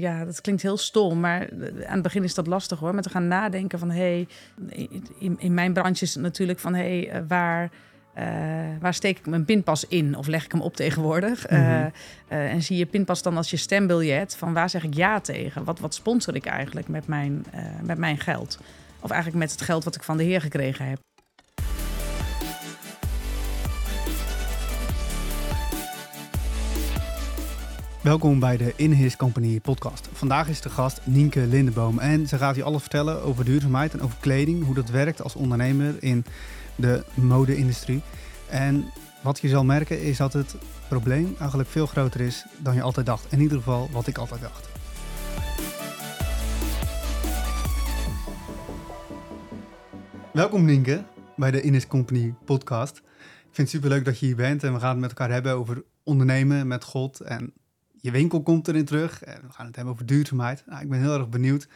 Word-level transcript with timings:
ja, 0.00 0.24
dat 0.24 0.40
klinkt 0.40 0.62
heel 0.62 0.76
stom, 0.76 1.20
maar 1.20 1.48
aan 1.86 1.94
het 1.94 2.02
begin 2.02 2.24
is 2.24 2.34
dat 2.34 2.46
lastig 2.46 2.78
hoor. 2.78 2.94
Met 2.94 3.04
te 3.04 3.10
gaan 3.10 3.28
nadenken 3.28 3.78
van, 3.78 3.90
hé, 3.90 3.96
hey, 3.96 4.28
in, 5.18 5.36
in 5.38 5.54
mijn 5.54 5.72
branche 5.72 6.04
is 6.04 6.14
het 6.14 6.22
natuurlijk 6.22 6.58
van, 6.58 6.74
hé, 6.74 7.00
hey, 7.04 7.26
waar... 7.26 7.70
Uh, 8.18 8.24
waar 8.80 8.94
steek 8.94 9.18
ik 9.18 9.26
mijn 9.26 9.44
pinpas 9.44 9.86
in 9.88 10.16
of 10.16 10.26
leg 10.26 10.44
ik 10.44 10.52
hem 10.52 10.60
op 10.60 10.76
tegenwoordig? 10.76 11.50
Mm 11.50 11.56
-hmm. 11.56 11.90
uh, 12.28 12.52
en 12.52 12.62
zie 12.62 12.76
je 12.76 12.86
pinpas 12.86 13.22
dan 13.22 13.36
als 13.36 13.50
je 13.50 13.56
stembiljet 13.56 14.36
van 14.36 14.52
waar 14.52 14.70
zeg 14.70 14.84
ik 14.84 14.94
ja 14.94 15.20
tegen? 15.20 15.64
Wat, 15.64 15.78
wat 15.78 15.94
sponsor 15.94 16.34
ik 16.34 16.46
eigenlijk 16.46 16.88
met 16.88 17.06
mijn, 17.06 17.46
met 17.82 17.98
mijn 17.98 18.18
geld? 18.18 18.58
Of 19.00 19.10
eigenlijk 19.10 19.42
met 19.42 19.52
het 19.52 19.60
geld 19.60 19.84
wat 19.84 19.94
ik 19.94 20.02
van 20.02 20.16
de 20.16 20.22
Heer 20.22 20.40
gekregen 20.40 20.88
heb. 20.88 20.98
Welkom 28.04 28.38
bij 28.38 28.56
de 28.56 28.72
In 28.76 28.92
His 28.92 29.16
Company 29.16 29.60
podcast. 29.60 30.08
Vandaag 30.12 30.48
is 30.48 30.60
de 30.60 30.68
gast 30.68 31.00
Nienke 31.06 31.46
Lindeboom 31.46 31.98
en 31.98 32.28
ze 32.28 32.38
gaat 32.38 32.56
je 32.56 32.62
alles 32.62 32.80
vertellen 32.80 33.22
over 33.22 33.44
duurzaamheid 33.44 33.92
en 33.92 34.00
over 34.00 34.16
kleding, 34.20 34.64
hoe 34.64 34.74
dat 34.74 34.90
werkt 34.90 35.22
als 35.22 35.34
ondernemer 35.34 36.02
in 36.02 36.24
de 36.76 37.04
mode-industrie. 37.14 38.02
En 38.48 38.84
wat 39.22 39.40
je 39.40 39.48
zal 39.48 39.64
merken 39.64 40.02
is 40.02 40.16
dat 40.16 40.32
het 40.32 40.56
probleem 40.88 41.34
eigenlijk 41.38 41.68
veel 41.68 41.86
groter 41.86 42.20
is 42.20 42.44
dan 42.58 42.74
je 42.74 42.82
altijd 42.82 43.06
dacht. 43.06 43.32
In 43.32 43.40
ieder 43.40 43.58
geval 43.58 43.88
wat 43.92 44.06
ik 44.06 44.18
altijd 44.18 44.40
dacht. 44.40 44.68
Welkom 50.32 50.64
Nienke 50.64 51.04
bij 51.36 51.50
de 51.50 51.62
In 51.62 51.72
His 51.72 51.86
Company 51.86 52.34
podcast. 52.44 52.96
Ik 52.96 53.60
vind 53.60 53.72
het 53.72 53.82
superleuk 53.82 54.04
dat 54.04 54.18
je 54.18 54.26
hier 54.26 54.36
bent 54.36 54.64
en 54.64 54.72
we 54.72 54.80
gaan 54.80 54.90
het 54.90 55.00
met 55.00 55.10
elkaar 55.10 55.30
hebben 55.30 55.52
over 55.52 55.82
ondernemen 56.02 56.66
met 56.66 56.84
God 56.84 57.20
en 57.20 57.52
je 58.04 58.10
winkel 58.10 58.42
komt 58.42 58.68
erin 58.68 58.84
terug. 58.84 59.22
En 59.22 59.40
we 59.46 59.52
gaan 59.52 59.66
het 59.66 59.76
hebben 59.76 59.94
over 59.94 60.06
duurzaamheid. 60.06 60.62
Nou, 60.66 60.82
ik 60.82 60.88
ben 60.88 61.00
heel 61.00 61.14
erg 61.14 61.28
benieuwd 61.28 61.68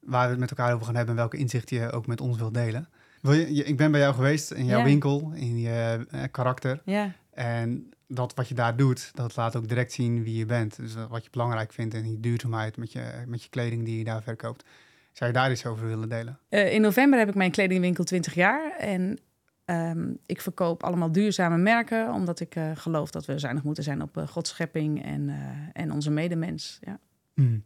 waar 0.00 0.24
we 0.24 0.30
het 0.30 0.38
met 0.38 0.50
elkaar 0.50 0.74
over 0.74 0.86
gaan 0.86 0.94
hebben 0.94 1.14
en 1.14 1.20
welke 1.20 1.36
inzichten 1.36 1.76
je 1.76 1.90
ook 1.90 2.06
met 2.06 2.20
ons 2.20 2.38
wilt 2.38 2.54
delen. 2.54 2.88
Wil 3.20 3.32
je, 3.32 3.64
ik 3.64 3.76
ben 3.76 3.90
bij 3.90 4.00
jou 4.00 4.14
geweest 4.14 4.50
in 4.50 4.64
jouw 4.64 4.84
winkel, 4.84 5.32
in 5.34 5.58
je 5.58 6.06
eh, 6.10 6.22
karakter. 6.30 6.80
Ja, 6.84 7.12
En 7.30 7.90
dat 8.08 8.34
wat 8.34 8.48
je 8.48 8.54
daar 8.54 8.76
doet, 8.76 9.10
dat 9.14 9.36
laat 9.36 9.56
ook 9.56 9.68
direct 9.68 9.92
zien 9.92 10.22
wie 10.22 10.38
je 10.38 10.46
bent. 10.46 10.76
Dus 10.76 10.94
wat 11.08 11.24
je 11.24 11.30
belangrijk 11.30 11.72
vindt 11.72 11.94
in 11.94 12.02
die 12.02 12.20
duurzaamheid 12.20 12.76
met 12.76 12.92
je, 12.92 13.24
met 13.26 13.42
je 13.42 13.48
kleding 13.48 13.84
die 13.84 13.98
je 13.98 14.04
daar 14.04 14.22
verkoopt. 14.22 14.64
Zou 15.12 15.30
je 15.30 15.36
daar 15.36 15.50
iets 15.50 15.66
over 15.66 15.86
willen 15.86 16.08
delen? 16.08 16.38
Eh, 16.48 16.72
in 16.72 16.80
november 16.80 17.18
heb 17.18 17.28
ik 17.28 17.34
mijn 17.34 17.50
kledingwinkel 17.50 18.04
20 18.04 18.34
jaar. 18.34 18.76
En 18.78 19.18
ehm, 19.66 20.14
ik 20.26 20.40
verkoop 20.40 20.82
allemaal 20.82 21.12
duurzame 21.12 21.56
merken, 21.56 22.12
omdat 22.12 22.40
ik 22.40 22.54
eh, 22.54 22.70
geloof 22.74 23.10
dat 23.10 23.24
we 23.24 23.38
zuinig 23.38 23.62
moeten 23.62 23.84
zijn 23.84 24.02
op 24.02 24.16
eh, 24.16 24.28
Gods 24.28 24.50
schepping 24.50 25.04
en, 25.04 25.28
eh, 25.28 25.82
en 25.82 25.92
onze 25.92 26.10
medemens. 26.10 26.78
Ja. 26.80 26.98
Hmm. 27.34 27.64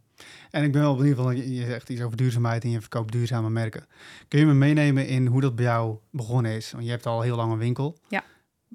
En 0.49 0.63
ik 0.63 0.71
ben 0.71 0.81
wel 0.81 0.95
benieuwd, 0.95 1.17
want 1.17 1.37
je 1.37 1.53
je 1.53 1.65
zegt 1.65 1.89
iets 1.89 2.01
over 2.01 2.17
duurzaamheid 2.17 2.63
en 2.63 2.69
je 2.69 2.79
verkoopt 2.79 3.11
duurzame 3.11 3.49
merken. 3.49 3.85
Kun 4.27 4.39
je 4.39 4.45
me 4.45 4.53
meenemen 4.53 5.07
in 5.07 5.25
hoe 5.25 5.41
dat 5.41 5.55
bij 5.55 5.65
jou 5.65 5.97
begonnen 6.09 6.51
is? 6.51 6.71
Want 6.71 6.83
je 6.83 6.89
hebt 6.89 7.05
al 7.05 7.21
heel 7.21 7.35
lang 7.35 7.51
een 7.51 7.57
winkel. 7.57 7.97
Ja. 8.07 8.23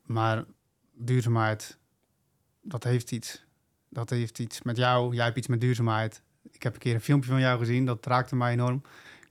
Maar 0.02 0.44
duurzaamheid, 0.94 1.78
dat 2.62 2.84
heeft 2.84 3.12
iets. 3.12 3.44
Dat 3.88 4.10
heeft 4.10 4.38
iets 4.38 4.62
met 4.62 4.76
jou. 4.76 5.14
Jij 5.14 5.24
hebt 5.24 5.36
iets 5.36 5.46
met 5.46 5.60
duurzaamheid. 5.60 6.22
Ik 6.50 6.62
heb 6.62 6.74
een 6.74 6.80
keer 6.80 6.94
een 6.94 7.00
filmpje 7.00 7.30
van 7.30 7.40
jou 7.40 7.58
gezien, 7.58 7.84
dat 7.84 8.06
raakte 8.06 8.36
mij 8.36 8.52
enorm. 8.52 8.82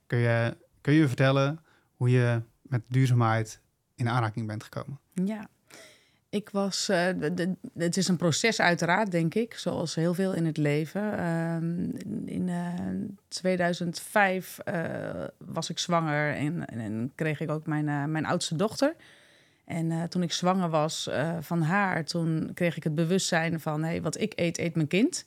Kun 0.06 0.18
je, 0.18 0.56
kun 0.80 0.92
je 0.92 1.06
vertellen 1.06 1.60
hoe 1.96 2.10
je 2.10 2.42
met 2.62 2.82
duurzaamheid 2.88 3.60
in 3.96 4.08
aanraking 4.08 4.46
bent 4.46 4.62
gekomen? 4.62 4.98
Ja, 5.24 5.48
ik 6.28 6.50
was. 6.50 6.88
eh, 6.88 7.06
het 7.74 7.96
is 7.96 8.08
een 8.08 8.16
proces, 8.16 8.60
uiteraard, 8.60 9.10
denk 9.10 9.34
ik, 9.34 9.54
zoals 9.54 9.94
heel 9.94 10.14
veel 10.14 10.32
in 10.32 10.46
het 10.46 10.56
leven. 10.56 11.18
Ehm, 11.18 11.84
in 12.26 12.48
eh, 12.48 12.74
2005 13.28 14.58
eh, 14.58 15.24
was 15.38 15.70
ik 15.70 15.78
zwanger 15.78 16.34
en, 16.34 16.66
en, 16.66 17.12
kreeg 17.14 17.40
ik 17.40 17.50
ook 17.50 17.66
mijn, 17.66 17.88
eh, 17.88 18.04
mijn 18.04 18.26
oudste 18.26 18.56
dochter. 18.56 18.94
En 19.64 19.90
eh, 19.90 20.02
toen 20.02 20.22
ik 20.22 20.32
zwanger 20.32 20.68
was 20.70 21.06
eh, 21.08 21.36
van 21.40 21.62
haar, 21.62 22.04
toen 22.04 22.50
kreeg 22.54 22.76
ik 22.76 22.84
het 22.84 22.94
bewustzijn 22.94 23.60
van: 23.60 23.82
hé, 23.82 24.00
wat 24.00 24.20
ik 24.20 24.32
eet, 24.36 24.58
eet 24.58 24.74
mijn 24.74 24.88
kind. 24.88 25.24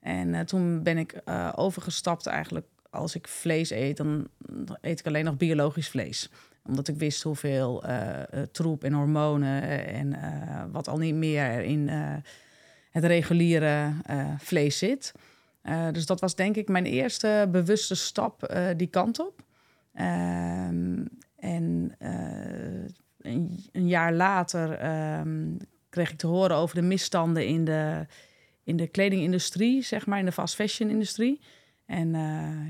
En 0.00 0.34
eh, 0.34 0.40
toen 0.40 0.82
ben 0.82 0.98
ik 0.98 1.12
eh, 1.12 1.52
overgestapt 1.56 2.26
eigenlijk. 2.26 2.66
Als 2.90 3.14
ik 3.14 3.28
vlees 3.28 3.70
eet, 3.70 3.96
dan 3.96 4.28
eet 4.80 4.98
ik 5.00 5.06
alleen 5.06 5.24
nog 5.24 5.36
biologisch 5.36 5.88
vlees 5.88 6.30
omdat 6.66 6.88
ik 6.88 6.96
wist 6.96 7.22
hoeveel 7.22 7.84
eh, 7.84 8.20
eh, 8.20 8.26
troep 8.52 8.84
en 8.84 8.92
hormonen 8.92 9.62
eh, 9.62 9.98
en 9.98 10.16
wat 10.72 10.88
al 10.88 10.98
niet 10.98 11.14
meer 11.14 11.42
er 11.42 11.62
in 11.62 11.88
het 12.90 13.04
reguliere 13.04 13.92
vlees 14.38 14.78
zit. 14.78 15.12
Dus 15.92 16.06
dat 16.06 16.20
was 16.20 16.34
denk 16.34 16.56
ik 16.56 16.68
mijn 16.68 16.84
eerste 16.84 17.48
bewuste 17.50 17.94
stap 17.94 18.54
die 18.76 18.86
kant 18.86 19.20
op. 19.20 19.42
Ehm, 19.94 21.04
en 21.36 21.94
een, 23.18 23.64
een 23.72 23.88
jaar 23.88 24.12
later 24.12 24.72
ehm, 24.72 25.56
kreeg 25.88 26.10
ik 26.10 26.18
te 26.18 26.26
horen 26.26 26.56
over 26.56 26.74
de 26.74 26.82
misstanden 26.82 27.46
in 27.46 27.64
de, 27.64 28.06
in 28.64 28.76
de 28.76 28.86
kledingindustrie, 28.86 29.82
zeg 29.82 30.06
maar, 30.06 30.18
in 30.18 30.24
de 30.24 30.32
fast 30.32 30.54
fashion 30.54 30.90
industrie. 30.90 31.40
En 31.86 32.12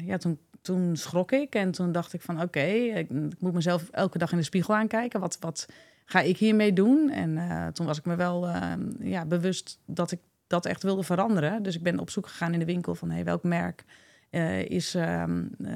ja, 0.05 0.17
toen, 0.17 0.39
toen 0.61 0.97
schrok 0.97 1.33
ik 1.33 1.55
en 1.55 1.71
toen 1.71 1.93
dacht 1.93 2.13
ik 2.13 2.21
van 2.21 2.43
oké, 2.43 2.65
ik, 2.65 3.09
moet 3.39 3.53
mezelf 3.53 3.89
elke 3.91 4.19
dag 4.19 4.33
in 4.33 4.39
de 4.39 4.45
spiegel 4.45 4.75
aankijken. 4.75 5.21
Wat, 5.21 5.37
wat 5.41 5.67
ga 6.05 6.21
ik 6.21 6.37
hiermee 6.37 6.73
doen? 6.73 7.11
En 7.11 7.37
eh, 7.37 7.67
toen 7.67 7.87
was 7.87 7.99
ik 7.99 8.05
me 8.05 8.17
wel 8.17 8.49
eh, 8.49 8.73
ja, 9.01 9.25
bewust 9.25 9.79
dat 9.85 10.11
ik 10.11 10.19
dat 10.47 10.67
echt 10.67 10.83
wilde 10.83 11.03
veranderen. 11.03 11.63
Dus 11.63 11.77
ik 11.77 11.83
ben 11.83 11.99
op 11.99 12.11
zoek 12.11 12.27
gegaan 12.27 12.53
in 12.53 12.59
de 12.59 12.65
winkel 12.65 12.95
van 12.95 13.11
hey, 13.11 13.25
welk 13.25 13.43
merk 13.43 13.85
eh, 14.31 14.65
is 14.65 14.95
ehm, 14.95 15.45
eh, 15.65 15.73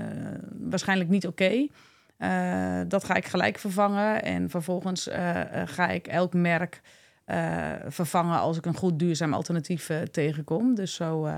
waarschijnlijk 0.58 1.10
niet 1.10 1.26
oké. 1.26 1.66
Dat 2.86 3.04
ga 3.04 3.14
ik 3.14 3.26
gelijk 3.26 3.58
vervangen. 3.58 4.22
En 4.22 4.50
vervolgens 4.50 5.08
ga 5.64 5.88
ik 5.88 6.06
elk 6.06 6.34
merk 6.34 6.80
vervangen 7.88 8.38
als 8.38 8.56
ik 8.56 8.66
een 8.66 8.76
goed 8.76 8.98
duurzaam 8.98 9.34
alternatief 9.34 9.90
tegenkom. 10.10 10.74
Dus 10.74 10.94
zo 10.94 11.28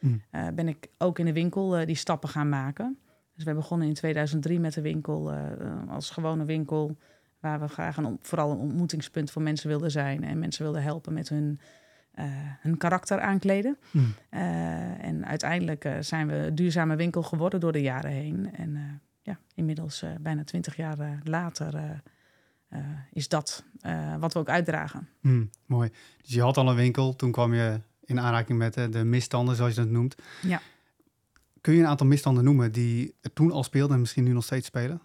Mm. 0.00 0.22
eh, 0.30 0.46
ben 0.54 0.68
ik 0.68 0.88
ook 0.98 1.18
in 1.18 1.24
de 1.24 1.32
winkel 1.32 1.76
eh, 1.76 1.86
die 1.86 1.96
stappen 1.96 2.28
gaan 2.28 2.48
maken. 2.48 2.98
Dus 3.34 3.44
we 3.44 3.54
begonnen 3.54 3.88
in 3.88 3.94
2003 3.94 4.60
met 4.60 4.74
de 4.74 4.80
winkel 4.80 5.32
eh, 5.32 5.88
als 5.88 6.10
gewone 6.10 6.44
winkel. 6.44 6.96
Waar 7.40 7.60
we 7.60 7.68
graag 7.68 7.96
een, 7.96 8.18
vooral 8.20 8.50
een 8.50 8.58
ontmoetingspunt 8.58 9.30
voor 9.30 9.42
mensen 9.42 9.68
wilden 9.68 9.90
zijn. 9.90 10.24
En 10.24 10.38
mensen 10.38 10.62
wilden 10.62 10.82
helpen 10.82 11.12
met 11.12 11.28
hun, 11.28 11.60
hun 12.60 12.76
karakter 12.76 13.20
aankleden. 13.20 13.78
Eh, 14.28 15.04
en 15.04 15.26
uiteindelijk 15.26 15.88
zijn 16.00 16.26
we 16.26 16.34
een 16.34 16.54
duurzame 16.54 16.96
winkel 16.96 17.22
geworden 17.22 17.60
door 17.60 17.72
de 17.72 17.80
jaren 17.80 18.10
heen. 18.10 18.54
En 18.54 19.00
ja, 19.22 19.38
inmiddels 19.54 20.04
bijna 20.20 20.44
twintig 20.44 20.76
jaar 20.76 21.20
later 21.24 22.02
is 23.12 23.28
dat 23.28 23.64
wat 24.18 24.32
we 24.32 24.38
ook 24.38 24.48
uitdragen. 24.48 25.08
Hmm, 25.20 25.50
mooi. 25.66 25.90
Dus 26.22 26.34
je 26.34 26.42
had 26.42 26.56
al 26.56 26.68
een 26.68 26.76
winkel, 26.76 27.16
toen 27.16 27.32
kwam 27.32 27.54
je 27.54 27.80
in 28.08 28.20
aanraking 28.20 28.58
met 28.58 28.74
de 28.74 29.04
misstanden, 29.04 29.56
zoals 29.56 29.74
je 29.74 29.80
dat 29.80 29.90
noemt. 29.90 30.14
Ja. 30.42 30.60
Kun 31.60 31.74
je 31.74 31.80
een 31.80 31.86
aantal 31.86 32.06
misstanden 32.06 32.44
noemen 32.44 32.72
die 32.72 33.14
toen 33.34 33.52
al 33.52 33.62
speelden 33.62 33.94
en 33.94 34.00
misschien 34.00 34.24
nu 34.24 34.32
nog 34.32 34.44
steeds 34.44 34.66
spelen? 34.66 35.00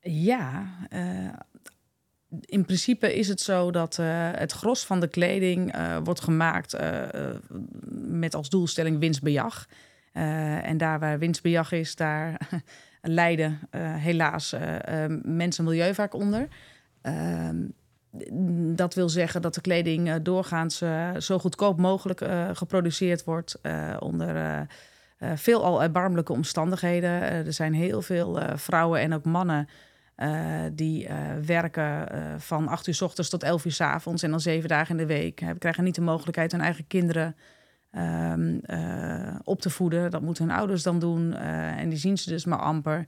Ja, 0.00 0.66
eh, 0.90 1.28
in 2.40 2.64
principe 2.64 3.14
is 3.14 3.28
het 3.28 3.40
zo 3.40 3.70
dat 3.70 3.98
eh, 3.98 4.30
het 4.32 4.52
gros 4.52 4.84
van 4.86 5.00
de 5.00 5.08
kleding 5.08 5.72
eh, 5.72 5.96
wordt 6.04 6.20
gemaakt 6.20 6.76
met 7.90 8.34
als 8.34 8.48
doelstelling 8.48 8.98
winstbejag. 8.98 9.66
En 10.12 10.76
daar 10.76 10.98
waar 10.98 11.18
winstbejag 11.18 11.72
is, 11.72 11.96
daar 11.96 12.48
lijden 13.00 13.60
helaas 13.98 14.54
mensen 15.22 15.64
en 15.64 15.70
milieu 15.70 15.94
vaak 15.94 16.14
onder. 16.14 16.48
Dat 18.74 18.94
wil 18.94 19.08
zeggen 19.08 19.42
dat 19.42 19.54
de 19.54 19.60
kleding 19.60 20.08
eh, 20.08 20.14
doorgaans 20.22 20.80
eh, 20.80 21.10
zo 21.18 21.38
goedkoop 21.38 21.78
mogelijk 21.78 22.20
eh, 22.20 22.48
geproduceerd 22.52 23.24
wordt 23.24 23.60
onder 23.98 24.66
veelal 25.34 25.82
erbarmelijke 25.82 26.32
omstandigheden. 26.32 27.10
Er 27.20 27.52
zijn 27.52 27.74
heel 27.74 28.02
veel 28.02 28.38
vrouwen 28.54 29.00
en 29.00 29.14
ook 29.14 29.24
mannen 29.24 29.68
die 30.72 31.08
werken 31.46 32.08
van 32.40 32.68
8 32.68 32.86
uur 32.86 32.94
s 32.94 33.02
ochtends 33.02 33.30
tot 33.30 33.42
11 33.42 33.64
uur 33.64 33.72
s 33.72 33.80
avonds 33.80 34.22
en 34.22 34.30
dan 34.30 34.40
zeven 34.40 34.68
dagen 34.68 34.90
in 34.90 35.06
de 35.06 35.14
week. 35.14 35.40
Hè, 35.40 35.54
krijgen 35.54 35.84
niet 35.84 35.94
de 35.94 36.00
mogelijkheid 36.00 36.52
hun 36.52 36.60
eigen 36.60 36.86
kinderen 36.86 37.36
ehm, 37.90 38.58
eh, 38.62 39.34
op 39.44 39.60
te 39.60 39.70
voeden. 39.70 40.10
Dat 40.10 40.22
moeten 40.22 40.44
hun 40.48 40.56
ouders 40.56 40.82
dan 40.82 40.98
doen 40.98 41.34
en 41.34 41.88
die 41.88 41.98
zien 41.98 42.18
ze 42.18 42.28
dus 42.28 42.44
maar 42.44 42.58
amper. 42.58 43.06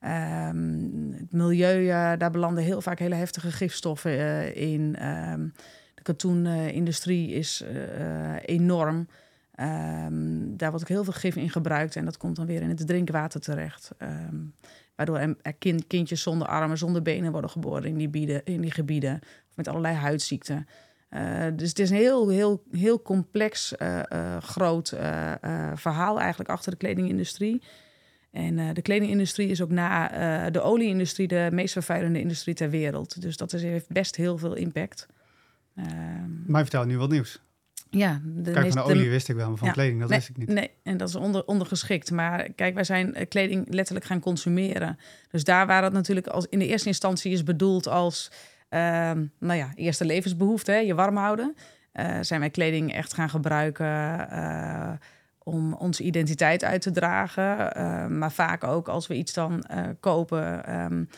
Ehm, 0.00 1.12
het 1.12 1.32
milieu, 1.32 1.88
eh, 1.88 2.12
daar 2.18 2.30
belanden 2.30 2.64
heel 2.64 2.80
vaak 2.80 2.98
hele 2.98 3.14
heftige 3.14 3.52
gifstoffen 3.52 4.10
eh, 4.10 4.56
in. 4.56 4.96
Ehm, 4.96 5.48
de 5.94 6.02
katoenindustrie 6.02 7.30
is 7.32 7.60
eh, 7.60 8.36
enorm. 8.44 9.08
Ehm, 9.54 10.56
daar 10.56 10.70
wordt 10.70 10.84
ook 10.84 10.88
heel 10.90 11.04
veel 11.04 11.12
gif 11.12 11.36
in 11.36 11.50
gebruikt 11.50 11.96
en 11.96 12.04
dat 12.04 12.16
komt 12.16 12.36
dan 12.36 12.46
weer 12.46 12.62
in 12.62 12.68
het 12.68 12.86
drinkwater 12.86 13.40
terecht. 13.40 13.90
Waardoor 14.96 15.16
er 15.42 15.52
kind, 15.52 15.86
kindjes 15.86 16.22
zonder 16.22 16.48
armen, 16.48 16.78
zonder 16.78 17.02
benen 17.02 17.32
worden 17.32 17.50
geboren 17.50 17.84
in 17.84 18.10
die, 18.10 18.42
in 18.44 18.60
die 18.60 18.70
gebieden. 18.70 19.18
Of 19.22 19.56
met 19.56 19.68
allerlei 19.68 19.94
huidziekten. 19.94 20.66
Dus 21.56 21.68
het 21.68 21.78
is 21.78 21.90
een 21.90 21.96
heel, 21.96 22.28
heel, 22.28 22.62
heel 22.70 23.02
complex, 23.02 23.74
groot 24.40 24.88
verhaal 25.74 26.20
eigenlijk 26.20 26.50
achter 26.50 26.70
de 26.70 26.78
kledingindustrie. 26.78 27.62
En 28.30 28.74
de 28.74 28.82
kledingindustrie 28.82 29.48
is 29.48 29.62
ook 29.62 29.70
na 29.70 30.50
de 30.50 30.60
olieindustrie 30.60 31.28
de 31.28 31.48
meest 31.52 31.72
vervuilende 31.72 32.20
industrie 32.20 32.54
ter 32.54 32.70
wereld. 32.70 33.20
Dus 33.20 33.36
dat 33.36 33.52
is, 33.52 33.62
heeft 33.62 33.88
best 33.88 34.16
heel 34.16 34.38
veel 34.38 34.54
impact. 34.54 35.06
maar 36.46 36.62
vertel 36.62 36.84
nu 36.84 36.98
wat 36.98 37.10
nieuws. 37.10 37.40
Ja, 37.90 38.20
de 38.24 38.50
kijk, 38.50 38.72
van 38.72 38.86
de 38.86 38.92
olie 38.92 39.10
wist 39.10 39.28
ik 39.28 39.36
wel, 39.36 39.48
maar 39.48 39.58
van 39.58 39.72
kleding, 39.72 40.00
dat 40.00 40.08
nee, 40.08 40.18
wist 40.18 40.30
ik 40.30 40.36
niet. 40.36 40.48
Nee, 40.48 40.70
en 40.82 40.96
dat 40.96 41.08
is 41.08 41.14
onder, 41.14 41.44
ondergeschikt. 41.44 42.10
Maar 42.10 42.48
kijk, 42.52 42.74
wij 42.74 42.84
zijn 42.84 43.28
kleding 43.28 43.74
letterlijk 43.74 44.06
gaan 44.06 44.20
consumeren. 44.20 44.98
Dus 45.30 45.44
daar 45.44 45.66
waar 45.66 45.82
het 45.82 45.92
natuurlijk 45.92 46.26
als 46.26 46.46
in 46.46 46.58
de 46.58 46.66
eerste 46.66 46.88
instantie 46.88 47.32
is 47.32 47.42
bedoeld 47.42 47.86
als... 47.86 48.30
Ehm, 48.68 49.24
nou 49.38 49.58
ja, 49.58 49.72
eerste 49.74 50.04
levensbehoefte, 50.04 50.72
hè, 50.72 50.78
je 50.78 50.94
warm 50.94 51.16
houden. 51.16 51.56
Uh, 51.94 52.18
zijn 52.20 52.40
wij 52.40 52.50
kleding 52.50 52.94
echt 52.94 53.14
gaan 53.14 53.30
gebruiken 53.30 53.86
uh, 53.86 54.92
om 55.44 55.74
onze 55.74 56.02
identiteit 56.02 56.64
uit 56.64 56.82
te 56.82 56.90
dragen. 56.90 57.76
Uh, 57.76 58.06
maar 58.06 58.32
vaak 58.32 58.64
ook 58.64 58.88
als 58.88 59.06
we 59.06 59.14
iets 59.14 59.32
dan 59.32 59.64
kopen... 60.00 60.74
Um, 60.80 61.08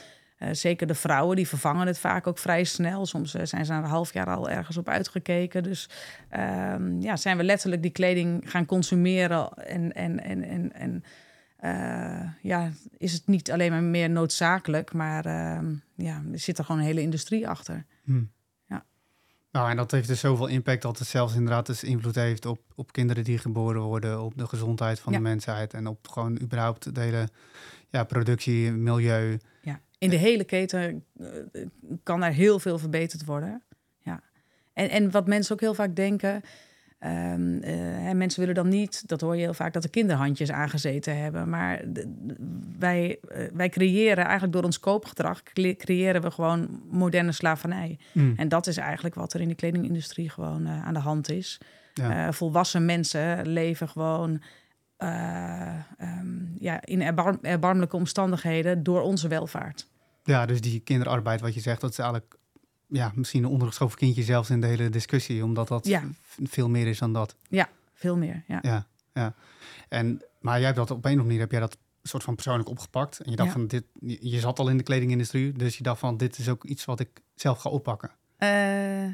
uh, 0.42 0.48
zeker 0.52 0.86
de 0.86 0.94
vrouwen, 0.94 1.36
die 1.36 1.48
vervangen 1.48 1.86
het 1.86 1.98
vaak 1.98 2.26
ook 2.26 2.38
vrij 2.38 2.64
snel. 2.64 3.06
Soms 3.06 3.34
uh, 3.34 3.42
zijn 3.44 3.64
ze 3.64 3.72
een 3.72 3.84
half 3.84 4.12
jaar 4.12 4.26
al 4.26 4.50
ergens 4.50 4.76
op 4.76 4.88
uitgekeken. 4.88 5.62
Dus 5.62 5.88
um, 6.72 7.00
ja, 7.00 7.16
zijn 7.16 7.36
we 7.36 7.42
letterlijk 7.42 7.82
die 7.82 7.90
kleding 7.90 8.50
gaan 8.50 8.66
consumeren. 8.66 9.52
En, 9.52 9.92
en, 9.92 10.22
en, 10.22 10.44
en, 10.44 10.72
en 10.72 11.04
ja, 12.40 12.70
is 12.98 13.12
het 13.12 13.26
niet 13.26 13.52
alleen 13.52 13.70
maar 13.70 13.82
meer 13.82 14.10
noodzakelijk, 14.10 14.92
maar 14.92 15.26
ehm, 15.26 15.74
ja, 15.94 16.22
er 16.32 16.38
zit 16.38 16.58
er 16.58 16.64
gewoon 16.64 16.80
een 16.80 16.86
hele 16.86 17.00
industrie 17.00 17.48
achter. 17.48 17.84
Hmm. 18.04 18.30
Nou, 19.52 19.70
en 19.70 19.76
dat 19.76 19.90
heeft 19.90 20.08
dus 20.08 20.20
zoveel 20.20 20.46
impact 20.46 20.82
dat 20.82 20.99
het 20.99 21.08
zelfs 21.08 21.34
inderdaad 21.34 21.66
dus 21.66 21.84
invloed 21.84 22.14
heeft 22.14 22.46
op, 22.46 22.60
op 22.75 22.93
kinderen 22.93 23.25
die 23.25 23.38
geboren 23.38 23.82
worden, 23.82 24.22
op 24.22 24.38
de 24.38 24.46
gezondheid 24.46 25.00
van 25.00 25.12
Ja. 25.12 25.19
de 25.19 25.25
mensheid 25.25 25.75
en 25.75 25.87
op 25.87 26.08
gewoon 26.08 26.40
überhaupt 26.40 26.94
de 26.94 27.00
hele 27.00 27.28
ja, 27.88 28.04
productie, 28.04 28.70
milieu. 28.72 29.38
Ja, 29.62 29.81
in 29.99 30.10
de 30.10 30.16
hele 30.16 30.44
keten 30.44 31.04
eh, 31.19 31.26
kan 32.02 32.22
er 32.22 32.32
heel 32.32 32.58
veel 32.58 32.78
verbeterd 32.78 33.25
worden. 33.25 33.62
Ja. 33.99 34.22
En, 34.72 34.90
en 34.90 35.10
wat 35.10 35.26
mensen 35.26 35.55
ook 35.55 35.60
heel 35.60 35.75
vaak 35.75 35.96
denken. 35.96 36.43
Hè, 37.08 38.14
mensen 38.14 38.40
willen 38.40 38.54
dan 38.54 38.69
niet, 38.69 39.08
dat 39.08 39.20
hoor 39.20 39.37
je 39.37 39.43
heel 39.43 39.54
vaak, 39.54 39.72
dat 39.72 39.82
de 39.82 39.88
kinderhandjes 39.88 40.50
aangezeten 40.50 41.19
hebben. 41.19 41.49
Maar 41.49 41.82
wij, 42.78 43.19
eh, 43.28 43.46
wij 43.52 43.69
creëren 43.69 44.25
eigenlijk 44.25 44.52
door 44.52 44.62
ons 44.64 44.81
koopgedrag, 44.81 45.43
cre- 45.43 45.76
creëren 45.76 46.22
we 46.22 46.31
gewoon 46.31 46.82
moderne 46.90 47.32
slavernij. 47.32 47.99
Hmm. 48.12 48.34
En 48.37 48.49
dat 48.49 48.66
is 48.66 48.76
eigenlijk 48.76 49.14
wat 49.14 49.32
er 49.32 49.40
in 49.40 49.49
de 49.49 49.54
kledingindustrie 49.54 50.31
gewoon 50.31 50.66
eh, 50.66 50.87
aan 50.87 50.94
de 50.94 51.00
hand 51.00 51.31
is. 51.31 51.60
Ja. 51.94 52.32
Volwassen 52.32 52.84
mensen 52.84 53.46
leven 53.46 53.88
gewoon 53.88 54.43
eh, 54.96 55.75
ehm, 55.98 56.26
ja, 56.58 56.81
in 56.84 57.02
erbarm- 57.02 57.38
erbarmelijke 57.43 57.96
omstandigheden 57.96 58.82
door 58.82 59.00
onze 59.00 59.28
welvaart. 59.28 59.87
Ja, 60.25 60.46
dus 60.46 60.60
die 60.60 60.81
kinderarbeid, 60.81 61.40
wat 61.40 61.55
je 61.55 61.60
zegt, 61.60 61.81
dat 61.81 61.90
is 61.90 61.98
eigenlijk 61.98 62.37
ja, 62.92 63.12
misschien 63.14 63.44
een 63.44 63.50
ondergeschoven 63.50 63.98
kindje 63.98 64.22
zelfs 64.22 64.50
in 64.50 64.60
de 64.60 64.66
hele 64.66 64.88
discussie, 64.88 65.44
omdat 65.44 65.68
dat 65.68 65.86
Ja. 65.86 66.02
veel 66.42 66.68
meer 66.68 66.86
is 66.86 66.98
dan 66.98 67.12
dat. 67.12 67.36
Veel 67.94 68.16
meer, 68.16 68.44
ja. 68.46 68.58
Ja, 68.62 68.86
ja. 69.12 69.34
En, 69.88 70.22
maar 70.40 70.56
jij 70.56 70.64
hebt 70.64 70.76
dat 70.76 70.90
op 70.90 70.96
een 70.96 70.98
of 70.98 71.04
andere 71.04 71.24
manier, 71.26 71.40
heb 71.40 71.50
jij 71.50 71.60
dat 71.60 71.76
soort 72.02 72.22
van 72.22 72.34
persoonlijk 72.34 72.68
opgepakt. 72.68 73.20
En 73.20 73.30
je 73.30 73.36
dacht 73.36 73.48
Ja. 73.48 73.54
van, 73.54 73.66
dit, 73.66 73.84
je 74.20 74.38
zat 74.40 74.58
al 74.58 74.68
in 74.68 74.76
de 74.76 74.82
kledingindustrie, 74.82 75.52
dus 75.52 75.76
je 75.76 75.82
dacht 75.82 75.98
van, 76.00 76.16
dit 76.16 76.38
is 76.38 76.48
ook 76.48 76.64
iets 76.64 76.84
wat 76.84 77.00
ik 77.00 77.08
zelf 77.34 77.58
ga 77.58 77.70
oppakken. 77.70 78.10
Eh, 78.36 79.08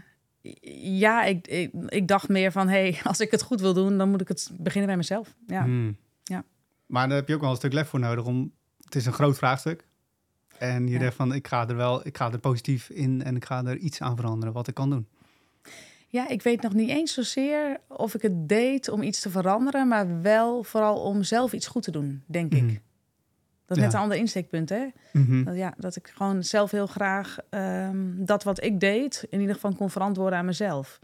ja, 0.99 1.25
ik, 1.25 1.47
ik, 1.49 1.71
ik 1.89 2.09
dacht 2.09 2.29
meer 2.29 2.53
van, 2.53 2.69
hey, 2.69 2.99
als 3.05 3.21
ik 3.21 3.31
het 3.31 3.43
goed 3.43 3.61
wil 3.61 3.75
doen, 3.75 3.99
dan 3.99 4.11
moet 4.11 4.21
ik 4.21 4.29
het 4.29 4.51
beginnen 4.59 4.87
bij 4.89 4.97
mezelf. 4.97 5.35
Ja, 5.47 5.63
Hmm. 5.63 5.97
Ja. 6.25 6.45
Maar 6.87 7.09
daar 7.09 7.17
heb 7.17 7.29
je 7.29 7.35
ook 7.35 7.41
wel 7.41 7.51
een 7.51 7.57
stuk 7.57 7.73
lef 7.73 7.89
voor 7.89 8.01
nodig, 8.01 8.25
om, 8.25 8.53
het 8.85 8.95
is 8.95 9.07
een 9.07 9.13
groot 9.13 9.39
vraagstuk. 9.39 9.87
En 10.59 10.87
je 10.87 10.93
Ja. 10.93 10.99
denkt 10.99 11.15
van, 11.15 11.35
ik 11.35 11.47
ga 11.49 11.69
er 11.69 11.77
wel, 11.77 12.07
ik 12.07 12.17
ga 12.17 12.33
er 12.33 12.39
positief 12.39 12.91
in 12.91 13.23
en 13.25 13.37
ik 13.37 13.45
ga 13.45 13.65
er 13.65 13.77
iets 13.77 14.01
aan 14.01 14.17
veranderen 14.17 14.55
wat 14.55 14.69
ik 14.69 14.75
kan 14.75 14.91
doen. 14.91 15.07
ja, 16.11 16.29
ik 16.29 16.43
weet 16.43 16.63
nog 16.63 16.73
niet 16.75 16.89
eens 16.91 17.15
zozeer 17.15 17.81
of 17.89 18.15
ik 18.15 18.23
het 18.23 18.49
deed 18.49 18.89
om 18.89 19.03
iets 19.03 19.21
te 19.21 19.31
veranderen, 19.31 19.89
maar 19.89 20.23
wel 20.23 20.63
vooral 20.63 21.01
om 21.01 21.23
zelf 21.23 21.53
iets 21.53 21.67
goed 21.67 21.83
te 21.83 21.91
doen, 21.91 22.23
denk 22.27 22.53
Mhm. 22.53 22.69
ik. 22.69 22.81
Dat 23.67 23.77
is 23.77 23.83
net 23.83 23.93
een 23.93 24.01
ander 24.01 24.17
insteekpunt, 24.19 24.69
hè? 24.69 24.87
Mhm. 25.13 25.45
Dat, 25.45 25.57
ja, 25.57 25.75
dat 25.77 25.97
ik 25.97 26.11
gewoon 26.15 26.45
zelf 26.45 26.71
heel 26.71 26.87
graag 26.87 27.37
ehm, 27.51 27.97
dat 28.25 28.43
wat 28.45 28.63
ik 28.65 28.81
deed, 28.81 29.27
in 29.31 29.41
ieder 29.41 29.55
geval 29.55 29.75
kon 29.75 29.91
verantwoorden 29.91 30.39
aan 30.39 30.45
mezelf. 30.45 30.99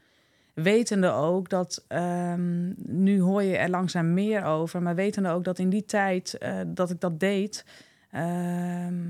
Wetende 0.54 1.10
ook 1.10 1.48
dat, 1.48 1.84
ehm, 1.88 2.72
nu 2.76 3.20
hoor 3.20 3.42
je 3.42 3.56
er 3.56 3.70
langzaam 3.70 4.14
meer 4.14 4.44
over, 4.44 4.82
maar 4.82 4.94
wetende 4.94 5.28
ook 5.28 5.44
dat 5.44 5.58
in 5.58 5.68
die 5.70 5.84
tijd 5.84 6.38
eh, 6.38 6.60
dat 6.66 6.90
ik 6.90 7.00
dat 7.00 7.20
deed, 7.20 7.64
ehm, 8.10 9.04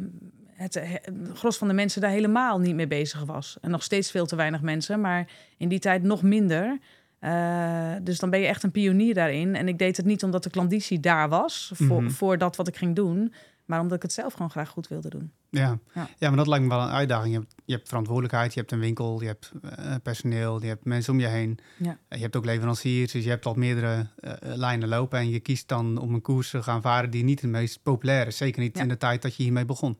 het, 0.55 0.75
he- 0.75 0.81
het 1.03 1.15
gros 1.35 1.57
van 1.59 1.69
de 1.69 1.75
mensen 1.75 2.01
daar 2.01 2.11
helemaal 2.11 2.59
niet 2.59 2.75
mee 2.75 2.87
bezig 2.87 3.25
was. 3.25 3.57
En 3.61 3.71
nog 3.71 3.83
steeds 3.83 4.11
veel 4.11 4.27
te 4.27 4.37
weinig 4.37 4.61
mensen, 4.61 5.01
maar 5.01 5.29
in 5.59 5.69
die 5.69 5.79
tijd 5.79 6.03
nog 6.03 6.23
minder. 6.23 6.79
Eh, 7.19 7.93
dus 8.03 8.19
dan 8.19 8.31
ben 8.31 8.41
je 8.41 8.47
echt 8.47 8.63
een 8.63 8.71
pionier 8.71 9.15
daarin. 9.15 9.55
En 9.57 9.69
ik 9.69 9.79
deed 9.79 9.97
het 9.97 10.07
niet 10.07 10.23
omdat 10.23 10.43
de 10.43 10.51
klanditie 10.51 11.01
daar 11.01 11.29
was, 11.29 11.71
voor, 11.75 12.03
Mhm. 12.03 12.11
voor 12.13 12.39
dat 12.39 12.57
wat 12.57 12.69
ik 12.69 12.77
ging 12.77 12.95
doen, 12.97 13.33
maar 13.65 13.81
omdat 13.81 13.97
ik 13.97 14.03
het 14.03 14.13
zelf 14.13 14.33
gewoon 14.33 14.51
graag 14.51 14.69
goed 14.69 14.89
wilde 14.89 15.09
doen. 15.09 15.33
Ja. 15.51 15.79
Ja. 15.95 16.09
Ja. 16.19 16.29
maar 16.29 16.37
dat 16.37 16.47
lijkt 16.47 16.65
me 16.65 16.71
wel 16.71 16.81
een 16.83 16.89
uitdaging. 16.91 17.33
Je 17.35 17.39
hebt, 17.41 17.55
je 17.65 17.75
hebt 17.75 17.89
verantwoordelijkheid, 17.89 18.55
je 18.55 18.61
hebt 18.61 18.73
een 18.73 18.79
winkel, 18.79 19.21
je 19.21 19.27
hebt 19.27 19.53
eh, 19.77 19.95
personeel, 20.03 20.61
je 20.63 20.67
hebt 20.67 20.85
mensen 20.85 21.13
om 21.13 21.21
je 21.21 21.27
heen. 21.27 21.59
Ja. 21.77 21.99
Eh, 22.09 22.17
Je 22.19 22.23
hebt 22.23 22.37
ook 22.37 22.45
leveranciers, 22.45 23.13
dus 23.13 23.25
je 23.25 23.31
hebt 23.31 23.47
al 23.47 23.55
meerdere 23.55 24.07
eh, 24.17 24.33
lijnen 24.41 24.89
lopen. 24.89 25.19
En 25.19 25.31
je 25.31 25.41
kiest 25.41 25.69
dan 25.69 25.99
om 25.99 26.15
een 26.15 26.23
koers 26.23 26.51
te 26.51 26.63
gaan 26.63 26.83
varen 26.83 27.11
die 27.11 27.25
niet 27.25 27.41
de 27.41 27.47
meest 27.47 27.83
populair 27.83 28.27
is. 28.27 28.37
Zeker 28.37 28.61
niet 28.63 28.77
Ja. 28.77 28.83
in 28.83 28.89
de 28.89 28.97
tijd 28.97 29.23
dat 29.23 29.37
je 29.37 29.43
hiermee 29.43 29.65
begon. 29.65 29.99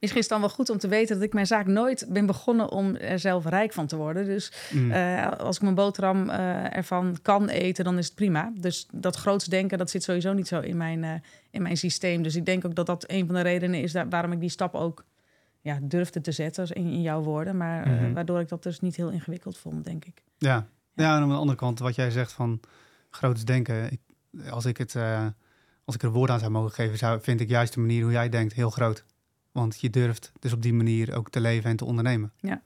Misschien 0.00 0.22
is 0.22 0.28
het 0.30 0.38
dan 0.40 0.48
wel 0.48 0.56
goed 0.56 0.70
om 0.70 0.78
te 0.78 0.88
weten 0.88 1.14
dat 1.14 1.24
ik 1.24 1.32
mijn 1.32 1.46
zaak 1.46 1.66
nooit 1.66 2.06
ben 2.08 2.26
begonnen 2.26 2.70
om 2.70 2.94
er 2.96 3.18
zelf 3.18 3.46
rijk 3.46 3.72
van 3.72 3.86
te 3.86 3.96
worden. 3.96 4.24
Dus 4.24 4.52
Mm. 4.72 4.90
eh, 4.92 5.30
als 5.38 5.56
ik 5.56 5.62
mijn 5.62 5.74
boterham 5.74 6.28
eh, 6.30 6.76
ervan 6.76 7.16
kan 7.22 7.48
eten, 7.48 7.84
dan 7.84 7.98
is 7.98 8.06
het 8.06 8.14
prima. 8.14 8.52
Dus 8.60 8.86
dat 8.92 9.16
groots 9.16 9.44
denken, 9.44 9.78
dat 9.78 9.90
zit 9.90 10.02
sowieso 10.02 10.32
niet 10.32 10.48
zo 10.48 10.60
in 10.60 10.76
mijn, 10.76 11.04
eh, 11.04 11.10
in 11.50 11.62
mijn 11.62 11.76
systeem. 11.76 12.22
Dus 12.22 12.36
ik 12.36 12.46
denk 12.46 12.64
ook 12.64 12.74
dat 12.74 12.86
dat 12.86 13.04
een 13.06 13.26
van 13.26 13.34
de 13.34 13.40
redenen 13.40 13.80
is 13.82 13.92
waarom 14.08 14.32
ik 14.32 14.40
die 14.40 14.48
stap 14.48 14.74
ook 14.74 15.04
ja, 15.60 15.78
durfde 15.82 16.20
te 16.20 16.32
zetten, 16.32 16.68
in, 16.68 16.86
in 16.86 17.02
jouw 17.02 17.20
woorden. 17.22 17.56
Maar 17.56 17.88
Mhm. 17.88 18.12
waardoor 18.12 18.40
ik 18.40 18.48
dat 18.48 18.62
dus 18.62 18.80
niet 18.80 18.96
heel 18.96 19.10
ingewikkeld 19.10 19.58
vond, 19.58 19.84
denk 19.84 20.04
ik. 20.04 20.22
Ja. 20.38 20.66
ja, 20.94 21.16
en 21.16 21.22
aan 21.22 21.28
de 21.28 21.34
andere 21.34 21.58
kant, 21.58 21.78
wat 21.78 21.94
jij 21.94 22.10
zegt 22.10 22.32
van 22.32 22.60
groots 23.10 23.44
denken. 23.44 23.92
Ik, 23.92 24.00
als, 24.50 24.64
ik 24.64 24.76
het, 24.76 24.94
als 25.84 25.94
ik 25.94 26.02
er 26.02 26.10
woord 26.10 26.30
aan 26.30 26.38
zou 26.38 26.50
mogen 26.50 26.72
geven, 26.72 26.98
zou, 26.98 27.20
vind 27.22 27.40
ik 27.40 27.48
juist 27.48 27.74
de 27.74 27.80
manier 27.80 28.02
hoe 28.02 28.12
jij 28.12 28.28
denkt 28.28 28.52
heel 28.52 28.70
groot. 28.70 29.04
Want 29.52 29.80
je 29.80 29.90
durft 29.90 30.32
dus 30.38 30.52
op 30.52 30.62
die 30.62 30.74
manier 30.74 31.16
ook 31.16 31.30
te 31.30 31.40
leven 31.40 31.70
en 31.70 31.76
te 31.76 31.84
ondernemen. 31.84 32.32
Ja. 32.40 32.62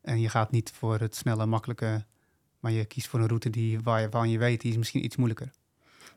En 0.00 0.20
je 0.20 0.28
gaat 0.28 0.50
niet 0.50 0.70
voor 0.74 0.98
het 0.98 1.16
snelle, 1.16 1.46
makkelijke, 1.46 2.04
maar 2.60 2.72
je 2.72 2.84
kiest 2.84 3.08
voor 3.08 3.20
een 3.20 3.28
route 3.28 3.50
die, 3.50 3.80
waar 3.80 4.00
je, 4.00 4.08
waarvan 4.08 4.30
je 4.30 4.38
weet, 4.38 4.60
die 4.60 4.70
is 4.70 4.76
misschien 4.76 5.04
iets 5.04 5.16
moeilijker. 5.16 5.50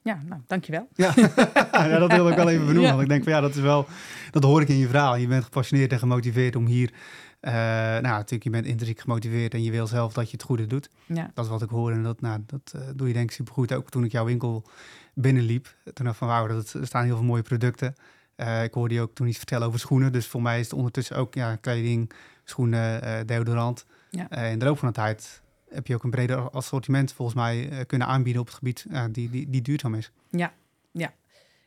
Ja, 0.06 0.22
nou, 0.25 0.42
dankjewel. 0.48 0.88
Ja, 0.94 1.14
ja 1.72 2.00
dat 2.00 2.12
wilde 2.12 2.30
ik 2.30 2.36
wel 2.36 2.50
even 2.50 2.66
benoemen. 2.66 2.82
Ja. 2.84 2.90
Want 2.90 3.02
ik 3.02 3.10
denk 3.10 3.24
van 3.24 3.34
ja, 3.34 3.42
dat 3.42 3.56
is 3.56 3.62
wel, 3.62 3.86
dat 4.32 4.44
hoor 4.44 4.62
ik 4.62 4.70
in 4.70 4.78
je 4.78 4.88
verhaal. 4.88 5.16
Je 5.16 5.28
bent 5.28 5.44
gepassioneerd 5.44 5.92
en 5.92 6.00
gemotiveerd 6.00 6.56
om 6.56 6.66
hier, 6.66 6.94
eh, 7.40 7.54
nou 7.54 8.02
natuurlijk, 8.02 8.44
je 8.44 8.50
bent 8.50 8.66
intrinsiek 8.66 9.00
gemotiveerd 9.00 9.54
en 9.54 9.64
je 9.64 9.72
wil 9.72 9.88
zelf 9.88 10.14
dat 10.14 10.25
je 10.25 10.32
het 10.32 10.46
goede 10.46 10.68
doet. 10.68 10.90
Ja, 11.06 11.32
Dat 11.34 11.46
is 11.46 11.52
wat 11.52 11.62
ik 11.62 11.70
hoor 11.70 11.92
en 11.92 12.04
dat, 12.04 12.22
nou, 12.22 12.44
dat 12.46 12.74
eh, 12.75 12.82
doe 12.96 13.08
je 13.08 13.14
denk 13.14 13.30
ik 13.30 13.36
supergoed. 13.36 13.74
Ook 13.74 13.90
toen 13.90 14.04
ik 14.04 14.12
jouw 14.12 14.25
winkel 14.25 14.68
binnenliep, 15.14 15.75
toen 15.84 16.06
dacht 16.06 16.10
ik 16.10 16.16
van 16.16 16.28
wauw, 16.28 16.48
dat, 16.48 16.74
er 16.74 16.86
staan 16.86 17.06
heel 17.06 17.16
veel 17.16 17.25
mooie 17.25 17.42
producten. 17.42 17.96
Eh, 18.36 18.63
ik 18.63 18.74
hoorde 18.74 18.94
je 18.94 19.01
ook 19.01 19.15
toen 19.15 19.27
iets 19.27 19.38
vertellen 19.38 19.68
over 19.68 19.80
schoenen. 19.80 20.12
Dus 20.12 20.27
voor 20.27 20.42
mij 20.42 20.60
is 20.60 20.65
het 20.65 20.74
ondertussen 20.74 21.15
ook 21.15 21.34
ja, 21.34 21.56
kleding, 21.56 22.12
schoenen, 22.44 23.01
eh, 23.01 23.20
deodorant. 23.25 23.86
Ja. 24.10 24.30
Eh, 24.30 24.51
in 24.51 24.60
de 24.60 24.65
loop 24.65 24.77
van 24.77 24.88
de 24.88 24.94
tijd 24.94 25.42
heb 25.70 25.88
je 25.88 25.94
ook 25.96 26.04
een 26.04 26.10
breder 26.10 26.50
assortiment 26.50 27.13
volgens 27.13 27.38
mij 27.38 27.84
kunnen 27.88 28.08
aanbieden 28.08 28.42
op 28.42 28.48
het 28.48 28.56
gebied 28.56 28.86
die, 29.12 29.30
die, 29.30 29.50
die 29.50 29.62
duurzaam 29.62 29.96
is. 29.96 30.12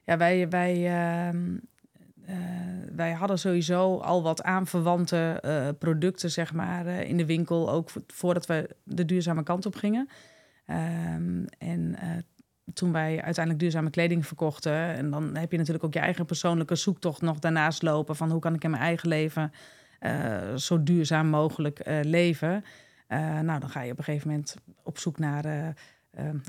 Ja, 0.05 0.17
wij, 0.17 0.49
wij, 0.49 0.75
ehm, 0.87 1.57
eh, 2.25 2.37
wij 2.97 3.13
hadden 3.13 3.39
sowieso 3.39 3.99
al 3.99 4.23
wat 4.23 4.43
aanverwante 4.43 5.75
producten, 5.79 6.31
zeg 6.31 6.53
maar, 6.53 6.87
in 6.87 7.17
de 7.17 7.27
winkel. 7.27 7.71
Ook 7.71 7.91
vo- 7.91 8.01
voordat 8.07 8.47
we 8.47 8.77
de 8.85 9.05
duurzame 9.05 9.43
kant 9.43 9.67
op 9.67 9.75
gingen. 9.75 10.09
Ehm, 10.67 11.45
en 11.59 11.97
toen 12.75 12.93
wij 12.93 13.23
uiteindelijk 13.23 13.59
duurzame 13.59 13.91
kleding 13.91 14.27
verkochten... 14.27 14.73
en 14.73 15.11
dan 15.11 15.37
heb 15.37 15.51
je 15.51 15.59
natuurlijk 15.59 15.85
ook 15.85 15.93
je 15.93 15.99
eigen 15.99 16.25
persoonlijke 16.25 16.75
zoektocht 16.75 17.21
nog 17.21 17.39
daarnaast 17.39 17.83
lopen... 17.83 18.17
van 18.17 18.31
hoe 18.31 18.41
kan 18.41 18.55
ik 18.55 18.65
in 18.65 18.71
mijn 18.71 18.83
eigen 18.83 19.09
leven 19.09 19.53
eh, 19.99 20.55
zo 20.55 20.83
duurzaam 20.83 21.29
mogelijk 21.29 21.79
eh, 21.79 21.99
leven... 22.03 22.65
Eh, 23.07 23.41
nou, 23.41 23.61
dan 23.61 23.69
ga 23.69 23.83
je 23.83 23.93
op 23.93 23.99
een 23.99 24.05
gegeven 24.05 24.29
moment 24.29 24.57
op 24.83 24.99
zoek 24.99 25.19
naar... 25.19 25.75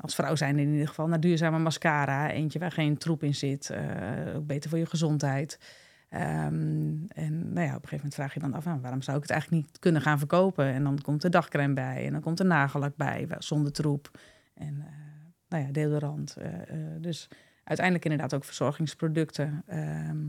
als 0.02 0.16
vrouw 0.16 0.36
zijn 0.36 0.60
in 0.60 0.72
ieder 0.72 0.88
geval, 0.88 1.08
naar 1.08 1.20
duurzame 1.20 1.60
mascara. 1.60 2.32
Eentje 2.32 2.60
waar 2.60 2.72
geen 2.72 2.98
troep 2.98 3.24
in 3.24 3.36
zit. 3.36 3.74
ook 4.36 4.48
beter 4.48 4.70
voor 4.70 4.80
je 4.80 4.86
gezondheid. 4.86 5.60
Ehm, 6.10 6.96
en 7.08 7.54
nou 7.54 7.68
ja, 7.68 7.76
op 7.76 7.84
een 7.84 7.90
gegeven 7.90 7.96
moment 7.96 8.16
vraag 8.16 8.34
je 8.34 8.40
dan 8.40 8.54
af, 8.54 8.66
nou, 8.66 8.80
waarom 8.82 9.02
zou 9.02 9.18
ik 9.18 9.24
het 9.24 9.32
eigenlijk 9.32 9.64
niet 9.64 9.80
kunnen 9.80 10.02
gaan 10.02 10.18
verkopen? 10.18 10.66
En 10.66 10.84
dan 10.84 11.02
komt 11.02 11.22
de 11.22 11.30
dagcreme 11.30 11.74
bij 11.74 12.06
en 12.06 12.12
dan 12.12 12.22
komt 12.22 12.38
de 12.38 12.44
nagellak 12.44 12.96
bij, 12.96 13.28
zonder 13.38 13.72
troep. 13.72 14.20
En 14.54 14.86
nou 15.50 15.66
ja, 15.66 15.72
deodorant. 15.72 16.36
Uh, 16.40 16.46
dus 16.98 17.28
uiteindelijk 17.64 18.06
inderdaad 18.06 18.34
ook 18.34 18.44
verzorgingsproducten. 18.44 19.64
Ehm, 19.68 20.28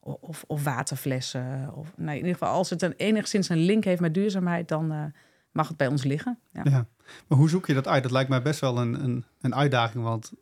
of, 0.00 0.44
of, 0.46 0.64
waterflessen. 0.64 1.74
Of, 1.74 1.92
nou, 1.96 2.10
in 2.10 2.16
ieder 2.16 2.32
geval, 2.32 2.54
als 2.54 2.70
het 2.70 2.82
een, 2.82 2.94
enigszins 2.96 3.48
een 3.48 3.58
link 3.58 3.84
heeft 3.84 4.00
met 4.00 4.14
duurzaamheid, 4.14 4.68
dan 4.68 5.12
mag 5.52 5.68
het 5.68 5.76
bij 5.76 5.86
ons 5.86 6.04
liggen. 6.04 6.38
Ja. 6.52 6.60
ja. 6.64 6.86
maar 7.26 7.38
hoe 7.38 7.48
zoek 7.48 7.66
je 7.66 7.74
dat 7.74 7.88
uit? 7.88 8.02
Dat 8.02 8.12
lijkt 8.12 8.28
mij 8.28 8.42
best 8.42 8.60
wel 8.60 8.78
een, 8.78 9.04
een, 9.04 9.24
een 9.40 9.54
uitdaging, 9.54 10.04
want 10.04 10.32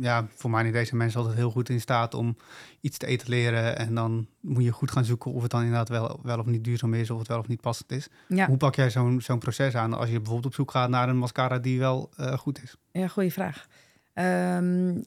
ja, 0.00 0.26
voor 0.34 0.50
mij 0.50 0.84
zijn 0.84 0.96
mensen 0.96 1.20
altijd 1.20 1.38
heel 1.38 1.50
goed 1.50 1.68
in 1.68 1.80
staat 1.80 2.14
om 2.14 2.36
iets 2.80 2.98
te 2.98 3.06
etaleren. 3.06 3.78
En 3.78 3.94
dan 3.94 4.26
moet 4.40 4.64
je 4.64 4.70
goed 4.70 4.90
gaan 4.90 5.04
zoeken 5.04 5.32
of 5.32 5.42
het 5.42 5.50
dan 5.50 5.60
inderdaad 5.60 5.88
wel, 5.88 6.20
wel 6.22 6.38
of 6.38 6.46
niet 6.46 6.64
duurzaam 6.64 6.94
is, 6.94 7.10
of 7.10 7.18
het 7.18 7.28
wel 7.28 7.38
of 7.38 7.48
niet 7.48 7.60
passend 7.60 7.92
is. 7.92 8.08
Ja. 8.28 8.46
Hoe 8.46 8.56
pak 8.56 8.74
jij 8.74 8.90
zo'n 8.90 9.20
zo'n 9.20 9.38
proces 9.38 9.74
aan 9.74 9.92
als 9.92 10.08
je 10.08 10.16
bijvoorbeeld 10.16 10.46
op 10.46 10.54
zoek 10.54 10.70
gaat 10.70 10.88
naar 10.88 11.08
een 11.08 11.18
mascara 11.18 11.58
die 11.58 11.78
wel 11.78 12.10
uh, 12.20 12.32
goed 12.32 12.62
is? 12.62 12.76
Ja, 12.92 13.08
goede 13.08 13.30
vraag. 13.30 13.66
Um, 14.14 15.04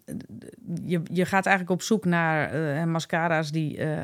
je, 0.86 1.02
je 1.12 1.26
gaat 1.26 1.46
eigenlijk 1.46 1.70
op 1.70 1.82
zoek 1.82 2.06
naar 2.06 2.56
uh, 2.56 2.84
mascara's 2.84 3.52
die 3.52 3.78
uh, 3.78 4.00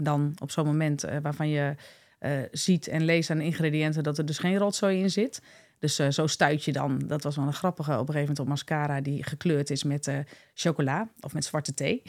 dan 0.00 0.32
op 0.38 0.50
zo'n 0.50 0.66
moment 0.66 1.04
waarvan 1.22 1.48
je 1.48 1.74
ziet 2.50 2.88
en 2.88 3.04
leest 3.04 3.30
aan 3.30 3.38
de 3.38 3.44
ingrediënten 3.44 4.02
dat 4.02 4.18
er 4.18 4.26
dus 4.26 4.38
geen 4.38 4.56
rotzooi 4.56 5.00
in 5.00 5.10
zit. 5.10 5.42
Dus 5.84 6.00
uh, 6.00 6.10
zo 6.10 6.26
stuit 6.26 6.64
je 6.64 6.72
dan. 6.72 7.02
Dat 7.06 7.22
was 7.22 7.36
wel 7.36 7.46
een 7.46 7.52
grappige 7.52 7.90
op 7.90 7.98
een 7.98 8.14
gegeven 8.14 8.20
moment 8.20 8.38
op 8.38 8.46
mascara 8.46 9.00
die 9.00 9.22
gekleurd 9.22 9.70
is 9.70 9.82
met 9.82 10.06
uh, 10.06 10.18
chocola 10.54 11.08
of 11.20 11.34
met 11.34 11.44
zwarte 11.44 11.74
thee. 11.74 12.02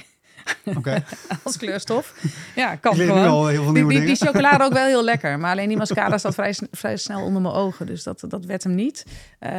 Okay. 0.63 1.03
Als 1.43 1.57
kleurstof. 1.57 2.23
Ja, 2.55 2.75
kan 2.75 2.95
gewoon. 2.95 3.49
heel 3.49 3.63
veel 3.63 3.73
die, 3.73 3.87
die, 3.87 4.05
die, 4.05 4.15
chocolade 4.15 4.63
ook 4.63 4.73
wel 4.73 4.85
heel 4.85 5.03
lekker. 5.13 5.39
Maar 5.39 5.51
alleen 5.51 5.67
die 5.67 5.77
mascara 5.77 6.17
staat 6.17 6.33
vrij, 6.33 6.55
vrij 6.71 6.97
snel 6.97 7.23
onder 7.23 7.41
mijn 7.41 7.53
ogen. 7.53 7.85
Dus 7.85 8.03
dat, 8.03 8.23
dat 8.27 8.45
werd 8.45 8.63
hem 8.63 8.75
niet. 8.75 9.05
Uh, 9.39 9.49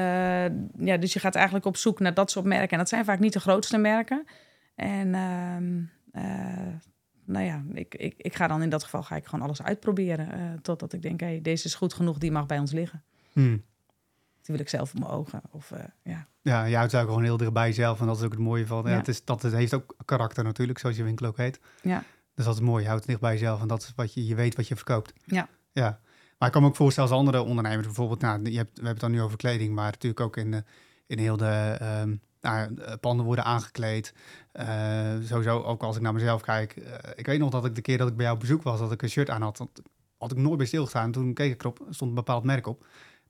ja, 0.78 0.96
dus 1.00 1.12
je 1.12 1.20
gaat 1.20 1.34
eigenlijk 1.34 1.66
op 1.66 1.76
zoek 1.76 2.00
naar 2.00 2.14
dat 2.14 2.30
soort 2.30 2.44
merken. 2.44 2.70
En 2.70 2.78
dat 2.78 2.88
zijn 2.88 3.04
vaak 3.04 3.18
niet 3.18 3.32
de 3.32 3.40
grootste 3.40 3.78
merken. 3.78 4.24
En 4.74 5.08
uh, 6.14 6.22
nou 7.24 7.44
ja, 7.44 7.64
ik, 7.72 7.94
ik, 7.94 8.14
ik 8.16 8.34
ga 8.34 8.46
dan 8.46 8.62
in 8.62 8.70
dat 8.70 8.84
geval 8.84 9.02
ga 9.02 9.16
ik 9.16 9.24
gewoon 9.24 9.44
alles 9.44 9.62
uitproberen. 9.62 10.58
totdat 10.62 10.92
ik 10.92 11.02
denk, 11.02 11.20
hé, 11.20 11.26
hey, 11.26 11.40
deze 11.42 11.66
is 11.66 11.74
goed 11.74 11.94
genoeg, 11.94 12.18
die 12.18 12.32
mag 12.32 12.46
bij 12.46 12.58
ons 12.58 12.72
liggen. 12.72 13.02
Hmm 13.32 13.62
die 14.46 14.56
wil 14.56 14.64
ik 14.64 14.68
zelf 14.68 14.94
op 14.94 14.98
mijn 14.98 15.10
ogen. 15.10 15.42
Of, 15.50 15.70
uh, 15.70 15.78
ja. 16.02 16.26
ja, 16.42 16.64
je 16.64 16.76
houdt 16.76 16.94
gewoon 16.94 17.22
heel 17.22 17.36
dichtbij 17.36 17.66
jezelf. 17.66 18.00
En 18.00 18.06
dat 18.06 18.16
is 18.16 18.22
ook 18.22 18.30
het 18.30 18.40
mooie 18.40 18.66
van. 18.66 18.82
Ja. 18.84 18.96
het, 18.96 19.08
is, 19.08 19.24
dat 19.24 19.42
het 19.42 19.52
heeft 19.52 19.74
ook 19.74 19.94
karakter 20.04 20.44
natuurlijk, 20.44 20.78
zoals 20.78 20.96
je 20.96 21.02
winkel 21.02 21.26
ook 21.26 21.36
heet. 21.36 21.60
Ja. 21.82 22.02
Dus 22.34 22.44
dat 22.44 22.54
is 22.54 22.60
mooi. 22.60 22.82
Je 22.82 22.88
houdt 22.88 23.02
het 23.02 23.10
dicht 23.10 23.22
bij 23.22 23.32
jezelf. 23.32 23.60
En 23.60 23.68
dat 23.68 23.82
is 23.82 23.92
wat 23.96 24.14
je, 24.14 24.26
je 24.26 24.34
weet 24.34 24.56
wat 24.56 24.68
je 24.68 24.76
verkoopt. 24.76 25.12
Ja. 25.24 25.48
Ja. 25.72 26.00
Maar 26.38 26.48
ik 26.48 26.54
kan 26.54 26.62
me 26.62 26.68
ook 26.68 26.76
voorstellen 26.76 27.10
als 27.10 27.18
andere 27.18 27.42
ondernemers. 27.42 27.86
Bijvoorbeeld, 27.86 28.20
nou, 28.20 28.50
je 28.50 28.56
hebt, 28.56 28.70
we 28.70 28.74
hebben 28.74 28.90
het 28.90 29.00
dan 29.00 29.10
nu 29.10 29.22
over 29.22 29.36
kleding. 29.36 29.74
Maar 29.74 29.90
natuurlijk 29.90 30.20
ook 30.20 30.36
in, 30.36 30.50
de, 30.50 30.64
in 31.06 31.18
heel 31.18 31.36
de... 31.36 31.78
Um, 32.02 32.20
nou, 32.40 32.96
panden 32.96 33.26
worden 33.26 33.44
aangekleed. 33.44 34.14
Uh, 34.52 35.14
sowieso, 35.22 35.62
ook 35.62 35.82
als 35.82 35.96
ik 35.96 36.02
naar 36.02 36.12
mezelf 36.12 36.42
kijk. 36.42 36.76
Uh, 36.76 36.94
ik 37.14 37.26
weet 37.26 37.38
nog 37.38 37.50
dat 37.50 37.64
ik 37.64 37.74
de 37.74 37.80
keer 37.80 37.98
dat 37.98 38.08
ik 38.08 38.14
bij 38.16 38.24
jou 38.24 38.36
op 38.36 38.42
bezoek 38.42 38.62
was, 38.62 38.78
dat 38.78 38.92
ik 38.92 39.02
een 39.02 39.08
shirt 39.08 39.30
aan 39.30 39.42
had. 39.42 39.66
had 40.18 40.32
ik 40.32 40.38
nooit 40.38 40.56
bij 40.56 40.66
stilgestaan. 40.66 41.12
Toen 41.12 41.34
keek 41.34 41.52
ik 41.52 41.60
erop, 41.60 41.86
stond 41.90 42.10
een 42.10 42.16
bepaald 42.16 42.44
merk 42.44 42.66
op. 42.66 42.86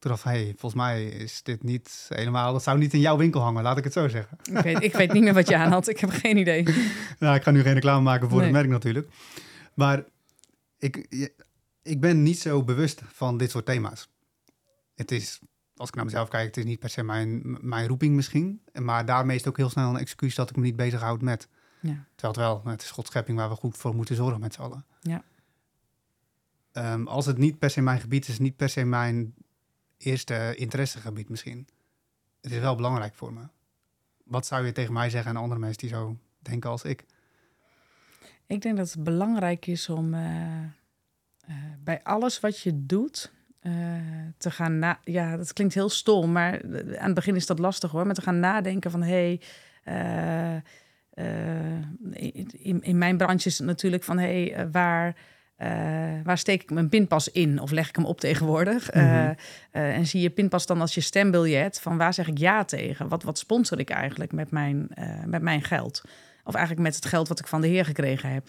Toen 0.07 0.15
dacht 0.15 0.27
hey, 0.27 0.55
volgens 0.57 0.83
mij 0.83 1.05
is 1.05 1.43
dit 1.43 1.63
niet 1.63 2.07
helemaal... 2.09 2.53
Dat 2.53 2.63
zou 2.63 2.79
niet 2.79 2.93
in 2.93 3.01
jouw 3.01 3.17
winkel 3.17 3.41
hangen, 3.41 3.63
laat 3.63 3.79
ik 3.79 3.85
het 3.85 3.93
zo 3.93 4.09
zeggen. 4.09 4.39
Ik 4.43 4.59
weet, 4.59 4.83
ik 4.83 4.93
weet 4.93 5.13
niet 5.13 5.23
meer 5.23 5.35
wat 5.35 5.49
je 5.49 5.57
aan 5.57 5.71
had. 5.71 5.89
Ik 5.89 5.99
heb 5.99 6.11
geen 6.11 6.37
idee. 6.37 6.63
nou, 7.19 7.37
ik 7.37 7.43
ga 7.43 7.51
nu 7.51 7.63
geen 7.63 7.75
reclame 7.75 8.03
maken 8.03 8.29
voor 8.29 8.43
het 8.43 8.51
merk 8.51 8.69
natuurlijk. 8.69 9.09
Maar 9.75 10.05
ik, 10.79 11.07
ik 11.83 12.01
ben 12.01 12.23
niet 12.23 12.39
zo 12.39 12.65
bewust 12.65 13.03
van 13.07 13.37
dit 13.37 13.51
soort 13.51 13.67
thema's. 13.67 14.09
Het 14.95 15.11
is, 15.11 15.41
als 15.77 15.89
ik 15.89 15.95
naar 15.95 16.05
mezelf 16.05 16.29
kijk, 16.29 16.47
het 16.47 16.57
is 16.57 16.65
niet 16.65 16.79
per 16.79 16.91
se 16.91 17.03
mijn, 17.03 17.59
mijn 17.61 17.89
roeping 17.89 18.15
misschien. 18.15 18.63
Maar 18.73 19.05
daarmee 19.05 19.37
is 19.37 19.43
het 19.43 19.51
ook 19.51 19.57
heel 19.57 19.71
snel 19.71 19.89
een 19.89 19.99
excuus 19.99 20.35
dat 20.35 20.51
ik 20.51 20.57
me 20.57 20.63
niet 20.63 20.77
bezighoud 20.77 21.23
met. 21.23 21.49
Ja. 21.81 22.05
Terwijl 22.15 22.49
het 22.49 22.63
wel, 22.65 22.73
het 22.73 22.83
is 22.83 22.91
Godschepping 22.91 23.39
waar 23.39 23.49
we 23.49 23.55
goed 23.55 23.77
voor 23.77 23.95
moeten 23.95 24.17
zorgen 24.17 24.41
met 24.41 24.55
z'n 24.55 24.61
allen. 24.61 24.85
Ja. 25.01 25.23
Um, 26.73 27.07
als 27.07 27.27
het 27.27 27.39
niet 27.39 27.59
per 27.59 27.71
se 27.71 27.81
mijn 27.81 28.01
gebied 28.01 28.29
is, 28.29 28.39
niet 28.39 28.57
per 28.57 28.69
se 28.69 28.85
mijn 28.85 29.35
eerste 29.99 30.55
interessegebied 30.57 31.29
misschien. 31.29 31.69
Het 32.41 32.53
is 32.53 32.59
wel 32.59 32.75
belangrijk 32.75 33.15
voor 33.15 33.33
me. 33.33 33.49
Wat 34.25 34.47
zou 34.47 34.67
je 34.67 34.73
tegen 34.73 34.93
mij 34.93 35.11
zeggen 35.11 35.31
en 35.31 35.41
andere 35.41 35.61
mensen 35.61 35.79
die 35.79 35.89
zo 35.89 36.17
denken 36.39 36.71
als 36.71 36.83
ik? 36.83 37.05
Ik 38.47 38.63
denk 38.63 38.77
dat 38.77 38.93
het 38.93 39.05
belangrijk 39.05 39.67
is 39.67 39.89
om 39.89 40.15
uh, 40.15 40.21
uh, 41.49 41.57
bij 41.79 42.03
alles 42.03 42.41
wat 42.41 42.61
je 42.61 42.87
doet 42.87 43.33
uh, 43.63 43.73
te 44.39 44.51
gaan 44.51 44.79
na. 44.79 45.01
Ja, 45.05 45.37
dat 45.37 45.53
klinkt 45.53 45.75
heel 45.75 45.89
stom, 45.89 46.33
maar 46.33 46.63
aan 46.99 47.07
het 47.07 47.15
begin 47.15 47.37
is 47.37 47.47
dat 47.47 47.59
lastig 47.59 47.91
hoor. 47.91 48.07
Maar 48.07 48.15
te 48.15 48.23
gaan 48.23 48.41
nadenken 48.41 48.91
van 48.91 49.03
hé. 49.03 49.41
Hey, 49.83 50.63
in, 52.53 52.83
in, 52.83 52.99
mijn 52.99 53.17
branche 53.17 53.49
is 53.49 53.59
het 53.59 53.67
natuurlijk 53.67 54.03
van 54.03 54.19
hé, 54.19 54.45
hey, 54.45 54.71
waar 54.71 55.17
uh, 55.63 55.69
waar 56.25 56.39
steek 56.39 56.63
ik 56.63 56.71
mijn 56.71 56.89
pinpas 56.89 57.29
in 57.29 57.61
of 57.61 57.71
leg 57.71 57.89
ik 57.89 57.97
hem 57.97 58.05
op 58.05 58.21
tegenwoordig? 58.21 58.95
Mm 58.95 59.01
-hmm. 59.01 59.35
uh, 59.73 59.97
en 59.97 60.07
zie 60.07 60.21
je 60.21 60.31
pinpas 60.31 60.67
dan 60.67 60.81
als 60.81 60.95
je 60.95 61.01
stembiljet 61.01 61.81
van 61.81 61.97
waar 61.97 62.15
zeg 62.15 62.29
ik 62.29 62.39
ja 62.39 62.65
tegen? 62.65 63.09
Wat, 63.09 63.23
wat 63.23 63.39
sponsor 63.39 63.79
ik 63.79 63.91
eigenlijk 63.91 64.33
met 64.33 64.51
mijn, 64.51 64.89
met 65.27 65.43
mijn 65.43 65.63
geld? 65.63 66.03
Of 66.45 66.55
eigenlijk 66.55 66.87
met 66.87 66.95
het 66.95 67.07
geld 67.07 67.29
wat 67.29 67.39
ik 67.39 67.47
van 67.47 67.61
de 67.61 67.67
Heer 67.67 67.85
gekregen 67.85 68.31
heb. 68.31 68.49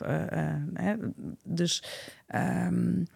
Hè? 0.73 0.95
Dus 1.43 1.83
um, 2.35 3.07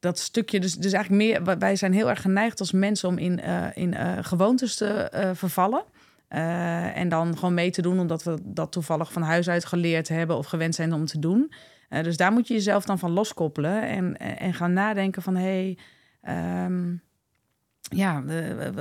dat 0.00 0.18
stukje, 0.18 0.60
dus, 0.60 0.74
dus 0.74 0.92
eigenlijk 0.92 1.44
meer, 1.44 1.58
wij 1.58 1.76
zijn 1.76 1.92
heel 1.92 2.08
erg 2.08 2.20
geneigd 2.20 2.60
als 2.60 2.72
mensen 2.72 3.08
om 3.08 3.18
in, 3.18 3.40
in 3.74 3.94
gewoontes 4.24 4.76
te 4.76 5.08
vervallen. 5.34 5.84
en 6.94 7.08
dan 7.08 7.38
gewoon 7.38 7.54
mee 7.54 7.70
te 7.70 7.82
doen 7.82 7.98
omdat 7.98 8.22
we 8.22 8.38
dat 8.42 8.72
toevallig 8.72 9.12
van 9.12 9.22
huis 9.22 9.48
uit 9.48 9.64
geleerd 9.64 10.08
hebben 10.08 10.36
of 10.36 10.46
gewend 10.46 10.74
zijn 10.74 10.92
om 10.92 11.06
te 11.06 11.18
doen. 11.18 11.52
Uh, 11.94 12.02
dus 12.02 12.16
daar 12.16 12.32
moet 12.32 12.48
je 12.48 12.54
jezelf 12.54 12.84
dan 12.84 12.98
van 12.98 13.10
loskoppelen 13.10 13.82
en, 13.82 14.16
en 14.16 14.54
gaan 14.54 14.72
nadenken 14.72 15.22
van 15.22 15.36
hé, 15.36 15.76
hey, 16.22 16.64
um, 16.64 17.02
ja, 17.80 18.22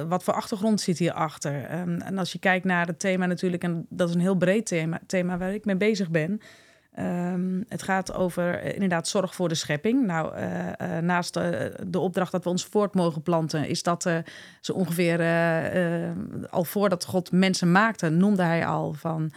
wat 0.08 0.24
voor 0.24 0.34
achtergrond 0.34 0.82
zit 0.82 0.98
hierachter? 0.98 1.80
Um, 1.80 2.02
en 2.02 2.18
als 2.18 2.32
je 2.32 2.40
kijkt 2.40 2.66
naar 2.66 2.88
het 2.88 3.00
thema 3.00 3.26
natuurlijk, 3.26 3.64
en 3.64 3.86
dat 3.90 4.10
is 4.10 4.16
een 4.16 4.22
heel 4.22 4.36
breed 4.36 4.66
thema, 4.66 5.00
thema 5.08 5.38
waar 5.38 5.54
ik 5.54 5.66
mee 5.66 5.76
bezig 5.76 6.10
ben. 6.10 6.42
Um, 7.00 7.66
het 7.68 7.84
gaat 7.84 8.14
over 8.14 8.64
uh, 8.64 8.74
inderdaad 8.74 9.08
zorg 9.08 9.36
voor 9.36 9.50
de 9.50 9.56
schepping. 9.56 10.06
Nou, 10.06 10.38
uh, 10.38 10.98
naast 10.98 11.34
de 11.88 12.00
opdracht 12.00 12.32
dat 12.32 12.44
we 12.44 12.50
ons 12.50 12.66
voort 12.66 12.96
mogen 12.96 13.22
planten, 13.22 13.68
is 13.68 13.84
dat 13.84 14.12
zo 14.62 14.74
ongeveer 14.74 15.20
al 16.50 16.64
voordat 16.64 17.06
God 17.06 17.32
mensen 17.32 17.72
maakte, 17.72 18.10
noemde 18.10 18.44
hij 18.44 18.66
al 18.66 18.94
van 18.94 19.32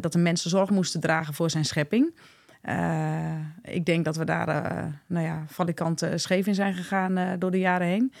dat 0.00 0.12
de 0.12 0.18
mensen 0.18 0.50
zorg 0.50 0.70
moesten 0.70 1.00
dragen 1.00 1.34
voor 1.34 1.50
zijn 1.50 1.64
schepping. 1.64 2.14
Uh, 2.68 3.34
ik 3.62 3.84
denk 3.84 4.04
dat 4.04 4.16
we 4.16 4.24
daar 4.24 4.48
uh, 4.48 4.84
nou 5.06 5.26
ja, 5.26 5.44
valikant 5.46 6.08
scheef 6.14 6.46
in 6.46 6.54
zijn 6.54 6.74
gegaan 6.74 7.18
uh, 7.18 7.30
door 7.38 7.50
de 7.50 7.58
jaren 7.58 7.86
heen. 7.86 8.12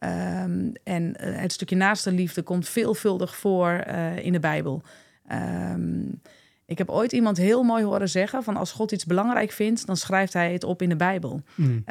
Um, 0.00 0.72
en 0.84 1.14
het 1.20 1.52
stukje 1.52 1.76
naaste 1.76 2.12
liefde 2.12 2.42
komt 2.42 2.68
veelvuldig 2.68 3.36
voor 3.36 3.70
in 4.22 4.32
de 4.32 4.40
Bijbel. 4.40 4.82
Um, 5.32 6.20
ik 6.66 6.78
heb 6.78 6.90
ooit 6.90 7.12
iemand 7.12 7.36
heel 7.36 7.62
mooi 7.62 7.84
horen 7.84 8.08
zeggen: 8.08 8.42
van 8.42 8.56
als 8.56 8.72
God 8.72 8.92
iets 8.92 9.04
belangrijk 9.04 9.50
vindt, 9.50 9.86
dan 9.86 9.96
schrijft 9.96 10.32
hij 10.32 10.52
het 10.52 10.64
op 10.64 10.82
in 10.82 10.88
de 10.88 10.96
Bijbel. 10.96 11.42
Mm. 11.54 11.82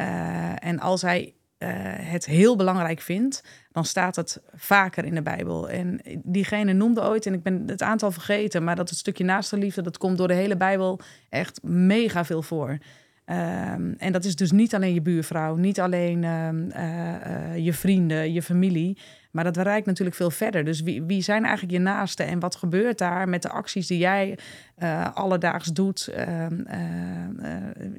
en 0.56 0.80
als 0.80 1.02
hij 1.02 1.34
uh, 1.60 1.70
het 2.12 2.26
heel 2.26 2.56
belangrijk 2.56 3.00
vindt, 3.00 3.44
dan 3.76 3.86
staat 3.86 4.16
het 4.16 4.42
vaker 4.54 5.06
in 5.06 5.16
de 5.16 5.22
Bijbel. 5.22 5.70
En 5.70 6.02
diegene 6.24 6.74
noemde 6.74 7.02
ooit, 7.02 7.26
en 7.26 7.34
ik 7.34 7.44
ben 7.44 7.64
het 7.66 7.82
aantal 7.82 8.12
vergeten, 8.12 8.64
maar 8.64 8.76
dat 8.76 8.90
het 8.90 8.98
stukje 8.98 9.24
naaste 9.24 9.58
liefde, 9.58 9.82
dat 9.82 9.98
komt 9.98 10.18
door 10.18 10.28
de 10.28 10.34
hele 10.34 10.58
Bijbel 10.58 11.00
echt 11.30 11.60
mega 11.64 12.26
veel 12.26 12.42
voor. 12.42 12.70
Um, 12.70 13.96
en 13.98 14.12
dat 14.12 14.26
is 14.26 14.36
dus 14.36 14.52
niet 14.52 14.76
alleen 14.76 14.94
je 14.94 15.02
buurvrouw, 15.02 15.56
niet 15.56 15.80
alleen 15.80 16.24
uh, 16.24 16.50
uh, 16.52 17.58
je 17.58 17.74
vrienden, 17.74 18.34
je 18.34 18.42
familie, 18.42 18.98
maar 19.36 19.44
dat 19.44 19.58
reikt 19.58 19.86
natuurlijk 19.86 20.16
veel 20.16 20.32
verder. 20.32 20.66
Dus 20.66 20.82
wie, 20.82 21.04
wie 21.04 21.22
zijn 21.22 21.44
eigenlijk 21.44 21.74
je 21.74 21.80
naasten 21.80 22.26
en 22.26 22.40
wat 22.40 22.56
gebeurt 22.56 22.98
daar 22.98 23.30
met 23.30 23.42
de 23.42 23.50
acties 23.50 23.88
die 23.88 23.98
jij 23.98 24.38
uh, 24.78 25.14
alledaags 25.14 25.68
doet? 25.68 26.10
Uh, 26.18 26.46
uh, 26.50 26.86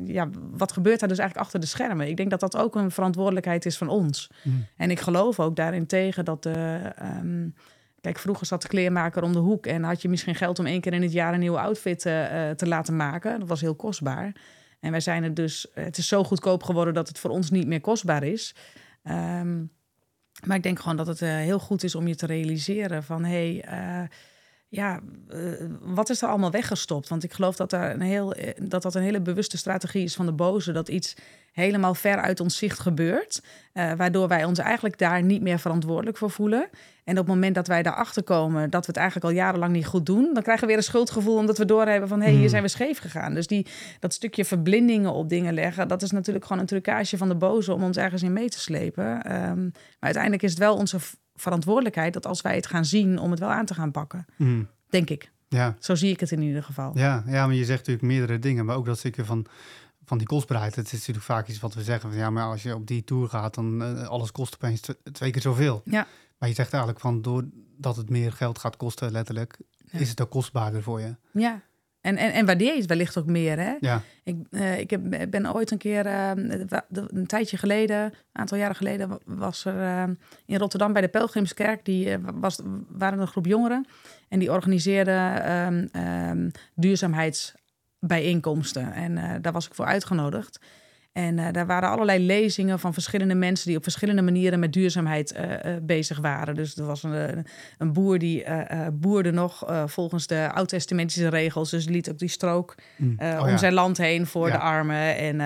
ja, 0.05 0.29
wat 0.51 0.73
gebeurt 0.73 1.01
daar 1.01 1.09
dus 1.09 1.19
eigenlijk 1.19 1.47
achter 1.47 1.61
de 1.61 1.67
schermen? 1.67 2.09
Ik 2.09 2.17
denk 2.17 2.31
dat 2.31 2.41
dat 2.41 2.57
ook 2.57 2.75
een 2.75 2.91
verantwoordelijkheid 2.91 3.67
is 3.67 3.77
van 3.77 3.89
ons. 3.89 4.31
Mm. 4.43 4.67
En 4.77 4.91
ik 4.91 5.01
geloof 5.01 5.41
ook 5.41 5.57
daarin 5.57 5.87
tegen 5.87 6.25
dat 6.25 6.43
de. 6.43 6.79
Um, 7.23 7.55
Kijk, 8.01 8.19
vroeger 8.19 8.47
zat 8.47 8.63
de 8.63 8.69
kleermaker 8.69 9.23
om 9.23 9.33
de 9.33 9.39
hoek 9.39 9.67
en 9.67 9.83
had 9.83 10.03
je 10.03 10.09
misschien 10.09 10.35
geld 10.35 10.59
om 10.59 10.67
één 10.67 10.81
keer 10.81 10.93
in 10.93 11.03
het 11.03 11.13
jaar 11.13 11.33
een 11.33 11.41
nieuwe 11.41 11.59
outfit 11.59 12.01
te 12.01 12.67
laten 12.67 12.97
maken. 12.97 13.39
Dat 13.39 13.49
was 13.49 13.61
heel 13.61 13.75
kostbaar. 13.75 14.33
En 14.81 14.91
wij 14.91 15.01
zijn 15.01 15.23
het 15.23 15.37
dus, 15.37 15.67
het 15.75 15.99
is 15.99 16.09
zo 16.09 16.25
goedkoop 16.25 16.63
geworden 16.63 16.95
dat 16.95 17.09
het 17.09 17.19
voor 17.19 17.31
ons 17.31 17.51
niet 17.51 17.67
meer 17.67 17.81
kostbaar 17.81 18.23
is. 18.23 18.55
Um, 19.05 19.71
maar 20.45 20.57
ik 20.57 20.63
denk 20.63 20.79
gewoon 20.79 20.97
dat 20.97 21.07
het 21.07 21.21
uh, 21.21 21.29
heel 21.29 21.59
goed 21.59 21.83
is 21.83 21.95
om 21.95 22.07
je 22.07 22.15
te 22.15 22.27
realiseren 22.27 23.03
van 23.05 23.25
hé, 23.25 23.61
hey, 23.61 24.03
uh, 24.03 24.09
ja, 24.69 25.01
eh, 25.29 25.39
wat 25.81 26.11
is 26.11 26.23
er 26.23 26.29
allemaal 26.29 26.51
weggestopt? 26.51 27.09
Want 27.09 27.25
ik 27.25 27.33
geloof 27.33 27.57
dat, 27.57 27.73
er 27.73 27.91
een 27.91 28.01
heel, 28.01 28.35
eh, 28.35 28.53
dat 28.69 28.83
dat 28.83 28.95
een 28.95 29.03
hele 29.03 29.21
bewuste 29.21 29.57
strategie 29.57 30.05
is 30.05 30.15
van 30.15 30.27
de 30.27 30.33
boze. 30.33 30.73
Dat 30.73 30.89
iets 30.89 31.15
helemaal 31.53 31.95
ver 31.95 32.21
uit 32.21 32.41
ons 32.41 32.57
zicht 32.57 32.79
gebeurt. 32.79 33.43
eh, 33.73 33.93
waardoor 33.93 34.29
wij 34.29 34.45
ons 34.45 34.59
eigenlijk 34.59 34.99
daar 34.99 35.23
niet 35.23 35.43
meer 35.43 35.59
verantwoordelijk 35.59 36.17
voor 36.17 36.31
voelen. 36.31 36.69
En 37.07 37.13
op 37.19 37.27
het 37.27 37.35
moment 37.35 37.55
dat 37.55 37.67
wij 37.67 37.83
daarachter 37.83 38.23
komen 38.23 38.71
dat 38.71 38.81
we 38.81 38.87
het 38.87 38.97
eigenlijk 38.97 39.27
al 39.27 39.33
jarenlang 39.33 39.73
niet 39.73 39.87
goed 39.87 40.07
doen, 40.07 40.31
dan 40.35 40.43
krijgen 40.43 40.61
we 40.63 40.67
weer 40.67 40.77
een 40.77 40.83
schuldgevoel 40.83 41.37
omdat 41.37 41.59
we 41.59 41.65
doorhebben 41.65 42.09
van 42.09 42.19
hé, 42.19 42.25
hey, 42.25 42.33
hier 42.33 42.41
Hmm. 42.41 42.51
zijn 42.51 42.63
we 42.63 42.69
scheef 42.69 42.99
gegaan. 42.99 43.35
Dus 43.35 43.47
die, 43.47 43.67
dat 44.01 44.13
stukje 44.15 44.45
verblindingen 44.45 45.13
op 45.13 45.29
dingen 45.29 45.55
leggen, 45.55 45.89
dat 45.89 46.03
is 46.03 46.11
natuurlijk 46.11 46.45
gewoon 46.45 46.61
een 46.61 46.69
trucage 46.69 47.17
van 47.17 47.29
de 47.29 47.35
boze 47.35 47.73
om 47.73 47.83
ons 47.83 47.97
ergens 47.97 48.23
in 48.23 48.33
mee 48.33 48.49
te 48.49 48.59
slepen. 48.61 49.23
Ehm, 49.23 49.63
maar 49.63 49.73
uiteindelijk 49.99 50.43
is 50.43 50.51
het 50.51 50.59
wel 50.59 50.77
onze 50.77 50.99
verantwoordelijkheid 51.35 52.13
dat 52.13 52.27
als 52.27 52.41
wij 52.41 52.55
het 52.55 52.67
gaan 52.67 52.85
zien, 52.85 53.19
om 53.19 53.31
het 53.31 53.41
wel 53.41 53.51
aan 53.51 53.67
te 53.67 53.75
gaan 53.75 53.91
pakken. 53.91 54.27
Mm. 54.37 54.69
Denk 54.89 55.11
ik. 55.11 55.31
Ja, 55.49 55.77
Zo 55.79 55.95
zie 55.95 56.11
ik 56.11 56.21
het 56.21 56.31
in 56.31 56.43
ieder 56.43 56.63
geval. 56.63 56.93
ja, 56.99 57.23
ja, 57.27 57.47
maar 57.47 57.55
je 57.55 57.65
zegt 57.65 57.79
natuurlijk 57.79 58.07
meerdere 58.07 58.39
dingen, 58.39 58.65
maar 58.65 58.77
ook 58.77 58.87
dat 58.87 58.99
stukje 58.99 59.25
van, 59.25 59.47
van 60.05 60.19
die 60.19 60.27
kostbaarheid. 60.27 60.75
Het 60.75 60.87
is 60.87 60.93
natuurlijk 60.93 61.25
vaak 61.25 61.49
iets 61.49 61.61
wat 61.61 61.75
we 61.75 61.83
zeggen 61.83 62.11
van 62.11 62.19
ja, 62.19 62.31
maar 62.31 62.45
als 62.45 62.63
je 62.63 62.75
op 62.75 62.87
die 62.87 63.05
tour 63.05 63.29
gaat, 63.29 63.55
dan 63.55 63.83
uh, 63.83 64.09
alles 64.09 64.33
kost 64.33 64.55
opeens 64.55 64.81
tw 64.81 64.91
twee 65.13 65.31
keer 65.31 65.43
zoveel. 65.43 65.83
Ja. 65.85 66.07
Maar 66.39 66.49
je 66.49 66.55
zegt 66.55 66.73
eigenlijk 66.73 67.03
van 67.03 67.23
doordat 67.23 67.97
het 67.97 68.11
meer 68.11 68.33
geld 68.33 68.59
gaat 68.59 68.77
kosten, 68.77 69.13
letterlijk, 69.13 69.57
Ja. 69.91 69.99
is 69.99 70.09
het 70.09 70.21
ook 70.21 70.31
kostbaarder 70.31 70.83
voor 70.83 71.01
je. 71.01 71.15
Ja. 71.33 71.61
En, 72.01 72.17
en, 72.17 72.33
en 72.33 72.47
waardeer 72.47 72.73
je 72.73 72.79
het 72.79 72.89
wellicht 72.89 73.19
ook 73.19 73.27
meer, 73.27 73.59
hè? 73.59 73.75
Ja, 73.81 74.03
Ik, 74.25 74.37
uh, 74.51 74.79
ik 74.79 74.91
heb, 74.91 75.27
ben 75.31 75.55
ooit 75.55 75.71
een 75.71 75.79
keer, 75.79 76.07
uh, 76.07 76.31
een 76.91 77.27
tijdje 77.27 77.57
geleden, 77.57 78.01
een 78.03 78.13
aantal 78.33 78.59
jaren 78.59 78.77
geleden, 78.77 79.19
was 79.25 79.65
er 79.65 79.75
uh, 79.75 80.03
in 80.47 80.59
Rotterdam 80.59 80.93
bij 80.93 81.03
de 81.03 81.09
Pelgrimskerk, 81.09 81.85
die 81.85 82.07
uh, 82.07 82.17
was, 82.35 82.59
waren 82.89 83.19
een 83.19 83.27
groep 83.27 83.47
jongeren 83.47 83.87
en 84.29 84.39
die 84.39 84.53
organiseerden 84.53 85.53
um, 85.53 85.89
um, 86.03 86.51
duurzaamheidsbijeenkomsten. 86.75 88.93
En 88.93 89.13
uh, 89.17 89.35
daar 89.41 89.53
was 89.53 89.67
ik 89.67 89.75
voor 89.75 89.87
uitgenodigd. 89.87 90.61
En 91.17 91.39
uh, 91.39 91.47
daar 91.53 91.67
waren 91.67 91.89
allerlei 91.89 92.27
lezingen 92.27 92.79
van 92.79 92.93
verschillende 92.93 93.35
mensen 93.35 93.67
die 93.67 93.77
op 93.77 93.83
verschillende 93.83 94.23
manieren 94.23 94.59
met 94.59 94.73
duurzaamheid 94.73 95.35
uh, 95.37 95.43
uh, 95.43 95.77
bezig 95.83 96.19
waren. 96.19 96.55
Dus 96.55 96.77
er 96.77 96.85
was 96.85 97.03
een, 97.03 97.47
een 97.79 97.93
boer 97.93 98.19
die 98.19 98.45
boerde 98.93 99.31
nog 99.31 99.65
volgens 99.87 100.27
de 100.27 100.51
oud-testamentische 100.55 101.29
regels. 101.29 101.71
Dus 101.71 101.89
liet 101.89 102.11
ook 102.11 102.19
die 102.19 102.29
strook 102.29 102.75
mm. 102.97 103.17
oh, 103.19 103.27
ja. 103.27 103.51
om 103.51 103.59
zijn 103.59 103.73
land 103.73 103.99
heen 103.99 104.27
voor 104.27 104.47
ja. 104.47 104.53
de 104.53 104.59
armen. 104.59 105.17
En 105.17 105.37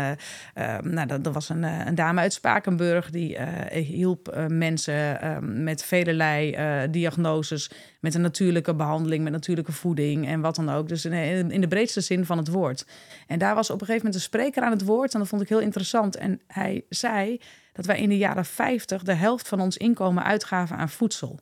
nou, 0.83 1.09
er 1.23 1.33
was 1.33 1.49
een, 1.49 1.63
een, 1.63 1.95
dame 1.95 2.21
uit 2.21 2.33
Spakenburg 2.33 3.11
die 3.11 3.39
hielp 3.73 4.45
mensen 4.49 5.19
met 5.63 5.85
velelei 5.85 6.57
diagnoses. 6.91 7.71
Met 8.01 8.15
een 8.15 8.21
natuurlijke 8.21 8.75
behandeling, 8.75 9.23
met 9.23 9.33
natuurlijke 9.33 9.73
voeding 9.73 10.27
en 10.27 10.41
wat 10.41 10.55
dan 10.55 10.71
ook. 10.71 10.89
Dus 10.89 11.05
in, 11.05 11.51
in 11.51 11.61
de 11.61 11.69
breedste 11.69 12.01
zin 12.01 12.25
van 12.25 12.39
het 12.39 12.49
woord. 12.49 12.87
En 13.27 13.39
daar 13.39 13.55
was 13.55 13.71
op 13.71 13.81
een 13.81 13.87
gegeven 13.87 14.07
moment 14.07 14.15
een 14.15 14.29
spreker 14.29 14.63
aan 14.63 14.71
het 14.71 14.85
woord. 14.85 15.13
En 15.13 15.19
dat 15.19 15.29
vond 15.29 15.43
ik 15.43 15.49
heel 15.49 15.61
interessant. 15.61 16.17
En 16.17 16.41
hij 16.47 16.85
zei 16.89 17.41
dat 17.73 17.87
wij 17.87 18.01
in 18.01 18.09
de 18.09 18.19
jaren 18.19 18.45
50 18.45 19.03
de 19.03 19.15
helft 19.15 19.49
van 19.49 19.61
ons 19.61 19.77
inkomen 19.77 20.25
uitgaven 20.25 20.77
aan 20.77 20.89
voedsel. 20.89 21.39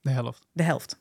De 0.00 0.10
helft. 0.10 0.46
De 0.52 0.62
helft. 0.62 0.98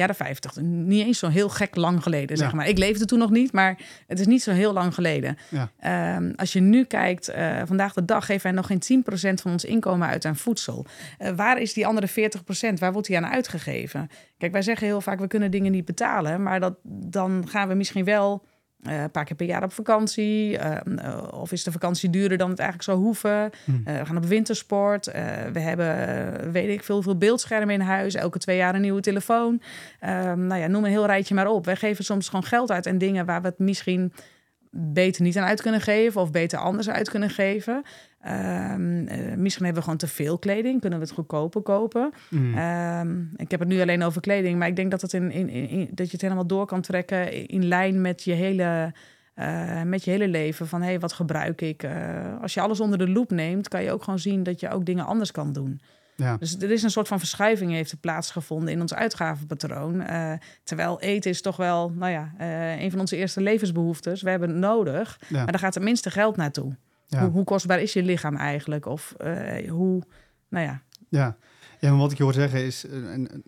Jaren 0.00 0.14
50. 0.14 0.56
Niet 0.60 1.06
eens 1.06 1.18
zo 1.18 1.28
heel 1.28 1.48
gek 1.48 1.76
lang 1.76 2.02
geleden, 2.02 2.36
zeg 2.36 2.52
maar. 2.52 2.68
Ik 2.68 2.78
leefde 2.78 3.04
toen 3.04 3.18
nog 3.18 3.30
niet, 3.30 3.52
maar 3.52 3.78
het 4.06 4.20
is 4.20 4.26
niet 4.26 4.42
zo 4.42 4.50
heel 4.50 4.72
lang 4.72 4.94
geleden. 4.94 5.36
Ja. 5.48 6.16
Um, 6.16 6.32
als 6.36 6.52
je 6.52 6.60
nu 6.60 6.84
kijkt, 6.84 7.30
uh, 7.30 7.62
vandaag 7.64 7.92
de 7.92 8.04
dag 8.04 8.26
geven 8.26 8.42
wij 8.42 8.52
nog 8.52 8.66
geen 8.66 9.04
10% 9.04 9.40
van 9.42 9.52
ons 9.52 9.64
inkomen 9.64 10.08
uit 10.08 10.24
aan 10.24 10.36
voedsel. 10.36 10.86
Uh, 11.18 11.30
waar 11.30 11.58
is 11.60 11.72
die 11.72 11.86
andere 11.86 12.08
40%? 12.08 12.12
Waar 12.78 12.92
wordt 12.92 13.06
die 13.08 13.16
aan 13.16 13.26
uitgegeven? 13.26 14.08
Kijk, 14.38 14.52
wij 14.52 14.62
zeggen 14.62 14.86
heel 14.86 15.00
vaak, 15.00 15.20
we 15.20 15.26
kunnen 15.26 15.50
dingen 15.50 15.72
niet 15.72 15.84
betalen. 15.84 16.42
Maar 16.42 16.60
dat, 16.60 16.74
dan 16.84 17.48
gaan 17.48 17.68
we 17.68 17.74
misschien 17.74 18.04
wel 18.04 18.44
uh, 18.86 19.02
een 19.02 19.10
paar 19.10 19.24
keer 19.24 19.36
per 19.36 19.46
jaar 19.46 19.62
op 19.62 19.72
vakantie. 19.72 20.58
Uh, 20.58 20.76
of 21.30 21.52
is 21.52 21.64
de 21.64 21.72
vakantie 21.72 22.10
duurder 22.10 22.38
dan 22.38 22.50
het 22.50 22.58
eigenlijk 22.58 22.88
zou 22.88 23.04
hoeven? 23.04 23.50
Hm. 23.64 23.70
Uh, 23.70 23.98
we 23.98 24.06
gaan 24.06 24.16
op 24.16 24.24
wintersport. 24.24 25.06
we 25.52 25.60
hebben, 25.60 26.52
weet 26.52 26.68
ik 26.68 26.82
veel, 26.82 27.02
veel 27.02 27.16
beeldschermen 27.16 27.74
in 27.74 27.80
huis. 27.80 28.14
Elke 28.14 28.38
twee 28.38 28.56
jaar 28.56 28.74
een 28.74 28.80
nieuwe 28.80 29.00
telefoon. 29.00 29.60
Ehm, 30.00 30.46
nou 30.46 30.60
ja, 30.60 30.66
noem 30.66 30.84
een 30.84 30.90
heel 30.90 31.06
rijtje 31.06 31.34
maar 31.34 31.48
op. 31.48 31.64
Wij 31.64 31.76
geven 31.76 32.04
soms 32.04 32.28
gewoon 32.28 32.44
geld 32.44 32.70
uit 32.70 32.86
en 32.86 32.98
dingen 32.98 33.26
waar 33.26 33.42
we 33.42 33.48
het 33.48 33.58
misschien 33.58 34.12
beter 34.70 35.22
niet 35.22 35.38
aan 35.38 35.48
uit 35.48 35.62
kunnen 35.62 35.80
geven 35.80 36.20
of 36.20 36.30
beter 36.30 36.58
anders 36.58 36.88
uit 36.88 37.10
kunnen 37.10 37.30
geven. 37.30 37.82
Um, 38.26 39.08
uh, 39.08 39.34
misschien 39.36 39.64
hebben 39.64 39.74
we 39.74 39.82
gewoon 39.82 39.96
te 39.96 40.06
veel 40.06 40.38
kleding, 40.38 40.80
kunnen 40.80 40.98
we 40.98 41.04
het 41.04 41.14
goedkoper 41.14 41.62
kopen. 41.62 42.12
Mm. 42.28 42.58
Um, 42.58 43.32
ik 43.36 43.50
heb 43.50 43.60
het 43.60 43.68
nu 43.68 43.80
alleen 43.80 44.02
over 44.02 44.20
kleding, 44.20 44.58
maar 44.58 44.68
ik 44.68 44.76
denk 44.76 44.90
dat, 44.90 45.00
het 45.00 45.12
in, 45.12 45.30
in, 45.30 45.48
in, 45.48 45.88
dat 45.90 46.06
je 46.06 46.12
het 46.12 46.20
helemaal 46.20 46.46
door 46.46 46.66
kan 46.66 46.80
trekken 46.80 47.48
in 47.48 47.64
lijn 47.64 48.00
met 48.00 48.24
je 48.24 48.32
hele, 48.32 48.92
uh, 49.36 49.82
met 49.82 50.04
je 50.04 50.10
hele 50.10 50.28
leven. 50.28 50.66
Van 50.66 50.80
hé, 50.80 50.86
hey, 50.86 51.00
wat 51.00 51.12
gebruik 51.12 51.60
ik? 51.60 51.82
Uh, 51.82 51.90
als 52.40 52.54
je 52.54 52.60
alles 52.60 52.80
onder 52.80 52.98
de 52.98 53.08
loep 53.08 53.30
neemt, 53.30 53.68
kan 53.68 53.82
je 53.82 53.92
ook 53.92 54.02
gewoon 54.02 54.18
zien 54.18 54.42
dat 54.42 54.60
je 54.60 54.70
ook 54.70 54.84
dingen 54.84 55.06
anders 55.06 55.32
kan 55.32 55.52
doen. 55.52 55.80
Ja. 56.20 56.36
Dus 56.36 56.56
er 56.56 56.70
is 56.70 56.82
een 56.82 56.90
soort 56.90 57.08
van 57.08 57.18
verschuiving 57.18 57.70
heeft 57.70 57.92
er 57.92 57.98
plaatsgevonden 57.98 58.72
in 58.72 58.80
ons 58.80 58.94
uitgavenpatroon. 58.94 60.00
Uh, 60.00 60.32
terwijl 60.64 61.00
eten 61.00 61.30
is 61.30 61.42
toch 61.42 61.56
wel, 61.56 61.90
nou 61.90 62.12
ja, 62.12 62.32
uh, 62.40 62.80
een 62.80 62.90
van 62.90 63.00
onze 63.00 63.16
eerste 63.16 63.40
levensbehoeftes. 63.40 64.22
We 64.22 64.30
hebben 64.30 64.48
het 64.48 64.58
nodig, 64.58 65.20
Ja. 65.28 65.36
maar 65.36 65.50
daar 65.50 65.60
gaat 65.60 65.74
het 65.74 65.82
minste 65.82 66.10
geld 66.10 66.36
naartoe. 66.36 66.76
Ja. 67.06 67.20
Hoe, 67.20 67.30
hoe, 67.30 67.44
kostbaar 67.44 67.80
is 67.80 67.92
je 67.92 68.02
lichaam 68.02 68.36
eigenlijk? 68.36 68.86
Of 68.86 69.14
uh, 69.24 69.70
hoe, 69.70 70.02
nou 70.48 70.64
ja. 70.64 70.82
Ja. 71.08 71.36
ja, 71.80 71.90
maar 71.90 71.98
wat 71.98 72.12
ik 72.12 72.16
je 72.16 72.22
hoor 72.22 72.32
zeggen 72.32 72.64
is, 72.64 72.86
en, 72.86 73.44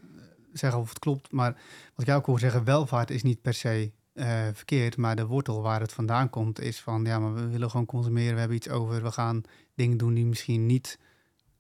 zeggen 0.53 0.81
of 0.81 0.89
het 0.89 0.99
klopt, 0.99 1.33
maar 1.33 1.57
wat 1.95 2.09
ik 2.09 2.15
ook 2.15 2.27
hoor 2.27 2.39
zeggen, 2.39 2.65
welvaart 2.65 3.11
is 3.11 3.23
niet 3.23 3.43
per 3.43 3.55
se 3.55 3.93
uh, 4.15 4.27
verkeerd, 4.53 4.97
maar 4.97 5.17
de 5.17 5.27
wortel 5.27 5.63
waar 5.63 5.81
het 5.81 5.93
vandaan 5.93 6.31
komt 6.31 6.61
is 6.61 6.81
van, 6.81 7.05
ja, 7.05 7.19
maar 7.19 7.35
we 7.35 7.49
willen 7.49 7.71
gewoon 7.71 7.87
consumeren, 7.87 8.33
we 8.33 8.39
hebben 8.39 8.57
iets 8.57 8.69
over, 8.69 9.03
we 9.03 9.11
gaan 9.11 9.43
dingen 9.75 9.97
doen 9.97 10.15
die 10.15 10.27
misschien 10.27 10.67
niet 10.67 10.99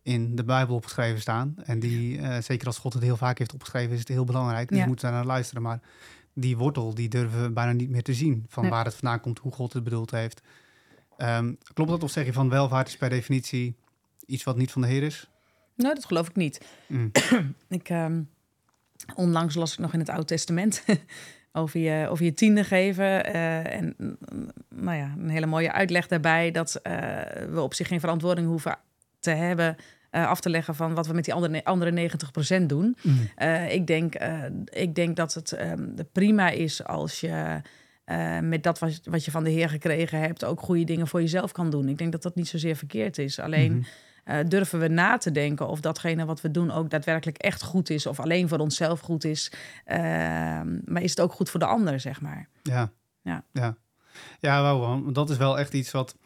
in 0.02 0.36
de 0.36 0.44
Bijbel 0.44 0.74
opgeschreven 0.76 1.20
staan. 1.20 1.54
En 1.64 1.80
die, 1.80 2.18
uh, 2.18 2.38
zeker 2.38 2.66
als 2.66 2.78
God 2.78 2.92
het 2.92 3.02
heel 3.02 3.16
vaak 3.16 3.38
heeft 3.38 3.52
opgeschreven, 3.54 3.92
is 3.92 3.98
het 3.98 4.08
heel 4.08 4.24
belangrijk. 4.24 4.68
Dus 4.68 4.76
Ja. 4.76 4.82
je 4.82 4.88
moet 4.88 5.00
daar 5.00 5.12
naar 5.12 5.24
luisteren. 5.26 5.62
Maar 5.62 5.80
die 6.34 6.56
wortel, 6.56 6.94
die 6.94 7.08
durven 7.08 7.42
we 7.42 7.50
bijna 7.50 7.72
niet 7.72 7.90
meer 7.90 8.02
te 8.02 8.14
zien. 8.14 8.44
Van 8.48 8.62
Nee. 8.62 8.72
waar 8.72 8.84
het 8.84 8.94
vandaan 8.94 9.20
komt, 9.20 9.38
hoe 9.38 9.52
God 9.52 9.72
het 9.72 9.84
bedoeld 9.84 10.10
heeft. 10.10 10.40
Ehm, 11.16 11.52
klopt 11.74 11.90
dat 11.90 12.02
of 12.02 12.10
zeg 12.10 12.24
je 12.24 12.32
van 12.32 12.48
welvaart 12.48 12.88
is 12.88 12.96
per 12.96 13.08
definitie 13.10 13.74
iets 14.26 14.44
wat 14.44 14.56
niet 14.56 14.70
van 14.72 14.82
de 14.82 14.88
Heer 14.88 15.02
is? 15.02 15.30
Nou, 15.74 15.94
dat 15.94 16.04
geloof 16.04 16.28
ik 16.28 16.36
niet. 16.36 16.66
Mm. 16.86 17.10
Ik, 17.68 17.88
um, 17.90 18.28
onlangs 19.14 19.54
las 19.54 19.72
ik 19.72 19.78
nog 19.78 19.92
in 19.92 19.98
het 19.98 20.08
Oude 20.08 20.24
Testament 20.24 20.84
over 21.52 21.80
je, 21.80 22.08
over 22.08 22.24
je 22.24 22.34
tiende 22.34 22.64
geven. 22.64 23.04
Uh, 23.04 23.74
en 23.76 23.94
nou 24.68 24.96
ja, 24.96 25.14
een 25.18 25.28
hele 25.30 25.46
mooie 25.46 25.72
uitleg 25.72 26.06
daarbij 26.06 26.50
dat 26.50 26.80
uh, 26.82 26.92
we 27.50 27.60
op 27.60 27.74
zich 27.74 27.88
geen 27.88 28.00
verantwoording 28.00 28.46
hoeven 28.46 28.78
te 29.22 29.30
hebben 29.30 29.76
uh, 30.11 30.28
af 30.28 30.40
te 30.40 30.50
leggen 30.50 30.74
van 30.74 30.94
wat 30.94 31.06
we 31.06 31.12
met 31.12 31.24
die 31.24 31.35
andere, 31.35 31.64
andere 31.64 32.11
90% 32.62 32.62
doen. 32.66 32.96
Mm. 33.02 33.28
Uh, 33.38 33.72
ik, 33.72 33.87
denk, 33.87 34.22
uh, 34.22 34.44
ik 34.64 34.94
denk 34.94 35.16
dat 35.16 35.35
het 35.35 35.61
um, 35.61 35.94
prima 36.12 36.50
is 36.50 36.85
als 36.85 37.20
je 37.20 37.61
met 38.42 38.62
dat 38.62 38.78
wat, 38.78 39.00
wat 39.04 39.24
je 39.24 39.30
van 39.30 39.44
de 39.44 39.50
Heer 39.50 39.68
gekregen 39.68 40.20
hebt 40.20 40.44
ook 40.44 40.61
goede 40.61 40.85
dingen 40.85 41.06
voor 41.06 41.20
jezelf 41.20 41.52
kan 41.52 41.70
doen. 41.70 41.88
Ik 41.88 41.98
denk 41.98 42.12
dat 42.12 42.22
dat 42.22 42.35
niet 42.35 42.48
zozeer 42.48 42.76
verkeerd 42.76 43.18
is. 43.18 43.38
Alleen 43.40 43.87
Mhm. 44.24 44.48
durven 44.48 44.78
we 44.78 44.88
na 44.88 45.16
te 45.16 45.30
denken 45.30 45.68
of 45.68 45.80
datgene 45.80 46.24
wat 46.24 46.40
we 46.40 46.50
doen 46.50 46.70
ook 46.70 46.90
daadwerkelijk 46.90 47.38
echt 47.38 47.62
goed 47.62 47.90
is 47.90 48.06
of 48.06 48.20
alleen 48.20 48.48
voor 48.48 48.58
onszelf 48.58 49.00
goed 49.00 49.24
is. 49.24 49.52
Ehm, 49.85 50.78
maar 50.85 51.02
is 51.02 51.11
het 51.11 51.20
ook 51.20 51.32
goed 51.32 51.50
voor 51.50 51.61
de 51.61 51.66
ander, 51.66 52.00
zeg 52.00 52.20
maar. 52.20 52.48
Ja. 52.62 52.92
Ja. 53.22 53.44
Ja, 53.52 53.76
ja 54.40 54.85
dat 55.12 55.30
is 55.30 55.37
wel 55.37 55.58
echt 55.58 55.74
iets 55.74 55.90
wat, 55.90 56.16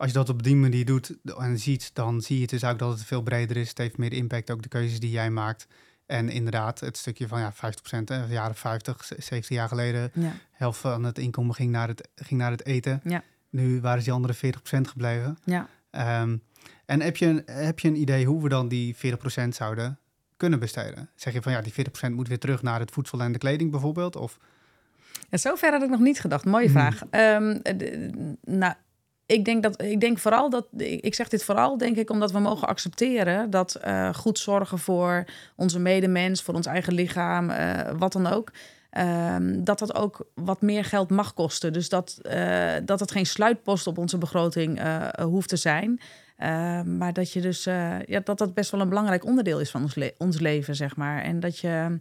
als 0.00 0.08
je 0.10 0.16
dat 0.16 0.28
op 0.28 0.42
die 0.42 0.56
manier 0.56 0.84
doet 0.84 1.16
en 1.38 1.58
ziet, 1.58 1.90
dan 1.94 2.20
zie 2.20 2.40
je 2.40 2.46
dus 2.46 2.64
ook 2.64 2.78
dat 2.78 2.90
het 2.92 3.04
veel 3.04 3.22
breder 3.22 3.56
is. 3.56 3.68
Het 3.68 3.78
heeft 3.78 3.98
meer 3.98 4.12
impact, 4.12 4.50
ook 4.50 4.62
de 4.62 4.68
keuzes 4.68 5.00
die 5.00 5.10
jij 5.10 5.30
maakt. 5.30 5.66
En 6.06 6.28
inderdaad, 6.28 6.80
het 6.80 6.96
stukje 6.96 7.28
van 7.28 7.40
ja, 7.40 7.52
50%, 7.52 7.56
hè, 8.04 8.24
jaren 8.24 8.54
50, 8.54 9.04
70 9.18 9.48
jaar 9.48 9.68
geleden, 9.68 10.10
Ja. 10.14 10.32
helft 10.50 10.80
van 10.80 11.04
het 11.04 11.18
inkomen 11.18 11.54
ging 11.54 11.70
naar 11.70 11.88
het, 11.88 12.08
ging 12.14 12.40
naar 12.40 12.50
het 12.50 12.66
eten. 12.66 13.00
Ja. 13.04 13.22
Nu 13.50 13.80
waren 13.80 14.02
die 14.02 14.12
andere 14.12 14.34
40% 14.34 14.88
gebleven. 14.88 15.38
Ja. 15.44 15.68
Ehm, 15.90 16.36
en 16.86 17.00
heb 17.00 17.16
je, 17.16 17.26
een, 17.26 17.42
heb 17.46 17.78
je 17.78 17.88
een 17.88 18.00
idee 18.00 18.26
hoe 18.26 18.42
we 18.42 18.48
dan 18.48 18.68
die 18.68 18.96
40% 18.96 19.54
zouden 19.54 19.98
kunnen 20.36 20.58
besteden? 20.58 21.08
Zeg 21.14 21.32
je 21.32 21.42
van 21.42 21.52
ja, 21.52 21.60
die 21.60 21.72
40% 21.72 22.14
moet 22.14 22.28
weer 22.28 22.38
terug 22.38 22.62
naar 22.62 22.80
het 22.80 22.90
voedsel 22.90 23.20
en 23.20 23.32
de 23.32 23.38
kleding 23.38 23.70
bijvoorbeeld? 23.70 24.16
Of 24.16 24.38
Ja, 25.30 25.38
zover 25.38 25.72
had 25.72 25.82
ik 25.82 25.88
nog 25.90 26.00
niet 26.00 26.20
gedacht. 26.20 26.44
Mooie 26.44 26.64
Hmm. 26.68 26.72
vraag. 26.74 27.02
Ehm, 27.10 27.58
de- 27.76 28.36
nou, 28.44 28.74
ik 29.30 29.44
denk 29.44 29.62
dat 29.62 29.82
ik 29.82 30.00
denk 30.00 30.18
vooral 30.18 30.50
dat 30.50 30.66
ik 30.76 31.14
zeg 31.14 31.28
dit 31.28 31.44
vooral 31.44 31.78
denk 31.78 31.96
ik 31.96 32.10
omdat 32.10 32.32
we 32.32 32.38
mogen 32.38 32.68
accepteren 32.68 33.50
dat 33.50 33.74
eh, 33.74 34.14
goed 34.14 34.38
zorgen 34.38 34.78
voor 34.78 35.24
onze 35.56 35.78
medemens, 35.78 36.42
voor 36.42 36.54
ons 36.54 36.66
eigen 36.66 36.92
lichaam, 36.92 37.50
eh, 37.50 37.90
wat 37.98 38.12
dan 38.12 38.26
ook. 38.26 38.50
ehm, 38.90 39.64
dat 39.64 39.78
dat 39.78 39.94
ook 39.94 40.26
wat 40.34 40.60
meer 40.60 40.84
geld 40.84 41.10
mag 41.10 41.34
kosten. 41.34 41.72
Dus 41.72 41.88
dat, 41.88 42.18
eh, 42.22 42.72
dat 42.84 43.00
het 43.00 43.10
geen 43.10 43.26
sluitpost 43.26 43.86
op 43.86 43.98
onze 43.98 44.18
begroting 44.18 44.80
hoeft 45.22 45.48
te 45.48 45.56
zijn. 45.56 46.00
Eh, 46.36 46.82
maar 46.82 47.12
dat 47.12 47.32
je 47.32 47.40
dus 47.40 47.64
ja, 47.64 48.20
dat 48.24 48.38
dat 48.38 48.54
best 48.54 48.70
wel 48.70 48.80
een 48.80 48.88
belangrijk 48.88 49.24
onderdeel 49.24 49.60
is 49.60 49.70
van 49.70 49.82
ons, 49.82 49.94
le- 49.94 50.14
ons 50.18 50.40
leven, 50.40 50.74
zeg 50.74 50.96
maar. 50.96 51.22
En 51.22 51.40
dat 51.40 51.58
je. 51.58 51.98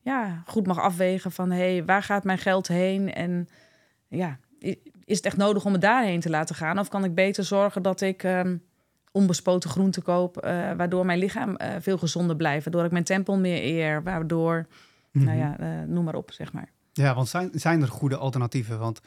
ja, 0.00 0.42
goed 0.46 0.66
mag 0.66 0.78
afwegen 0.78 1.32
van... 1.32 1.50
hé, 1.50 1.72
hey, 1.72 1.84
waar 1.84 2.02
gaat 2.02 2.24
mijn 2.24 2.38
geld 2.38 2.68
heen? 2.68 3.12
En 3.14 3.48
ja, 4.08 4.38
is 5.04 5.16
het 5.16 5.26
echt 5.26 5.36
nodig 5.36 5.64
om 5.64 5.72
het 5.72 5.80
daarheen 5.80 6.20
te 6.20 6.30
laten 6.30 6.54
gaan? 6.54 6.78
Of 6.78 6.88
kan 6.88 7.04
ik 7.04 7.14
beter 7.14 7.44
zorgen 7.44 7.82
dat 7.82 8.00
ik 8.00 8.22
um, 8.22 8.62
onbespoten 9.12 9.70
groenten 9.70 10.02
koop... 10.02 10.36
Uh, 10.44 10.72
waardoor 10.72 11.06
mijn 11.06 11.18
lichaam 11.18 11.50
uh, 11.50 11.68
veel 11.80 11.98
gezonder 11.98 12.36
blijft... 12.36 12.64
waardoor 12.64 12.84
ik 12.84 12.90
mijn 12.90 13.04
tempel 13.04 13.38
meer 13.38 13.62
eer, 13.62 14.02
waardoor... 14.02 14.56
Mm 14.56 14.66
-hmm. 15.10 15.24
Nou 15.24 15.38
ja, 15.38 15.60
uh, 15.60 15.86
noem 15.86 16.04
maar 16.04 16.14
op, 16.14 16.32
zeg 16.32 16.52
maar. 16.52 16.70
Ja, 16.92 17.14
want 17.14 17.28
zijn, 17.28 17.50
zijn 17.52 17.82
er 17.82 17.88
goede 17.88 18.16
alternatieven? 18.16 18.78
Want 18.78 19.00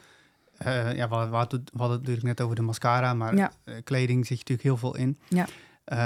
ja, 0.94 1.08
we, 1.08 1.28
we, 1.28 1.36
hadden 1.36 1.60
het 1.72 1.74
natuurlijk 1.74 2.22
net 2.22 2.40
over 2.40 2.56
de 2.56 2.62
mascara... 2.62 3.14
maar 3.14 3.36
ja. 3.36 3.52
kleding 3.84 4.26
zit 4.26 4.38
je 4.38 4.44
natuurlijk 4.48 4.62
heel 4.62 4.76
veel 4.76 4.96
in. 4.96 5.18
Ja. 5.28 5.46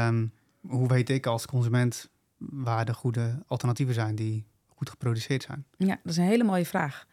Um, 0.08 0.32
hoe 0.68 0.88
weet 0.88 1.08
ik 1.08 1.26
als 1.26 1.46
consument 1.46 2.10
waar 2.36 2.84
de 2.84 2.94
goede 2.94 3.42
alternatieven 3.46 3.94
zijn... 3.94 4.14
die 4.14 4.44
goed 4.68 4.90
geproduceerd 4.90 5.42
zijn? 5.42 5.64
Ja, 5.76 5.98
dat 6.02 6.12
is 6.12 6.16
een 6.16 6.24
hele 6.24 6.44
mooie 6.44 6.66
vraag. 6.66 7.06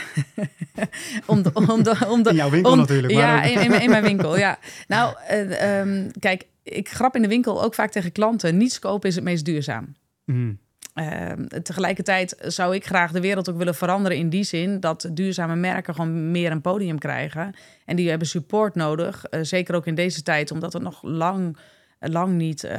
om 1.26 1.42
de, 1.42 1.50
om 1.52 1.82
de, 1.82 1.96
om 2.08 2.22
de, 2.22 2.30
in 2.30 2.36
jouw 2.36 2.50
winkel 2.50 2.72
om, 2.72 2.78
natuurlijk. 2.78 3.14
Maar 3.14 3.50
ja, 3.50 3.80
in, 3.80 3.90
mijn 3.90 4.02
winkel, 4.02 4.38
ja. 4.38 4.58
Nou, 4.86 5.14
uh, 5.30 5.80
um, 5.80 6.10
kijk, 6.18 6.46
ik 6.62 6.88
grap 6.88 7.16
in 7.16 7.22
de 7.22 7.28
winkel 7.28 7.62
ook 7.62 7.74
vaak 7.74 7.90
tegen 7.90 8.12
klanten... 8.12 8.56
niets 8.56 8.78
kopen 8.78 9.08
is 9.08 9.14
het 9.14 9.24
meest 9.24 9.44
duurzaam. 9.44 9.94
Mm. 10.24 10.58
Uh, 10.94 11.32
tegelijkertijd 11.62 12.36
zou 12.40 12.74
ik 12.74 12.86
graag 12.86 13.12
de 13.12 13.20
wereld 13.20 13.50
ook 13.50 13.56
willen 13.56 13.74
veranderen 13.74 14.18
in 14.18 14.28
die 14.28 14.44
zin... 14.44 14.80
dat 14.80 15.08
duurzame 15.12 15.56
merken 15.56 15.94
gewoon 15.94 16.30
meer 16.30 16.50
een 16.50 16.60
podium 16.60 16.98
krijgen. 16.98 17.54
En 17.84 17.96
die 17.96 18.08
hebben 18.08 18.28
support 18.28 18.74
nodig, 18.74 19.24
uh, 19.30 19.40
zeker 19.42 19.74
ook 19.74 19.86
in 19.86 19.94
deze 19.94 20.22
tijd... 20.22 20.50
omdat 20.50 20.72
het 20.72 20.82
nog 20.82 21.02
lang 21.02 21.56
lang 22.00 22.32
niet 22.32 22.64
uh, 22.64 22.70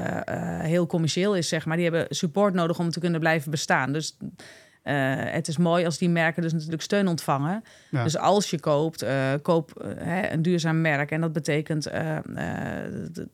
heel 0.60 0.88
commercieel 0.88 1.36
is, 1.36 1.48
zeg 1.48 1.66
maar. 1.66 1.76
Die 1.78 1.90
hebben 1.90 2.16
support 2.16 2.54
nodig 2.54 2.80
om 2.80 2.90
te 2.90 3.00
kunnen 3.00 3.20
blijven 3.20 3.52
bestaan. 3.52 3.94
Dus 3.94 4.18
uh, 4.84 5.16
het 5.16 5.48
is 5.48 5.58
mooi 5.58 5.86
als 5.86 5.98
die 5.98 6.10
merken 6.10 6.42
dus 6.42 6.54
natuurlijk 6.54 6.82
steun 6.82 7.08
ontvangen. 7.08 7.64
Ja. 7.92 8.04
Dus 8.04 8.18
als 8.18 8.50
je 8.50 8.60
koopt, 8.60 9.06
koop 9.42 9.94
een 10.30 10.42
duurzaam 10.42 10.82
merk. 10.82 11.12
En 11.12 11.22
dat 11.22 11.34
betekent 11.34 11.84
het 11.84 13.28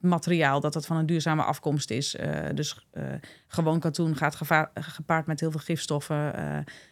materiaal 0.00 0.60
dat 0.60 0.72
dat 0.72 0.86
van 0.86 0.96
een 0.96 1.06
duurzame 1.06 1.42
afkomst 1.42 1.90
is. 1.90 2.16
dus 2.54 2.86
gewoon 3.46 3.80
katoen 3.80 4.16
gaat 4.16 4.38
gepaard 4.74 5.26
met 5.26 5.40
heel 5.40 5.50
veel 5.50 5.60
gifstoffen. 5.60 6.34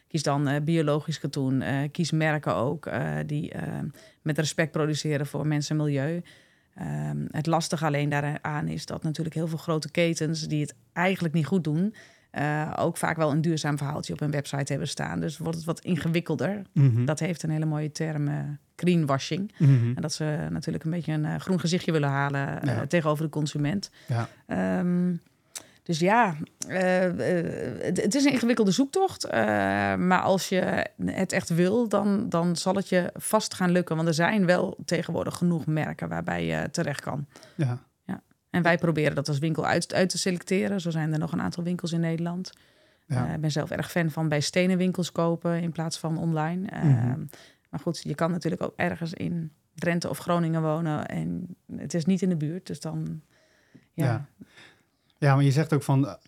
kies 0.09 0.23
dan 0.23 0.65
biologisch 0.65 1.21
katoen. 1.21 1.63
kies 1.91 2.11
merken 2.11 2.55
ook 2.55 2.91
die 3.27 3.53
met 4.23 4.39
respect 4.39 4.71
produceren 4.71 5.27
voor 5.27 5.47
mensen 5.47 5.79
en 5.79 5.85
milieu. 5.85 6.23
Um, 6.81 7.27
het 7.31 7.47
lastige 7.47 7.85
alleen 7.85 8.09
daaraan 8.09 8.69
is 8.69 8.87
dat 8.87 9.03
natuurlijk 9.03 9.35
heel 9.35 9.49
veel 9.49 9.59
grote 9.59 9.91
ketens 9.91 10.49
die 10.49 10.61
het 10.61 10.75
eigenlijk 10.93 11.35
niet 11.35 11.47
goed 11.47 11.65
doen, 11.65 11.95
uh, 12.39 12.73
ook 12.77 12.97
vaak 12.97 13.17
wel 13.17 13.31
een 13.31 13.41
duurzaam 13.41 13.79
verhaaltje 13.79 14.13
op 14.13 14.19
hun 14.21 14.31
website 14.31 14.73
hebben 14.73 14.89
staan. 14.89 15.21
Dus 15.21 15.39
wordt 15.39 15.57
het 15.57 15.67
wat 15.67 15.81
ingewikkelder. 15.81 16.63
Mhm. 16.73 16.87
Mm 16.87 16.95
-hmm. 16.95 17.05
Dat 17.05 17.19
heeft 17.19 17.43
een 17.43 17.51
hele 17.51 17.65
mooie 17.65 17.93
term, 17.93 18.29
uh, 18.29 18.39
greenwashing. 18.77 19.53
Mm 19.59 19.79
-hmm. 19.79 19.93
En 19.97 20.03
dat 20.03 20.13
ze 20.13 20.47
natuurlijk 20.51 20.85
een 20.85 20.91
beetje 20.91 21.13
een 21.13 21.25
uh, 21.25 21.37
groen 21.37 21.61
gezichtje 21.61 21.93
willen 21.93 22.09
halen 22.09 22.61
Ja. 22.65 22.87
tegenover 22.87 23.25
de 23.25 23.31
consument. 23.31 23.91
Ja. 24.07 24.79
Um, 24.79 25.21
dus 25.83 25.99
ja, 25.99 26.37
het, 26.67 28.03
het, 28.03 28.15
is 28.15 28.25
een 28.25 28.33
ingewikkelde 28.33 28.71
zoektocht. 28.71 29.31
Maar 29.99 30.21
als 30.21 30.49
je 30.49 30.87
het 31.05 31.33
echt 31.33 31.49
wil, 31.49 31.89
dan, 31.89 32.29
dan 32.29 32.57
zal 32.57 32.75
het 32.75 32.89
je 32.89 33.11
vast 33.15 33.55
gaan 33.55 33.71
lukken. 33.71 33.97
Want 33.97 34.09
er 34.09 34.15
zijn 34.15 34.47
wel 34.47 34.79
tegenwoordig 34.85 35.37
genoeg 35.37 35.67
merken 35.67 36.09
waarbij 36.09 36.47
je 36.47 36.71
terecht 36.71 37.01
kan. 37.01 37.27
Ja. 37.55 37.83
En 38.55 38.63
wij 38.63 38.79
proberen 38.79 39.15
dat 39.15 39.29
als 39.29 39.39
winkel 39.39 39.67
uit, 39.67 39.95
uit 39.95 40.09
te 40.09 40.19
selecteren. 40.19 40.81
Zo 40.81 40.91
zijn 40.91 41.13
er 41.13 41.19
nog 41.19 41.33
een 41.33 41.41
aantal 41.41 41.65
winkels 41.65 41.93
in 41.93 42.01
Nederland. 42.01 42.53
Ja. 43.07 43.35
Ik 43.35 43.41
ben 43.41 43.51
zelf 43.51 43.71
erg 43.71 43.91
fan 43.91 44.11
van 44.11 44.29
bij 44.29 44.41
stenen 44.41 44.79
winkels 44.79 45.13
kopen 45.13 45.63
in 45.63 45.73
plaats 45.73 45.99
van 45.99 46.19
online. 46.19 46.67
Mhm. 46.67 46.87
-hmm. 46.87 47.29
Maar 47.71 47.81
goed, 47.81 48.03
je 48.03 48.15
kan 48.15 48.31
natuurlijk 48.31 48.63
ook 48.63 48.73
ergens 48.77 49.13
in 49.13 49.53
Drenthe 49.75 50.09
of 50.09 50.19
Groningen 50.19 50.63
wonen. 50.63 51.07
En 51.07 51.57
het 51.77 51.95
is 51.95 52.05
niet 52.05 52.23
in 52.23 52.29
de 52.29 52.37
buurt, 52.37 52.67
dus 52.67 52.81
dan... 52.81 53.21
ja. 53.93 54.05
ja. 54.05 54.27
Ja, 55.19 55.35
maar 55.35 55.45
je 55.45 55.53
zegt 55.53 55.73
ook 55.73 55.83
van, 55.83 56.19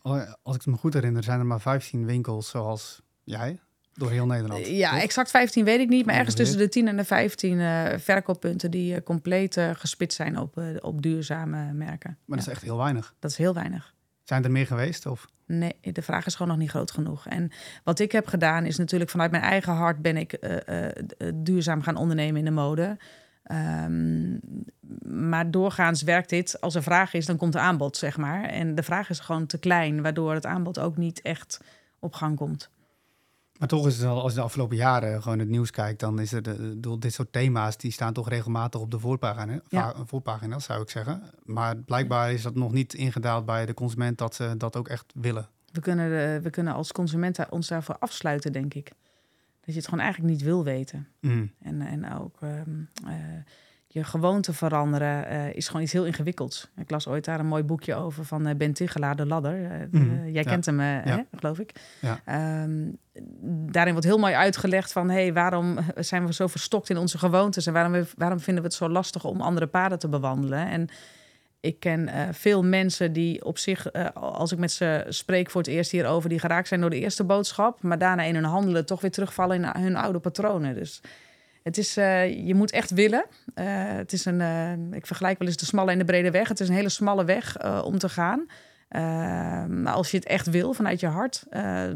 als 0.43 0.57
ik 0.57 0.67
me 0.67 0.77
goed 0.77 0.95
herinner, 0.95 1.23
zijn 1.23 1.39
er 1.39 1.47
maar 1.47 1.61
15 1.61 2.07
winkels 2.07 2.49
zoals 2.49 3.03
jij 3.25 3.61
door 3.97 4.11
heel 4.11 4.27
Nederland. 4.27 4.67
Ja, 4.67 4.91
toch? 4.91 5.01
exact 5.01 5.31
15 5.31 5.65
weet 5.65 5.81
ik 5.81 5.89
niet, 5.89 6.07
maar 6.07 6.15
ergens 6.15 6.35
tussen 6.35 6.59
de 6.59 6.69
10 6.69 6.89
en 6.89 6.97
de 6.97 7.05
15 7.05 7.59
uh, 7.59 7.85
verkooppunten 7.97 8.71
die 8.71 8.95
uh, 8.95 9.01
compleet 9.05 9.57
uh, 9.57 9.71
gespitst 9.75 10.17
zijn 10.17 10.39
op, 10.39 10.63
op 10.81 11.03
duurzame 11.03 11.73
merken. 11.73 12.19
Maar 12.25 12.37
dat 12.37 12.47
ja. 12.47 12.53
is 12.53 12.57
echt 12.57 12.67
heel 12.67 12.77
weinig. 12.77 13.15
Dat 13.19 13.31
is 13.31 13.37
heel 13.37 13.55
weinig. 13.55 13.95
Zijn 14.25 14.45
er 14.45 14.51
meer 14.51 14.67
geweest? 14.67 15.07
Of? 15.07 15.29
Nee, 15.47 15.77
de 15.81 16.03
vraag 16.03 16.27
is 16.27 16.35
gewoon 16.35 16.49
nog 16.49 16.61
niet 16.61 16.71
groot 16.71 16.91
genoeg. 16.91 17.27
En 17.27 17.51
wat 17.85 17.99
ik 17.99 18.13
heb 18.13 18.27
gedaan 18.27 18.65
is 18.65 18.77
natuurlijk 18.77 19.11
vanuit 19.11 19.31
mijn 19.31 19.43
eigen 19.43 19.73
hart 19.73 20.03
ben 20.03 20.17
ik 20.17 20.39
duurzaam 21.35 21.83
gaan 21.83 21.97
ondernemen 21.97 22.39
in 22.39 22.45
de 22.45 22.51
mode. 22.51 22.97
Um, 23.53 24.41
maar 25.03 25.51
doorgaans 25.51 26.03
werkt 26.03 26.29
dit. 26.29 26.61
Als 26.61 26.75
er 26.75 26.83
vraag 26.83 27.15
is, 27.15 27.27
dan 27.27 27.37
komt 27.37 27.55
er 27.55 27.61
aanbod, 27.61 27.97
zeg 27.97 28.17
maar. 28.17 28.45
En 28.45 28.75
de 28.75 28.83
vraag 28.83 29.11
is 29.11 29.21
gewoon 29.21 29.47
te 29.47 29.59
klein, 29.59 30.03
waardoor 30.03 30.35
het 30.35 30.47
aanbod 30.47 30.79
ook 30.79 30.97
niet 30.97 31.23
echt 31.23 31.61
op 31.99 32.15
gang 32.15 32.37
komt. 32.37 32.71
Maar 33.59 33.69
toch 33.69 33.87
is 33.87 33.97
het 33.97 34.07
al, 34.07 34.23
als 34.23 34.33
je 34.33 34.39
de 34.39 34.45
afgelopen 34.45 34.77
jaren 34.77 35.23
gewoon 35.23 35.39
het 35.39 35.49
nieuws 35.49 35.71
kijkt, 35.71 36.01
dan 36.01 36.21
is 36.21 36.33
er 36.33 36.43
de, 36.43 36.81
de, 36.81 36.99
dit 36.99 37.13
soort 37.13 37.33
thema's 37.33 37.77
die 37.77 37.91
staan 37.91 38.13
toch 38.13 38.29
regelmatig 38.29 38.81
op 38.81 38.91
de 38.91 38.99
voorpagina, 38.99 39.61
ja. 39.69 39.95
voorpagina, 40.05 40.59
zou 40.59 40.83
ik 40.83 40.91
zeggen. 40.91 41.23
Maar 41.45 41.77
blijkbaar 41.77 42.33
is 42.33 42.43
dat 42.43 42.55
nog 42.55 42.73
niet 42.73 42.95
ingedaald 42.95 43.47
bij 43.47 43.67
de 43.67 43.75
consument 43.75 44.19
dat 44.19 44.35
ze 44.35 44.55
dat 44.57 44.77
ook 44.77 44.89
echt 44.89 45.13
willen. 45.15 45.49
We 45.73 45.81
kunnen, 45.81 46.09
de, 46.09 46.41
we 46.43 46.51
kunnen 46.51 46.75
als 46.75 46.93
consumenten 46.93 47.53
ons 47.53 47.69
daarvoor 47.69 47.99
afsluiten, 47.99 48.53
denk 48.53 48.75
ik. 48.75 48.93
Dat 49.61 49.75
je 49.75 49.81
het 49.81 49.85
gewoon 49.85 50.05
eigenlijk 50.05 50.33
niet 50.33 50.43
wil 50.43 50.65
weten. 50.65 51.09
Mm. 51.21 51.53
En, 51.63 51.83
en 51.83 52.19
ook 52.19 52.41
um, 52.41 52.89
uh, 53.05 53.13
je 53.97 54.05
gewoonte 54.05 54.53
veranderen 54.53 55.33
uh, 55.33 55.55
is 55.55 55.67
gewoon 55.67 55.83
iets 55.83 55.93
heel 55.93 56.05
ingewikkelds. 56.05 56.69
Ik 56.77 56.91
las 56.91 57.09
ooit 57.09 57.25
daar 57.25 57.41
een 57.41 57.47
mooi 57.47 57.63
boekje 57.63 57.95
over 57.95 58.25
van 58.25 58.49
uh, 58.49 58.55
Ben 58.55 58.73
Tigelaar, 58.73 59.17
De 59.17 59.27
Ladder. 59.27 59.89
Mm. 59.91 60.21
jij 60.25 60.43
ja. 60.43 60.51
kent 60.51 60.67
hem, 60.67 60.81
ja. 60.81 61.01
hè, 61.05 61.23
geloof 61.39 61.59
ik. 61.59 61.73
Ja. 62.01 62.63
Um, 62.63 62.99
daarin 63.73 63.93
wordt 63.93 64.07
heel 64.07 64.19
mooi 64.19 64.35
uitgelegd 64.35 64.93
van... 64.93 65.11
hey, 65.11 65.33
waarom 65.33 65.79
zijn 65.95 66.27
we 66.27 66.33
zo 66.33 66.47
verstokt 66.47 66.91
in 66.91 66.97
onze 66.97 67.19
gewoontes... 67.19 67.67
en 67.67 67.73
waarom, 67.73 67.93
we, 67.93 68.07
waarom 68.17 68.41
vinden 68.41 68.63
we 68.63 68.69
het 68.69 68.79
zo 68.79 68.89
lastig 68.89 69.25
om 69.25 69.41
andere 69.41 69.67
paden 69.67 69.99
te 69.99 70.09
bewandelen... 70.09 70.69
En, 70.69 70.89
ik 71.61 71.81
ken 71.81 72.11
veel 72.35 72.65
mensen 72.65 73.13
die 73.13 73.45
op 73.45 73.59
zich, 73.59 73.93
als 74.15 74.53
ik 74.53 74.59
met 74.59 74.73
ze 74.73 75.05
spreek 75.09 75.51
voor 75.51 75.61
het 75.61 75.71
eerst 75.71 75.91
hierover, 75.91 76.29
die 76.29 76.39
geraakt 76.39 76.69
zijn 76.69 76.81
door 76.81 76.91
de 76.91 77.01
eerste 77.01 77.25
boodschap, 77.25 77.83
maar 77.83 77.99
daarna 77.99 78.23
in 78.23 78.35
hun 78.35 78.45
handelen 78.45 78.87
toch 78.87 79.01
weer 79.01 79.11
terugvallen 79.11 79.57
in 79.57 79.83
hun 79.83 79.97
oude 79.97 80.19
patronen. 80.19 80.75
Dus 80.75 81.01
het 81.67 81.79
is, 81.79 81.99
uh, 81.99 82.47
je 82.47 82.55
moet 82.55 82.71
echt 82.71 82.91
willen. 82.91 83.25
het 83.55 84.13
is 84.13 84.25
een, 84.25 84.93
ik 84.93 85.07
vergelijk 85.07 85.39
wel 85.39 85.49
eens 85.49 85.57
de 85.57 85.65
smalle 85.65 85.91
en 85.91 85.99
de 85.99 86.05
brede 86.05 86.31
weg. 86.31 86.49
Het 86.49 86.61
is 86.61 86.69
een 86.69 86.75
hele 86.75 86.89
smalle 86.89 87.25
weg 87.25 87.65
om 87.85 87.99
te 87.99 88.09
gaan. 88.09 88.47
maar 89.83 89.93
als 89.93 90.11
je 90.11 90.17
het 90.17 90.27
echt 90.27 90.51
wil 90.51 90.73
vanuit 90.73 91.01
je 91.01 91.07
hart, 91.07 91.45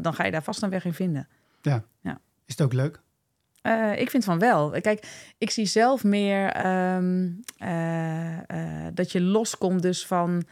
dan 0.01 0.13
ga 0.13 0.23
je 0.25 0.31
daar 0.31 0.43
vast 0.43 0.61
een 0.61 0.69
weg 0.69 0.85
in 0.85 0.93
vinden. 0.93 1.27
Ja. 1.61 1.83
ja. 2.01 2.19
Is 2.45 2.57
het 2.57 2.61
ook 2.61 2.73
leuk? 2.73 3.01
Ik 3.95 4.09
vind 4.09 4.23
van 4.23 4.39
wel. 4.39 4.69
Kijk, 4.69 5.33
ik 5.37 5.49
zie 5.49 5.65
zelf 5.65 6.03
meer 6.03 6.65
um, 6.95 7.39
uh, 7.63 8.37
dat 8.93 9.11
je 9.11 9.21
loskomt 9.21 9.81
dus 9.81 10.05
van... 10.05 10.43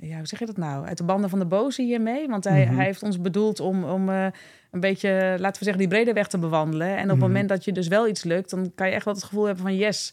ja, 0.00 0.16
hoe 0.16 0.26
zeg 0.26 0.38
je 0.38 0.46
dat 0.46 0.56
nou? 0.56 0.86
Uit 0.86 0.98
de 0.98 1.04
banden 1.04 1.30
van 1.30 1.38
de 1.38 1.46
boze 1.46 1.82
hiermee. 1.82 2.28
Want 2.28 2.44
hij, 2.44 2.52
Mhm. 2.52 2.62
mm 2.62 2.68
-hmm. 2.68 2.76
hij 2.76 2.86
heeft 2.86 3.02
ons 3.02 3.20
bedoeld 3.20 3.60
om, 3.60 3.84
om 3.84 4.30
een 4.70 4.80
beetje, 4.80 5.36
laten 5.38 5.58
we 5.58 5.64
zeggen, 5.64 5.78
die 5.78 5.88
brede 5.88 6.12
weg 6.12 6.26
te 6.28 6.38
bewandelen. 6.38 6.88
En 6.88 6.96
op 6.96 7.02
Mhm. 7.02 7.10
het 7.10 7.20
moment 7.20 7.48
dat 7.48 7.64
je 7.64 7.72
dus 7.72 7.88
wel 7.88 8.08
iets 8.08 8.24
lukt, 8.24 8.50
dan 8.50 8.72
kan 8.74 8.86
je 8.88 8.94
echt 8.94 9.04
wel 9.04 9.14
het 9.14 9.24
gevoel 9.24 9.44
hebben 9.44 9.62
van 9.62 9.76
yes... 9.76 10.12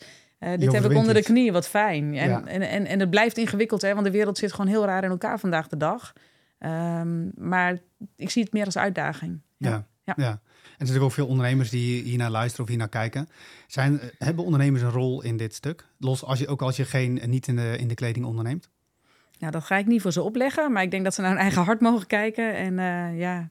dit 0.57 0.71
heb 0.71 0.83
ik 0.85 0.97
onder 0.97 1.13
de 1.13 1.23
knie, 1.23 1.51
wat 1.51 1.67
fijn. 1.67 2.15
En, 2.15 2.29
Ja. 2.29 2.43
en, 2.45 2.61
en, 2.61 2.85
en 2.85 2.99
het 2.99 3.09
blijft 3.09 3.37
ingewikkeld, 3.37 3.81
hè, 3.81 3.93
want 3.93 4.05
de 4.05 4.11
wereld 4.11 4.37
zit 4.37 4.51
gewoon 4.51 4.71
heel 4.71 4.85
raar 4.85 5.03
in 5.03 5.09
elkaar 5.09 5.39
vandaag 5.39 5.67
de 5.67 5.77
dag. 5.77 6.13
Um, 6.59 7.31
maar 7.35 7.77
ik 8.15 8.29
zie 8.29 8.43
het 8.43 8.53
meer 8.53 8.65
als 8.65 8.77
uitdaging. 8.77 9.41
Ja, 9.57 9.69
ja. 9.69 9.85
ja. 10.03 10.13
ja. 10.17 10.29
En 10.29 10.81
er 10.85 10.87
zijn 10.87 11.01
ook 11.01 11.11
veel 11.11 11.27
ondernemers 11.27 11.69
die 11.69 12.01
hier 12.03 12.17
naar 12.17 12.29
luisteren 12.29 12.63
of 12.63 12.69
hier 12.69 12.79
naar 12.79 12.89
kijken. 12.89 13.29
Zijn, 13.67 13.99
hebben 14.17 14.43
ondernemers 14.43 14.81
een 14.83 14.89
rol 14.89 15.21
in 15.23 15.37
dit 15.37 15.53
stuk? 15.53 15.85
Los 15.99 16.23
als 16.23 16.39
je, 16.39 16.47
ook 16.47 16.61
als 16.61 16.75
je 16.75 16.85
geen, 16.85 17.21
niet 17.25 17.47
in 17.47 17.55
de, 17.55 17.75
in 17.77 17.87
de 17.87 17.93
kleding 17.93 18.25
onderneemt? 18.25 18.69
Nou, 19.39 19.51
dat 19.51 19.63
ga 19.63 19.77
ik 19.77 19.85
niet 19.85 20.01
voor 20.01 20.11
ze 20.11 20.21
opleggen. 20.21 20.71
Maar 20.71 20.83
ik 20.83 20.91
denk 20.91 21.03
dat 21.03 21.13
ze 21.13 21.21
naar 21.21 21.29
hun 21.29 21.39
eigen 21.39 21.63
hart 21.63 21.81
mogen 21.81 22.07
kijken. 22.07 22.55
En 22.55 22.73
uh, 22.77 23.19
ja, 23.19 23.49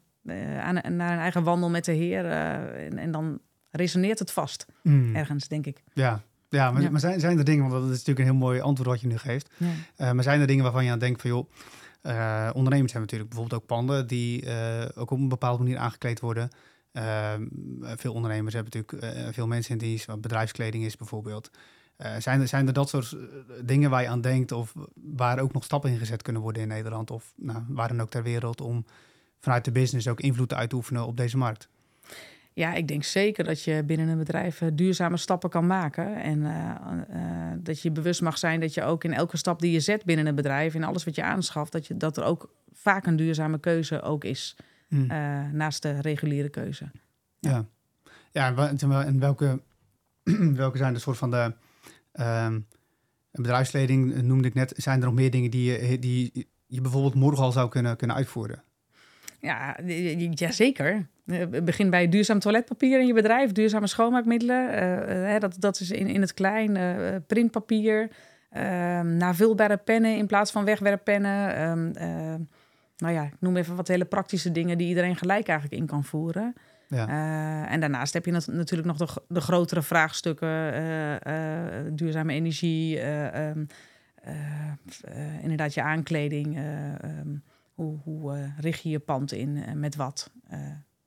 aan, 0.60 0.96
naar 0.96 1.10
hun 1.10 1.18
eigen 1.18 1.42
wandel 1.42 1.70
met 1.70 1.84
de 1.84 1.92
Heer. 1.92 2.24
Uh, 2.24 2.84
en, 2.86 2.98
en, 2.98 3.10
dan 3.10 3.40
resoneert 3.70 4.18
het 4.18 4.30
vast. 4.30 4.66
Mm. 4.82 5.16
Ergens, 5.16 5.48
denk 5.48 5.66
ik. 5.66 5.82
Ja, 5.92 6.22
ja, 6.54 6.70
maar, 6.70 6.82
Ja. 6.82 6.90
maar 6.90 7.00
zijn, 7.00 7.20
zijn 7.20 7.38
er 7.38 7.44
dingen, 7.44 7.68
want 7.68 7.72
dat 7.72 7.82
is 7.82 7.98
natuurlijk 7.98 8.18
een 8.18 8.24
heel 8.24 8.46
mooi 8.46 8.60
antwoord 8.60 8.88
wat 8.88 9.00
je 9.00 9.06
nu 9.06 9.18
geeft. 9.18 9.50
Ja. 9.56 9.66
Uh, 9.66 10.12
maar 10.12 10.24
zijn 10.24 10.40
er 10.40 10.46
dingen 10.46 10.62
waarvan 10.62 10.84
je 10.84 10.90
aan 10.90 10.98
denkt 10.98 11.20
van 11.20 11.30
joh, 11.30 11.50
uh, 12.02 12.50
ondernemers 12.52 12.92
hebben 12.92 13.10
natuurlijk 13.10 13.30
bijvoorbeeld 13.30 13.60
ook 13.60 13.66
panden 13.66 14.06
die 14.06 14.44
uh, 14.44 14.84
ook 14.94 15.10
op 15.10 15.18
een 15.18 15.28
bepaalde 15.28 15.62
manier 15.62 15.78
aangekleed 15.78 16.20
worden. 16.20 16.50
Veel 17.96 18.12
ondernemers 18.12 18.54
hebben 18.54 18.72
natuurlijk 18.72 19.34
veel 19.34 19.46
mensen 19.46 19.72
in 19.72 19.78
dienst, 19.78 20.06
wat 20.06 20.20
bedrijfskleding 20.20 20.84
is 20.84 20.96
bijvoorbeeld. 20.96 21.50
zijn, 22.18 22.40
er, 22.40 22.48
zijn 22.48 22.66
er 22.66 22.72
dat 22.72 22.88
soort 22.88 23.16
dingen 23.62 23.90
waar 23.90 24.02
je 24.02 24.08
aan 24.08 24.20
denkt 24.20 24.52
of 24.52 24.74
waar 24.94 25.38
ook 25.38 25.52
nog 25.52 25.64
stappen 25.64 25.90
in 25.90 25.98
gezet 25.98 26.22
kunnen 26.22 26.42
worden 26.42 26.62
in 26.62 26.68
Nederland 26.68 27.10
of 27.10 27.32
nou, 27.36 27.64
waar 27.68 27.88
dan 27.88 28.00
ook 28.00 28.10
ter 28.10 28.22
wereld 28.22 28.60
om 28.60 28.84
vanuit 29.44 29.64
de 29.64 29.72
business 29.72 30.08
ook 30.08 30.20
invloed 30.20 30.54
uit 30.54 30.70
te 30.70 30.76
oefenen 30.76 31.06
op 31.06 31.16
deze 31.16 31.36
markt? 31.36 31.68
Ja, 32.52 32.74
ik 32.74 32.88
denk 32.88 33.04
zeker 33.04 33.44
dat 33.44 33.62
je 33.62 33.82
binnen 33.86 34.08
een 34.08 34.18
bedrijf 34.18 34.62
duurzame 34.72 35.16
stappen 35.16 35.50
kan 35.50 35.66
maken. 35.66 36.22
En 36.22 36.42
dat 37.62 37.80
je 37.80 37.90
bewust 37.90 38.20
mag 38.22 38.38
zijn 38.38 38.60
dat 38.60 38.74
je 38.74 38.82
ook 38.82 39.04
in 39.04 39.12
elke 39.12 39.36
stap 39.36 39.60
die 39.60 39.72
je 39.72 39.80
zet 39.80 40.04
binnen 40.04 40.26
een 40.26 40.34
bedrijf, 40.34 40.74
in 40.74 40.84
alles 40.84 41.04
wat 41.04 41.14
je 41.14 41.22
aanschaft, 41.22 41.72
dat, 41.72 41.86
je, 41.86 41.96
dat 41.96 42.16
er 42.16 42.24
ook 42.24 42.54
vaak 42.72 43.06
een 43.06 43.16
duurzame 43.16 43.58
keuze 43.58 44.02
ook 44.02 44.24
is. 44.24 44.56
Hmm. 44.88 45.06
naast 45.52 45.82
de 45.82 46.00
reguliere 46.00 46.48
keuze. 46.48 46.90
Ja, 47.40 47.66
ja. 48.32 48.70
en 49.04 49.18
welke, 49.18 49.62
welke 50.62 50.78
zijn 50.78 50.92
de 50.92 50.98
soort 50.98 51.18
van 51.18 51.30
de 51.30 51.52
um, 52.20 52.66
bedrijfsleding 53.30 54.22
noemde 54.22 54.48
ik 54.48 54.54
net. 54.54 54.72
Zijn 54.76 55.00
er 55.00 55.06
nog 55.06 55.14
meer 55.14 55.30
dingen 55.30 55.50
die 55.50 55.72
je, 55.72 55.98
die 55.98 56.48
je 56.66 56.80
bijvoorbeeld 56.80 57.14
morgen 57.14 57.44
al 57.44 57.52
zou 57.52 57.68
kunnen, 57.68 57.96
kunnen 57.96 58.16
uitvoeren? 58.16 58.62
Ja, 59.44 59.76
ja, 60.30 60.50
zeker. 60.50 61.06
Begin 61.64 61.90
bij 61.90 62.08
duurzaam 62.08 62.38
toiletpapier 62.38 63.00
in 63.00 63.06
je 63.06 63.12
bedrijf, 63.12 63.52
duurzame 63.52 63.86
schoonmaakmiddelen. 63.86 64.78
Uh, 65.08 65.38
dat, 65.38 65.56
dat 65.58 65.80
is 65.80 65.90
in, 65.90 66.06
in 66.06 66.20
het 66.20 66.34
klein. 66.34 66.76
Uh, 66.76 67.16
printpapier, 67.26 68.10
uh, 68.56 69.00
navulbare 69.00 69.76
pennen 69.76 70.16
in 70.16 70.26
plaats 70.26 70.50
van 70.50 70.64
wegwerppennen. 70.64 71.62
Um, 71.62 71.92
nou 72.96 73.14
ja, 73.14 73.22
ik 73.22 73.36
noem 73.38 73.56
even 73.56 73.76
wat 73.76 73.88
hele 73.88 74.04
praktische 74.04 74.52
dingen 74.52 74.78
die 74.78 74.88
iedereen 74.88 75.16
gelijk 75.16 75.48
eigenlijk 75.48 75.80
in 75.80 75.86
kan 75.86 76.04
voeren. 76.04 76.54
Ja. 76.88 77.08
En 77.68 77.80
daarnaast 77.80 78.14
heb 78.14 78.24
je 78.24 78.32
natuurlijk 78.46 78.88
nog 78.88 78.96
de, 78.96 79.22
de 79.28 79.40
grotere 79.40 79.82
vraagstukken, 79.82 80.72
duurzame 81.96 82.32
energie, 82.32 83.00
um, 83.40 83.66
inderdaad 85.42 85.74
je 85.74 85.82
aankleding. 85.82 86.58
Um, 87.20 87.42
hoe 87.74 87.98
hoe 87.98 88.52
richt 88.58 88.82
je 88.82 88.88
je 88.88 88.98
pand 88.98 89.32
in, 89.32 89.78
met 89.78 89.96
wat? 89.96 90.30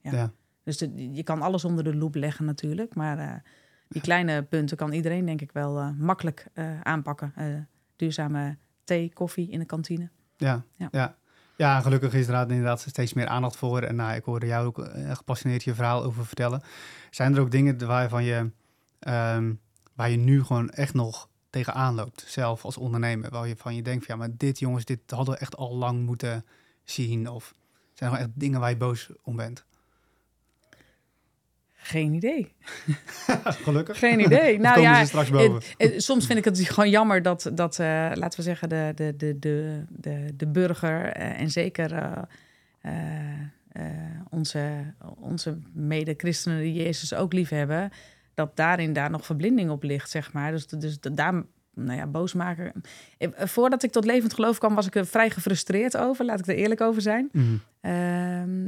ja. 0.01 0.11
ja. 0.11 0.31
Dus 0.63 0.77
de, 0.77 1.13
je 1.13 1.23
kan 1.23 1.41
alles 1.41 1.65
onder 1.65 1.83
de 1.83 1.95
loep 1.95 2.15
leggen 2.15 2.45
natuurlijk, 2.45 2.95
maar 2.95 3.43
die 3.87 4.01
kleine 4.01 4.43
punten 4.43 4.77
kan 4.77 4.91
iedereen 4.91 5.25
denk 5.25 5.41
ik 5.41 5.51
wel 5.51 5.93
makkelijk 5.93 6.47
aanpakken. 6.83 7.33
duurzame 7.95 8.57
thee, 8.83 9.13
koffie 9.13 9.49
in 9.49 9.59
de 9.59 9.65
kantine. 9.65 10.09
Ja, 10.37 10.63
ja. 10.75 10.87
ja. 10.91 11.17
Ja, 11.57 11.81
gelukkig 11.81 12.13
is 12.13 12.27
er 12.27 12.41
inderdaad 12.41 12.81
steeds 12.81 13.13
meer 13.13 13.27
aandacht 13.27 13.55
voor. 13.55 13.81
En 13.81 13.95
nou, 13.95 14.15
ik 14.15 14.23
hoorde 14.23 14.45
jou 14.45 14.65
ook 14.65 14.77
uh, 14.77 15.15
gepassioneerd 15.15 15.63
je 15.63 15.73
verhaal 15.73 16.03
over 16.03 16.25
vertellen. 16.25 16.61
Zijn 17.09 17.35
er 17.35 17.41
ook 17.41 17.51
dingen 17.51 17.87
waarvan 17.87 18.23
je, 18.23 18.51
um, 18.99 19.59
waar 19.95 20.09
je 20.09 20.17
nu 20.17 20.43
gewoon 20.43 20.69
echt 20.69 20.93
nog 20.93 21.29
tegenaan 21.49 21.95
loopt, 21.95 22.23
zelf 22.27 22.65
als 22.65 22.77
ondernemer? 22.77 23.29
Waar 23.29 23.47
je 23.47 23.55
van 23.55 23.75
je 23.75 23.81
denkt, 23.81 24.05
van, 24.05 24.15
ja, 24.15 24.21
maar 24.21 24.37
dit 24.37 24.59
jongens, 24.59 24.85
dit 24.85 24.99
hadden 25.07 25.33
we 25.33 25.39
echt 25.39 25.55
al 25.55 25.75
lang 25.75 26.05
moeten 26.05 26.45
zien. 26.83 27.29
Of 27.29 27.53
zijn 27.93 28.11
er 28.11 28.19
echt 28.19 28.29
dingen 28.33 28.59
waar 28.59 28.69
je 28.69 28.77
boos 28.77 29.09
om 29.23 29.35
bent? 29.35 29.65
Geen 31.87 32.13
idee. 32.13 32.53
Gelukkig. 33.63 33.99
Geen 33.99 34.19
idee. 34.19 34.59
nou 34.67 34.81
ja, 34.81 35.05
straks 35.05 35.29
boven. 35.29 35.61
soms 36.01 36.25
vind 36.25 36.39
ik 36.39 36.45
het 36.45 36.59
gewoon 36.59 36.89
jammer 36.89 37.21
dat, 37.21 37.51
dat 37.53 37.79
uh, 37.79 37.87
laten 38.13 38.39
we 38.39 38.41
zeggen, 38.41 38.69
de, 38.69 38.91
de, 38.95 39.15
de, 39.17 39.39
de, 39.39 39.85
de, 39.89 40.33
de 40.35 40.47
burger 40.47 41.17
uh, 41.17 41.39
en 41.39 41.49
zeker 41.49 42.17
uh, 42.81 42.91
onze, 44.29 44.93
onze 45.19 45.57
mede-christenen 45.73 46.59
die 46.59 46.73
Jezus 46.73 47.13
ook 47.13 47.33
lief 47.33 47.49
hebben, 47.49 47.91
dat 48.37 48.55
daarin 48.55 48.93
daar 48.93 49.09
nog 49.09 49.25
verblinding 49.25 49.69
op 49.69 49.83
ligt, 49.83 50.09
zeg 50.09 50.33
maar. 50.33 50.51
Dus, 50.51 50.67
dus 50.67 50.99
daar 50.99 51.43
nou 51.73 51.97
ja, 51.97 52.07
boos 52.07 52.33
maken. 52.33 52.71
Eh, 53.17 53.29
voordat 53.35 53.83
ik 53.83 53.91
tot 53.91 54.05
levend 54.05 54.33
geloof 54.33 54.57
kwam, 54.57 54.75
was 54.75 54.87
ik 54.87 54.95
er 54.95 55.05
vrij 55.05 55.29
gefrustreerd 55.29 55.97
over. 55.97 56.25
Laat 56.25 56.39
ik 56.39 56.47
er 56.47 56.55
eerlijk 56.55 56.81
over 56.81 57.01
zijn. 57.01 57.29
Mhm. 57.31 57.57
Ehm, 57.81 58.67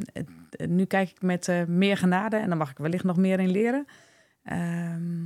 nu 0.67 0.85
kijk 0.85 1.09
ik 1.09 1.21
met 1.21 1.47
uh, 1.47 1.63
meer 1.65 1.97
genade 1.97 2.37
en 2.37 2.49
dan 2.49 2.57
mag 2.57 2.71
ik 2.71 2.77
wellicht 2.77 3.03
nog 3.03 3.17
meer 3.17 3.39
in 3.39 3.49
leren. 3.49 3.85
Ehm, 4.43 5.25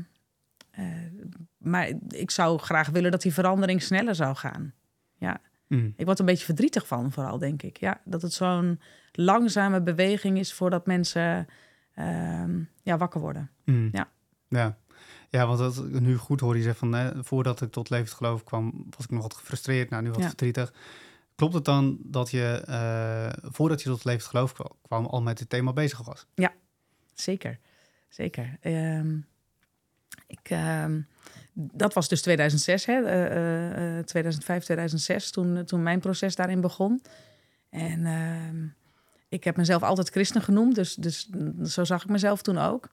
eh, 0.71 0.85
maar 1.57 1.91
ik 2.07 2.31
zou 2.31 2.59
graag 2.59 2.89
willen 2.89 3.11
dat 3.11 3.21
die 3.21 3.33
verandering 3.33 3.81
sneller 3.81 4.15
zou 4.15 4.35
gaan. 4.35 4.73
Ja. 5.17 5.41
Mhm. 5.67 5.89
Ik 5.95 6.05
word 6.05 6.19
een 6.19 6.25
beetje 6.25 6.45
verdrietig 6.45 6.87
van, 6.87 7.11
vooral 7.11 7.37
denk 7.37 7.63
ik. 7.63 7.77
Ja, 7.77 8.01
dat 8.05 8.21
het 8.21 8.33
zo'n 8.33 8.79
langzame 9.11 9.81
beweging 9.81 10.37
is 10.39 10.53
voordat 10.53 10.85
mensen 10.85 11.47
ehm, 11.93 12.59
ja, 12.83 12.97
wakker 12.97 13.21
worden. 13.21 13.49
Mhm. 13.63 13.89
Ja. 13.91 14.11
Ja. 14.53 14.77
Ja, 15.29 15.47
want 15.47 15.59
dat, 15.59 15.89
nu 15.89 16.17
goed 16.17 16.39
hoor 16.39 16.55
je 16.57 16.61
zeggen 16.61 16.79
van, 16.79 16.99
hè, 16.99 17.23
voordat 17.23 17.61
ik 17.61 17.71
tot 17.71 17.89
levend 17.89 18.11
geloof 18.11 18.43
kwam, 18.43 18.85
was 18.89 19.05
ik 19.05 19.11
nog 19.11 19.21
wat 19.21 19.33
gefrustreerd, 19.33 19.89
nou 19.89 20.03
nu 20.03 20.11
wat 20.11 20.25
verdrietig. 20.25 20.73
Klopt 21.35 21.53
het 21.53 21.65
dan 21.65 21.97
dat 22.01 22.31
je, 22.31 22.63
uh, 22.69 23.51
voordat 23.51 23.81
je 23.81 23.89
tot 23.89 24.03
levend 24.03 24.23
geloof 24.23 24.53
kwam, 24.81 25.05
al 25.05 25.21
met 25.21 25.39
het 25.39 25.49
thema 25.49 25.73
bezig 25.73 26.01
was? 26.05 26.25
Ja, 26.35 26.53
zeker. 27.13 27.59
Zeker. 28.09 28.57
Um, 28.61 29.25
ik, 30.27 30.49
uh, 30.49 30.85
dat 31.53 31.93
was 31.93 32.07
dus 32.07 32.21
2006, 32.21 32.85
hè, 32.85 32.99
uh, 33.01 33.97
uh, 33.97 34.03
2005, 34.03 34.63
2006, 34.63 35.31
toen, 35.31 35.65
toen 35.65 35.83
mijn 35.83 35.99
proces 35.99 36.35
daarin 36.35 36.61
begon. 36.61 37.01
En 37.69 38.05
ehm, 38.05 38.67
ik 39.29 39.43
heb 39.43 39.57
mezelf 39.57 39.83
altijd 39.83 40.09
christen 40.09 40.41
genoemd, 40.41 40.75
dus, 40.75 40.95
dus 40.95 41.29
zo 41.63 41.83
zag 41.83 42.03
ik 42.03 42.09
mezelf 42.09 42.41
toen 42.41 42.57
ook. 42.57 42.89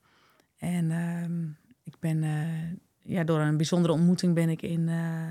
En 0.61 0.91
ehm, 0.91 1.43
ik 1.83 1.99
ben 1.99 2.23
uh, 2.23 2.71
ja, 2.99 3.23
door 3.23 3.39
een 3.39 3.57
bijzondere 3.57 3.93
ontmoeting 3.93 4.33
ben 4.33 4.49
ik 4.49 4.61
in. 4.61 4.87
Uh, 4.87 5.27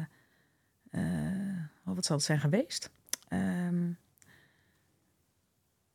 oh, 1.84 1.94
wat 1.94 2.04
zal 2.04 2.16
het 2.16 2.24
zijn 2.24 2.40
geweest? 2.40 2.90
Um, 3.28 3.98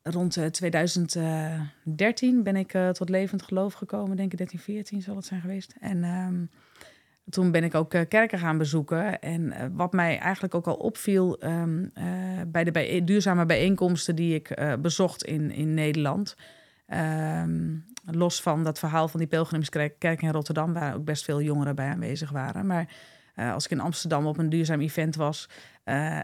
rond 0.02 0.38
2013 0.52 2.44
ben 2.44 2.56
ik 2.56 2.78
tot 2.92 3.10
levend 3.10 3.44
geloof 3.44 3.74
gekomen, 3.74 4.18
denk 4.18 4.32
ik 4.32 4.38
13, 4.38 4.60
14 4.60 5.02
zal 5.02 5.16
het 5.16 5.26
zijn 5.26 5.42
geweest. 5.42 5.76
En 5.80 6.04
um, 6.04 6.50
toen 7.30 7.52
ben 7.52 7.64
ik 7.64 7.76
ook 7.76 7.90
kerken 7.90 8.40
gaan 8.40 8.58
bezoeken. 8.58 9.22
En 9.22 9.74
wat 9.76 9.94
mij 9.94 10.18
eigenlijk 10.20 10.56
ook 10.56 10.68
al 10.68 10.76
opviel 10.76 11.38
bij 12.48 12.64
de 12.64 12.72
bij 12.72 13.04
duurzame 13.04 13.46
bijeenkomsten 13.46 14.16
die 14.16 14.36
ik 14.36 14.78
bezocht 14.82 15.24
in, 15.24 15.52
in 15.52 15.74
Nederland. 15.74 16.36
Los 18.06 18.42
van 18.42 18.64
dat 18.64 18.80
verhaal 18.80 19.08
van 19.08 19.20
die 19.20 19.30
pelgrimskerk 19.30 20.22
in 20.22 20.32
Rotterdam, 20.32 20.74
waar 20.74 20.96
ook 20.96 21.06
best 21.06 21.24
veel 21.24 21.42
jongeren 21.42 21.76
bij 21.76 21.90
aanwezig 21.90 22.32
waren. 22.32 22.66
Maar 22.66 22.90
uh, 23.36 23.54
als 23.54 23.66
ik 23.66 23.72
in 23.72 23.80
Amsterdam 23.80 24.26
op 24.26 24.38
een 24.38 24.50
duurzaam 24.50 24.82
event 24.82 25.16
was, 25.16 25.50
uh, 25.86 26.20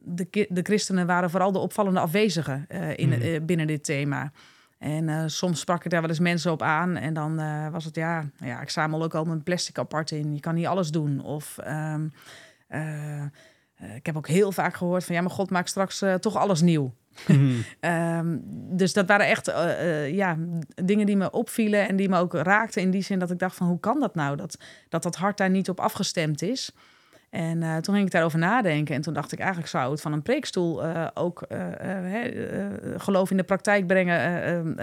de, 0.00 0.46
de 0.48 0.62
christenen 0.62 1.06
waren 1.06 1.30
vooral 1.30 1.52
de 1.52 1.58
opvallende 1.58 2.00
afwezigen 2.00 2.66
uh, 2.68 2.96
in, 2.96 3.08
mm. 3.08 3.46
binnen 3.46 3.66
dit 3.66 3.84
thema. 3.84 4.32
En 4.78 5.30
soms 5.30 5.60
sprak 5.60 5.84
ik 5.84 5.90
daar 5.90 6.00
wel 6.00 6.10
eens 6.10 6.18
mensen 6.18 6.52
op 6.52 6.62
aan. 6.62 6.96
En 6.96 7.14
dan 7.14 7.36
was 7.70 7.84
het 7.84 7.94
ja, 7.94 8.30
ja, 8.36 8.60
ik 8.60 8.70
zamel 8.70 9.02
ook 9.02 9.14
al 9.14 9.24
mijn 9.24 9.42
plastic 9.42 9.78
apart 9.78 10.10
in. 10.10 10.34
Je 10.34 10.40
kan 10.40 10.54
niet 10.54 10.66
alles 10.66 10.90
doen. 10.90 11.20
Of 11.20 11.58
um, 11.66 12.12
ik 13.94 14.06
heb 14.06 14.16
ook 14.16 14.28
heel 14.28 14.52
vaak 14.52 14.76
gehoord 14.76 15.04
van 15.04 15.14
ja, 15.14 15.20
maar 15.20 15.30
God 15.30 15.50
maakt 15.50 15.68
straks 15.68 16.04
toch 16.20 16.36
alles 16.36 16.60
nieuw. 16.60 16.94
Mhm. 17.26 17.60
Ehm, 17.80 18.36
dus 18.70 18.92
dat 18.92 19.06
waren 19.06 19.26
echt 19.26 19.48
eh, 19.48 20.04
eh, 20.04 20.14
ja, 20.14 20.36
dingen 20.84 21.06
die 21.06 21.16
me 21.16 21.30
opvielen 21.30 21.88
en 21.88 21.96
die 21.96 22.08
me 22.08 22.18
ook 22.18 22.34
raakten 22.34 22.82
in 22.82 22.90
die 22.90 23.02
zin 23.02 23.18
dat 23.18 23.30
ik 23.30 23.38
dacht 23.38 23.56
van 23.56 23.66
hoe 23.66 23.80
kan 23.80 24.00
dat 24.00 24.14
nou? 24.14 24.36
Dat 24.36 24.58
dat, 24.88 25.02
dat 25.02 25.16
hart 25.16 25.36
daar 25.36 25.50
niet 25.50 25.68
op 25.68 25.80
afgestemd 25.80 26.42
is. 26.42 26.72
En 27.30 27.62
uh, 27.62 27.76
toen 27.76 27.94
ging 27.94 28.06
ik 28.06 28.12
daarover 28.12 28.38
nadenken 28.38 28.94
en 28.94 29.00
toen 29.00 29.14
dacht 29.14 29.32
ik 29.32 29.38
eigenlijk 29.38 29.70
zou 29.70 29.90
het 29.90 30.00
van 30.00 30.12
een 30.12 30.22
preekstoel 30.22 30.84
ook 31.14 31.46
geloof 32.96 33.30
in 33.30 33.36
de 33.36 33.42
praktijk 33.42 33.86
brengen. 33.86 34.76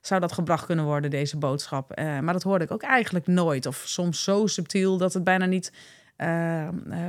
zou 0.00 0.20
dat 0.20 0.32
gebracht 0.32 0.66
kunnen 0.66 0.84
worden, 0.84 1.10
deze 1.10 1.36
boodschap? 1.36 1.96
maar 1.96 2.32
dat 2.32 2.42
hoorde 2.42 2.64
ik 2.64 2.70
ook 2.70 2.82
eigenlijk 2.82 3.26
nooit 3.26 3.66
of 3.66 3.82
soms 3.86 4.24
zo 4.24 4.46
subtiel 4.46 4.96
dat 4.96 5.12
het 5.12 5.24
bijna 5.24 5.46
niet, 5.46 5.72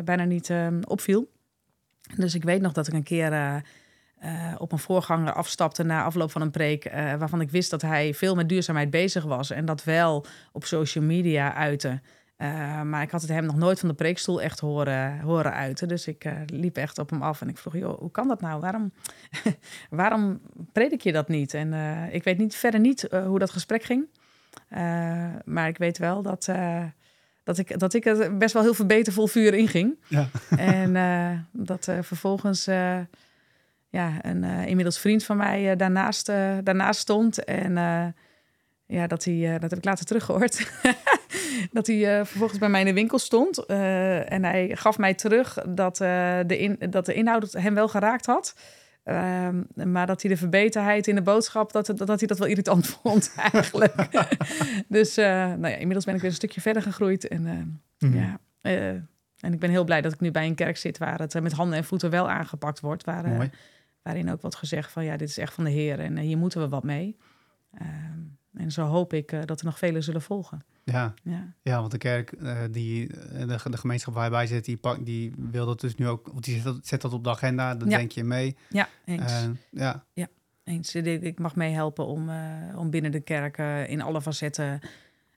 bijna 0.03 0.23
niet 0.23 0.53
opviel. 0.87 1.29
Dus 2.15 2.35
ik 2.35 2.43
weet 2.43 2.61
nog 2.61 2.71
dat 2.71 2.87
ik 2.87 2.93
een 2.93 3.03
keer 3.03 3.61
uh, 4.23 4.55
op 4.58 4.71
een 4.71 4.79
voorganger 4.79 5.34
afstapte 5.34 5.84
na 5.84 6.03
afloop 6.03 6.32
van 6.32 6.41
een 6.41 6.51
preek, 6.51 6.86
uh, 6.86 6.93
waarvan 7.13 7.41
ik 7.41 7.49
wist 7.49 7.69
dat 7.69 7.82
hij 7.82 8.13
veel 8.13 8.36
met 8.36 8.49
duurzaamheid 8.49 8.89
bezig 8.89 9.23
was 9.23 9.49
en 9.49 9.65
dat 9.65 9.84
wel 9.84 10.25
op 10.51 10.65
social 10.65 11.03
media 11.03 11.53
uitte. 11.53 12.01
Uh, 12.38 12.82
maar 12.82 13.01
ik 13.01 13.12
had 13.12 13.21
het 13.21 13.29
hem 13.29 13.45
nog 13.45 13.55
nooit 13.55 13.79
van 13.79 13.89
de 13.89 13.95
preekstoel 13.95 14.41
echt 14.41 14.60
horen, 14.60 15.19
horen 15.19 15.53
uiten. 15.53 15.88
Dus 15.88 16.08
ik 16.08 16.32
liep 16.45 16.77
echt 16.77 16.97
op 16.97 17.10
hem 17.10 17.21
af 17.21 17.41
en 17.41 17.49
ik 17.49 17.58
vroeg, 17.58 17.77
joh, 17.77 17.99
hoe 17.99 18.12
kan 18.12 18.27
dat 18.27 18.41
nou? 18.41 18.62
Waarom, 18.62 18.91
waarom 19.89 20.41
predik 20.71 21.01
je 21.01 21.12
dat 21.12 21.27
niet? 21.27 21.53
En 21.53 21.73
ik 22.12 22.23
weet 22.23 22.38
niet, 22.38 22.55
verder 22.55 22.79
niet 22.79 23.08
hoe 23.25 23.39
dat 23.39 23.51
gesprek 23.51 23.84
ging. 23.84 24.08
maar 25.45 25.67
ik 25.67 25.77
weet 25.77 25.97
wel 25.97 26.21
dat, 26.21 26.49
dat, 27.43 27.58
ik, 27.58 27.79
dat 27.79 27.93
ik 27.93 28.05
er 28.05 28.38
best 28.38 28.53
wel 28.53 28.63
heel 28.63 28.73
verbeterd 28.73 29.15
vol 29.15 29.27
vuur 29.27 29.53
inging. 29.53 29.97
Ja. 30.08 30.27
en 30.58 31.47
dat 31.51 31.88
vervolgens 32.01 32.67
ja, 33.89 34.13
een 34.21 34.43
uh, 34.43 34.65
inmiddels 34.65 34.99
vriend 34.99 35.23
van 35.23 35.38
mij 35.38 35.71
uh, 35.71 35.78
daarnaast, 35.78 36.30
uh, 36.30 36.58
daarnaast 36.63 36.99
stond. 36.99 37.43
En 37.43 37.73
ja, 38.86 39.08
dat, 39.08 39.23
hij, 39.23 39.60
dat 39.60 39.69
heb 39.69 39.80
ik 39.80 39.86
later 39.86 40.06
teruggehoord. 40.06 40.71
dat 41.71 41.88
hij 41.88 42.25
vervolgens 42.25 42.60
bij 42.60 42.69
mij 42.69 42.80
in 42.80 42.86
de 42.86 42.93
winkel 42.93 43.19
stond. 43.19 43.65
en 43.65 44.43
hij 44.43 44.71
gaf 44.73 44.97
mij 44.97 45.13
terug 45.13 45.58
dat, 45.67 45.97
de, 45.97 46.58
in, 46.58 46.78
dat 46.89 47.06
de 47.06 47.13
inhoud 47.13 47.52
hem 47.52 47.73
wel 47.73 47.88
geraakt 47.88 48.25
had. 48.25 48.56
Ehm, 49.04 49.63
maar 49.73 50.08
dat 50.08 50.21
hij 50.21 50.32
de 50.32 50.38
verbeterheid 50.38 51.08
in 51.08 51.15
de 51.15 51.21
boodschap, 51.21 51.71
dat, 51.71 51.86
dat, 51.86 51.97
dat 51.97 52.19
hij 52.19 52.28
dat 52.28 52.38
wel 52.38 52.47
irritant 52.47 52.88
vond 53.02 53.34
eigenlijk. 53.52 53.95
dus 54.88 55.15
nou 55.15 55.67
ja, 55.67 55.75
inmiddels 55.75 56.06
ben 56.06 56.15
ik 56.15 56.21
weer 56.21 56.30
een 56.30 56.36
stukje 56.36 56.62
verder 56.62 56.82
gegroeid. 56.82 57.28
En 57.28 57.82
mm. 57.99 58.13
ja, 58.13 58.39
en 59.39 59.54
ik 59.54 59.60
ben 59.60 59.69
heel 59.69 59.84
blij 59.84 60.02
dat 60.02 60.13
ik 60.13 60.19
nu 60.19 60.32
bij 60.32 60.45
een 60.45 60.56
kerk 60.56 60.78
zit 60.78 60.97
waar 60.97 61.19
het 61.19 61.41
met 61.41 61.52
handen 61.52 61.78
en 61.78 61.84
voeten 61.84 62.10
wel 62.10 62.30
aangepakt 62.30 62.80
wordt. 62.80 63.06
Waar, 63.06 63.49
waarin 64.01 64.31
ook 64.31 64.41
wordt 64.41 64.55
gezegd 64.55 64.91
van 64.91 65.03
ja, 65.03 65.17
dit 65.17 65.29
is 65.29 65.38
echt 65.38 65.53
van 65.53 65.63
de 65.63 65.69
Heer 65.69 65.99
en 65.99 66.17
hier 66.17 66.38
moeten 66.38 66.62
we 66.62 66.69
wat 66.69 66.83
mee. 66.83 67.17
Ehm, 67.73 68.19
en 68.53 68.71
zo 68.71 68.83
hoop 68.83 69.13
ik 69.13 69.47
dat 69.47 69.59
er 69.59 69.65
nog 69.65 69.77
velen 69.77 70.03
zullen 70.03 70.21
volgen. 70.21 70.63
Ja, 70.83 71.13
ja. 71.23 71.53
ja 71.62 71.79
want 71.79 71.91
de 71.91 71.97
kerk, 71.97 72.35
die, 72.71 73.07
de, 73.07 73.59
de, 73.69 73.77
gemeenschap 73.77 74.13
waar 74.13 74.23
hij 74.23 74.31
bij 74.31 74.47
zit, 74.47 74.65
die, 74.65 74.77
pak, 74.77 75.05
die 75.05 75.33
wil 75.38 75.65
dat 75.65 75.79
dus 75.79 75.95
nu 75.95 76.07
ook, 76.07 76.43
die 76.43 76.55
zet 76.55 76.63
dat, 76.63 76.88
zet 76.88 77.01
dat 77.01 77.13
op 77.13 77.23
de 77.23 77.29
agenda, 77.29 77.75
dan 77.75 77.89
denk 77.89 78.12
je 78.12 78.23
mee. 78.23 78.55
Ja, 78.69 78.89
eens. 79.05 79.47
ja. 79.71 80.05
ja, 80.13 80.27
eens. 80.63 80.95
Ik 80.95 81.39
mag 81.39 81.55
meehelpen 81.55 82.05
om, 82.05 82.29
om 82.75 82.89
binnen 82.89 83.12
de 83.12 83.19
kerk 83.19 83.57
in 83.89 84.01
alle 84.01 84.21
facetten 84.21 84.79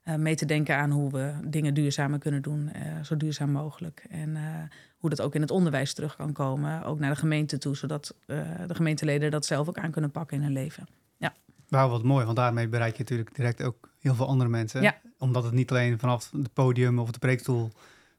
uh, 0.05 0.15
mee 0.15 0.35
te 0.35 0.47
denken 0.47 0.77
aan 0.77 0.91
hoe 0.91 1.11
we 1.11 1.35
dingen 1.45 1.75
duurzamer 1.75 2.19
kunnen 2.19 2.43
doen, 2.43 2.71
uh, 2.77 3.03
zo 3.03 3.17
duurzaam 3.17 3.51
mogelijk. 3.51 4.05
En 4.09 4.29
uh, 4.29 4.63
hoe 5.03 5.11
dat 5.11 5.21
ook 5.21 5.35
in 5.35 5.41
het 5.41 5.51
onderwijs 5.51 5.95
terug 5.95 6.17
kan 6.17 6.33
komen, 6.33 6.85
ook 6.85 6.99
naar 6.99 7.11
de 7.11 7.17
gemeente 7.17 7.59
toe, 7.59 7.77
zodat 7.77 8.15
de 8.27 8.75
gemeenteleden 8.75 9.31
dat 9.31 9.47
zelf 9.47 9.69
ook 9.69 9.79
aan 9.79 9.91
kunnen 9.91 10.11
pakken 10.11 10.37
in 10.37 10.43
hun 10.43 10.53
leven. 10.53 10.89
Ja. 11.17 11.35
Wauw, 11.69 11.89
wat 11.89 12.03
mooi, 12.03 12.25
want 12.25 12.37
daarmee 12.37 12.69
bereik 12.69 12.93
je 12.93 12.99
natuurlijk 12.99 13.35
direct 13.35 13.63
ook 13.63 13.89
heel 13.99 14.15
veel 14.15 14.27
andere 14.27 14.51
mensen. 14.51 14.83
Ja. 14.83 15.01
Omdat 15.19 15.45
het 15.45 15.53
niet 15.53 15.71
alleen 15.71 15.99
vanaf 15.99 16.31
het 16.31 16.53
podium 16.53 16.99
of 16.99 17.11
de 17.11 17.19
preekstoel 17.19 17.71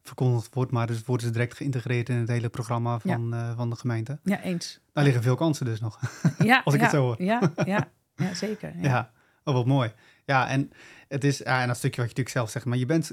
verkondigd 0.02 0.54
wordt, 0.54 0.72
maar 0.72 0.88
dus 0.88 1.06
worden 1.06 1.28
ze 1.28 1.34
direct 1.34 1.58
geïntegreerd 1.58 2.10
in 2.10 2.16
het 2.16 2.30
hele 2.30 2.50
programma 2.50 3.00
van, 3.00 3.54
van 3.56 3.70
de 3.70 3.76
gemeente. 3.76 4.20
Ja, 4.24 4.42
eens. 4.42 4.80
Daar 4.94 5.04
liggen 5.04 5.24
veel 5.24 5.36
kansen 5.36 5.66
dus 5.66 5.80
nog, 5.80 6.00
ja, 6.38 6.62
als 6.66 6.74
ik 6.74 6.82
het 6.82 6.90
zo 6.90 7.02
hoor. 7.02 7.24
Ja, 7.24 7.52
ja, 7.66 7.90
ja 8.16 8.34
zeker. 8.34 8.74
Ja. 8.82 9.12
Oh, 9.44 9.54
wat 9.54 9.66
mooi. 9.66 9.94
Ja, 10.26 10.48
en 10.50 10.72
het 11.08 11.24
is, 11.24 11.38
ja, 11.38 11.62
en 11.62 11.68
dat 11.68 11.78
stukje 11.78 12.02
wat 12.02 12.10
je 12.10 12.16
natuurlijk 12.16 12.30
zelf 12.30 12.50
zegt, 12.50 12.66
maar 12.66 12.78
je 12.78 12.86
bent, 12.86 13.12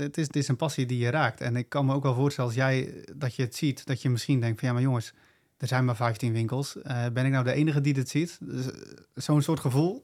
het 0.00 0.16
is, 0.18 0.26
het 0.26 0.36
is 0.36 0.48
een 0.48 0.56
passie 0.56 0.86
die 0.86 0.98
je 0.98 1.10
raakt. 1.10 1.40
En 1.40 1.56
ik 1.56 1.68
kan 1.68 1.86
me 1.86 1.94
ook 1.94 2.02
wel 2.02 2.14
voorstellen, 2.14 2.50
als 2.50 2.58
jij, 2.58 3.04
dat 3.16 3.34
je 3.34 3.42
het 3.42 3.56
ziet, 3.56 3.86
dat 3.86 4.02
je 4.02 4.10
misschien 4.10 4.40
denkt 4.40 4.58
van, 4.58 4.68
ja, 4.68 4.74
maar 4.74 4.82
jongens, 4.82 5.12
er 5.60 5.66
zijn 5.66 5.84
maar 5.84 5.96
15 5.96 6.32
winkels. 6.32 6.76
Uh, 6.76 7.06
ben 7.12 7.24
ik 7.24 7.32
nou 7.32 7.44
de 7.44 7.52
enige 7.52 7.80
die 7.80 7.92
dit 7.92 8.08
ziet? 8.08 8.38
Dus, 8.40 8.70
eh, 8.70 8.78
Zo'n 9.14 9.42
soort 9.42 9.60
gevoel? 9.60 10.02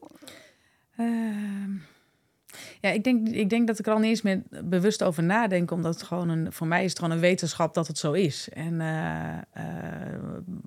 Ehm, 0.97 1.71
ja, 2.81 2.89
ik 2.89 3.03
denk, 3.03 3.27
ik 3.27 3.49
denk 3.49 3.67
dat 3.67 3.79
ik 3.79 3.87
er 3.87 3.93
al 3.93 3.99
niet 3.99 4.09
eens 4.09 4.21
meer 4.21 4.41
bewust 4.63 5.03
over 5.03 5.23
nadenk, 5.23 5.71
omdat 5.71 5.93
het 5.93 6.03
gewoon 6.03 6.29
een, 6.29 6.51
voor 6.51 6.67
mij 6.67 6.83
is 6.83 6.89
het 6.89 6.99
gewoon 6.99 7.13
een 7.13 7.19
wetenschap 7.19 7.73
dat 7.73 7.87
het 7.87 7.97
zo 7.97 8.11
is. 8.11 8.49
En 8.49 8.73
uh, 8.73 9.37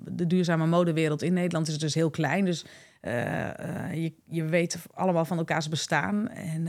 de 0.05 0.27
duurzame 0.27 0.65
modewereld 0.65 1.21
in 1.21 1.33
Nederland 1.33 1.67
is 1.67 1.79
dus 1.79 1.93
heel 1.93 2.09
klein. 2.09 2.45
Dus 2.45 2.65
uh, 3.01 3.13
je, 3.93 4.13
je 4.27 4.45
weet 4.45 4.77
allemaal 4.93 5.25
van 5.25 5.37
elkaars 5.37 5.69
bestaan. 5.69 6.29
En 6.29 6.67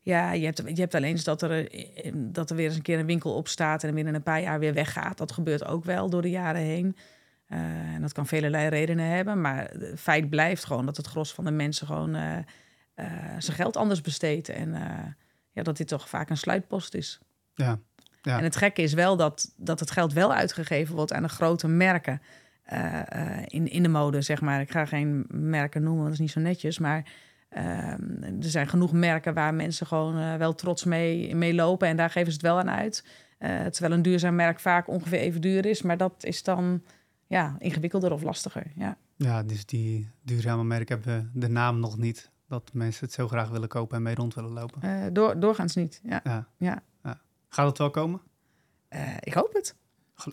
ja, 0.00 0.32
je 0.32 0.44
hebt, 0.44 0.62
je 0.64 0.80
hebt 0.80 0.94
alleen 0.94 1.10
eens 1.10 1.24
dat 1.24 1.42
er, 1.42 1.68
dat 2.14 2.50
er 2.50 2.56
weer 2.56 2.66
eens 2.66 2.76
een 2.76 2.82
keer 2.82 2.98
een 2.98 3.06
winkel 3.06 3.34
op 3.34 3.48
staat 3.48 3.84
en 3.84 3.94
binnen 3.94 4.14
een 4.14 4.22
paar 4.22 4.42
jaar 4.42 4.58
weer 4.58 4.74
weggaat. 4.74 5.18
Dat 5.18 5.32
gebeurt 5.32 5.64
ook 5.64 5.84
wel 5.84 6.10
door 6.10 6.22
de 6.22 6.30
jaren 6.30 6.60
heen. 6.60 6.96
en 7.48 8.00
dat 8.00 8.12
kan 8.12 8.26
velelei 8.26 8.68
redenen 8.68 9.06
hebben. 9.06 9.40
Maar 9.40 9.70
het 9.78 10.00
feit 10.00 10.30
blijft 10.30 10.64
gewoon 10.64 10.86
dat 10.86 10.96
het 10.96 11.06
gros 11.06 11.32
van 11.32 11.44
de 11.44 11.50
mensen 11.50 11.86
gewoon 11.86 12.16
zijn 13.38 13.56
geld 13.56 13.76
anders 13.76 14.00
besteedt. 14.00 14.48
En 14.48 14.74
ja, 15.52 15.62
dat 15.62 15.76
dit 15.76 15.88
toch 15.88 16.08
vaak 16.08 16.30
een 16.30 16.36
sluitpost 16.36 16.94
is. 16.94 17.20
Ja. 17.54 17.78
ja. 18.22 18.38
En 18.38 18.44
het 18.44 18.56
gekke 18.56 18.82
is 18.82 18.92
wel 18.92 19.16
dat, 19.16 19.54
dat 19.56 19.80
het 19.80 19.90
geld 19.90 20.12
wel 20.12 20.34
uitgegeven 20.34 20.94
wordt 20.94 21.12
aan 21.12 21.22
de 21.22 21.28
grote 21.28 21.68
merken. 21.68 22.20
Eh, 22.62 23.00
eh, 23.08 23.44
in, 23.46 23.68
in 23.68 23.82
de 23.82 23.88
mode, 23.88 24.22
zeg 24.22 24.40
maar. 24.40 24.60
Ik 24.60 24.70
ga 24.70 24.84
geen 24.84 25.24
merken 25.28 25.82
noemen, 25.82 26.04
dat 26.04 26.12
is 26.12 26.18
niet 26.18 26.30
zo 26.30 26.40
netjes. 26.40 26.78
Maar 26.78 27.12
ehm, 27.48 28.22
er 28.22 28.50
zijn 28.50 28.68
genoeg 28.68 28.92
merken 28.92 29.34
waar 29.34 29.54
mensen 29.54 29.86
gewoon 29.86 30.18
eh, 30.18 30.34
wel 30.34 30.54
trots 30.54 30.84
mee, 30.84 31.34
mee 31.34 31.54
lopen. 31.54 31.88
En 31.88 31.96
daar 31.96 32.10
geven 32.10 32.32
ze 32.32 32.38
het 32.38 32.46
wel 32.46 32.58
aan 32.58 32.70
uit. 32.70 33.04
terwijl 33.70 33.92
een 33.92 34.02
duurzaam 34.02 34.34
merk 34.34 34.60
vaak 34.60 34.88
ongeveer 34.88 35.18
even 35.18 35.40
duur 35.40 35.66
is. 35.66 35.82
Maar 35.82 35.96
dat 35.96 36.24
is 36.24 36.42
dan 36.42 36.82
ja, 37.26 37.56
ingewikkelder 37.58 38.12
of 38.12 38.22
lastiger. 38.22 38.72
Ja, 38.74 38.96
ja 39.16 39.42
dus 39.42 39.66
die 39.66 40.10
duurzame 40.22 40.64
merken 40.64 40.96
hebben 40.96 41.30
de 41.34 41.48
naam 41.48 41.80
nog 41.80 41.98
niet. 41.98 42.30
Dat 42.52 42.70
mensen 42.72 43.04
het 43.04 43.14
zo 43.14 43.28
graag 43.28 43.48
willen 43.48 43.68
kopen 43.68 43.96
en 43.96 44.02
mee 44.02 44.14
rond 44.14 44.34
willen 44.34 44.50
lopen. 44.50 45.14
door, 45.14 45.40
doorgaans 45.40 45.74
niet, 45.74 46.00
ja. 46.02 46.20
ja. 46.24 46.48
ja. 46.56 46.82
Gaat 47.48 47.66
het 47.66 47.78
wel 47.78 47.90
komen? 47.90 48.20
ik 49.20 49.34
hoop 49.34 49.52
het. 49.52 49.74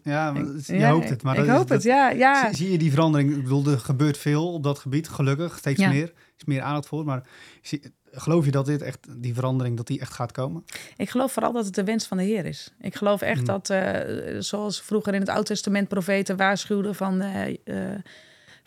Ja, 0.03 0.33
je 0.65 0.85
hoopt 0.85 1.09
het. 1.09 1.23
Maar 1.23 1.37
ik 1.37 1.49
hoop 1.49 1.69
het, 1.69 1.83
ja. 1.83 2.09
ja. 2.09 2.53
Zie, 2.53 2.71
je 2.71 2.77
die 2.77 2.91
verandering? 2.91 3.31
Ik 3.35 3.43
bedoel, 3.43 3.65
er 3.65 3.79
gebeurt 3.79 4.17
veel 4.17 4.53
op 4.53 4.63
dat 4.63 4.79
gebied, 4.79 5.09
gelukkig. 5.09 5.57
Steeds 5.57 5.79
meer. 5.79 6.13
is 6.37 6.45
meer 6.45 6.61
aandacht 6.61 6.87
voor. 6.87 7.05
Maar 7.05 7.27
zie, 7.61 7.93
geloof 8.11 8.45
je 8.45 8.51
dat 8.51 8.65
dit 8.65 8.81
echt, 8.81 9.21
die 9.21 9.33
verandering, 9.33 9.77
dat 9.77 9.87
die 9.87 9.99
echt 9.99 10.13
gaat 10.13 10.31
komen? 10.31 10.63
Ik 10.97 11.09
geloof 11.09 11.31
vooral 11.31 11.51
dat 11.51 11.65
het 11.65 11.75
de 11.75 11.83
wens 11.83 12.07
van 12.07 12.17
de 12.17 12.23
Heer 12.23 12.45
is. 12.45 12.73
Ik 12.81 12.95
geloof 12.95 13.21
echt 13.21 13.39
mm. 13.39 13.45
dat, 13.45 13.69
uh, 13.69 14.39
zoals 14.39 14.81
vroeger 14.81 15.13
in 15.13 15.19
het 15.19 15.29
Oude 15.29 15.45
Testament 15.45 15.87
profeten 15.87 16.37
waarschuwden 16.37 16.95
van... 16.95 17.21
Uh, 17.21 17.47
uh, 17.65 17.95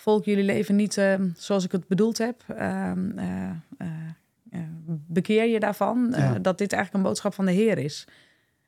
volk, 0.02 0.24
jullie 0.24 0.44
leven 0.44 0.76
niet 0.76 1.02
zoals 1.36 1.64
ik 1.64 1.72
het 1.72 1.86
bedoeld 1.88 2.18
heb. 2.18 2.42
Ehm, 2.56 3.10
bekeer 5.06 5.44
je 5.44 5.60
daarvan. 5.60 6.10
dat 6.42 6.58
dit 6.58 6.72
eigenlijk 6.72 6.92
een 6.92 7.10
boodschap 7.10 7.34
van 7.34 7.44
de 7.44 7.52
Heer 7.52 7.78
is. 7.78 8.06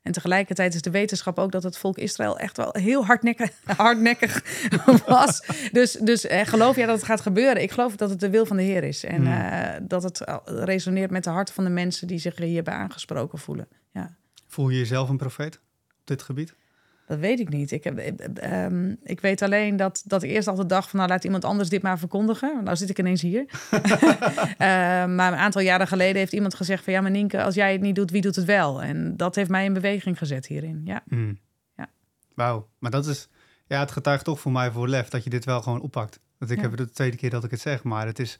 En 0.05 0.11
tegelijkertijd 0.11 0.73
is 0.73 0.81
de 0.81 0.89
wetenschap 0.89 1.39
ook 1.39 1.51
dat 1.51 1.63
het 1.63 1.77
volk 1.77 1.97
Israël 1.97 2.37
echt 2.37 2.57
wel 2.57 2.69
heel 2.71 3.05
hardnekkig, 3.05 3.51
hardnekkig 3.77 4.43
was. 5.05 5.41
Dus, 5.71 5.91
dus 5.91 6.25
eh, 6.25 6.45
geloof 6.45 6.75
jij 6.75 6.85
dat 6.85 6.95
het 6.95 7.05
gaat 7.05 7.21
gebeuren? 7.21 7.61
Ik 7.61 7.71
geloof 7.71 7.95
dat 7.95 8.09
het 8.09 8.19
de 8.19 8.29
wil 8.29 8.45
van 8.45 8.57
de 8.57 8.63
Heer 8.63 8.83
is. 8.83 9.03
En 9.03 9.25
hmm. 9.25 9.33
eh, 9.33 9.81
dat 9.81 10.03
het 10.03 10.23
resoneert 10.45 11.11
met 11.11 11.23
de 11.23 11.29
hart 11.29 11.51
van 11.51 11.63
de 11.63 11.69
mensen 11.69 12.07
die 12.07 12.17
zich 12.17 12.37
hierbij 12.37 12.73
aangesproken 12.73 13.39
voelen. 13.39 13.67
Ja. 13.91 14.15
Voel 14.47 14.69
je 14.69 14.77
jezelf 14.77 15.09
een 15.09 15.17
profeet 15.17 15.55
op 15.55 16.01
dit 16.03 16.21
gebied? 16.21 16.55
Dat 17.05 17.19
weet 17.19 17.39
ik 17.39 17.49
niet. 17.49 17.71
Ik, 17.71 17.83
heb, 17.83 17.97
eh, 17.97 18.65
ehm, 18.65 18.95
ik 19.03 19.19
weet 19.19 19.41
alleen 19.41 19.75
dat, 19.75 20.03
dat 20.05 20.23
ik 20.23 20.29
eerst 20.29 20.47
altijd 20.47 20.69
dacht 20.69 20.89
van 20.89 20.99
nou 20.99 21.11
laat 21.11 21.23
iemand 21.23 21.45
anders 21.45 21.69
dit 21.69 21.81
maar 21.81 21.99
verkondigen. 21.99 22.63
Nou 22.63 22.77
zit 22.77 22.89
ik 22.89 22.99
ineens 22.99 23.21
hier. 23.21 23.45
Ehm, 24.57 25.15
maar 25.15 25.31
een 25.31 25.39
aantal 25.39 25.61
jaren 25.61 25.87
geleden 25.87 26.15
heeft 26.15 26.33
iemand 26.33 26.55
gezegd 26.55 26.83
van 26.83 26.93
ja 26.93 27.01
maar 27.01 27.11
Nienke, 27.11 27.43
als 27.43 27.55
jij 27.55 27.71
het 27.71 27.81
niet 27.81 27.95
doet, 27.95 28.11
wie 28.11 28.21
doet 28.21 28.35
het 28.35 28.45
wel? 28.45 28.83
En 28.83 29.17
dat 29.17 29.35
heeft 29.35 29.49
mij 29.49 29.65
in 29.65 29.73
beweging 29.73 30.17
gezet 30.17 30.47
hierin. 30.47 30.81
Ja. 30.85 31.03
Mm. 31.05 31.39
ja. 31.75 31.89
Wauw, 32.33 32.67
maar 32.79 32.91
dat 32.91 33.05
is, 33.05 33.27
ja 33.67 33.79
het 33.79 33.91
getuigt 33.91 34.23
toch 34.23 34.39
voor 34.39 34.51
mij 34.51 34.71
voor 34.71 34.87
lef 34.87 35.09
dat 35.09 35.23
je 35.23 35.29
dit 35.29 35.45
wel 35.45 35.61
gewoon 35.61 35.81
oppakt. 35.81 36.19
Dat 36.39 36.49
ik 36.49 36.61
heb 36.61 36.71
het 36.71 36.79
de 36.79 36.89
tweede 36.89 37.17
keer 37.17 37.29
dat 37.29 37.43
ik 37.43 37.51
het 37.51 37.59
zeg, 37.59 37.83
maar 37.83 38.05
het 38.05 38.19
is 38.19 38.39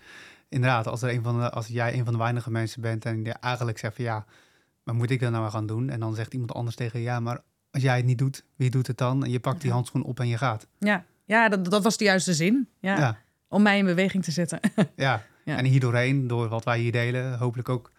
inderdaad 0.49 0.87
als, 0.87 1.01
er 1.01 1.09
een 1.09 1.23
van 1.23 1.39
de, 1.39 1.49
als 1.49 1.67
jij 1.67 1.93
een 1.93 2.03
van 2.03 2.13
de 2.13 2.19
weinige 2.19 2.51
mensen 2.51 2.81
bent 2.81 3.05
en 3.05 3.23
je 3.23 3.31
eigenlijk 3.31 3.77
zegt 3.77 3.95
van 3.95 4.05
ja, 4.05 4.25
maar 4.83 4.95
moet 4.95 5.09
ik 5.09 5.19
dat 5.19 5.31
nou 5.31 5.49
gaan 5.49 5.67
doen? 5.67 5.89
En 5.89 5.99
dan 5.99 6.15
zegt 6.15 6.33
iemand 6.33 6.53
anders 6.53 6.75
tegen 6.75 6.99
ja, 6.99 7.19
maar 7.19 7.41
als 7.75 7.83
jij 7.83 7.95
het 7.95 8.05
niet 8.05 8.17
doet, 8.17 8.43
wie 8.55 8.69
doet 8.69 8.87
het 8.87 8.97
dan? 8.97 9.23
En 9.23 9.31
je 9.31 9.39
pakt 9.39 9.61
die 9.61 9.71
handschoen 9.71 10.03
op 10.03 10.19
en 10.19 10.27
je 10.27 10.37
gaat. 10.37 10.67
Ja, 10.77 11.05
ja 11.25 11.49
dat, 11.49 11.65
dat 11.65 11.83
was 11.83 11.97
de 11.97 12.03
juiste 12.03 12.33
zin. 12.33 12.67
Ja. 12.79 13.17
Om 13.47 13.61
mij 13.61 13.77
in 13.77 13.85
beweging 13.85 14.23
te 14.23 14.31
zetten. 14.31 14.59
ja. 14.95 15.23
ja, 15.43 15.57
en 15.57 15.65
hier 15.65 15.79
doorheen, 15.79 16.27
door 16.27 16.47
wat 16.47 16.63
wij 16.63 16.79
hier 16.79 16.91
delen, 16.91 17.37
hopelijk 17.37 17.69
ook 17.69 17.91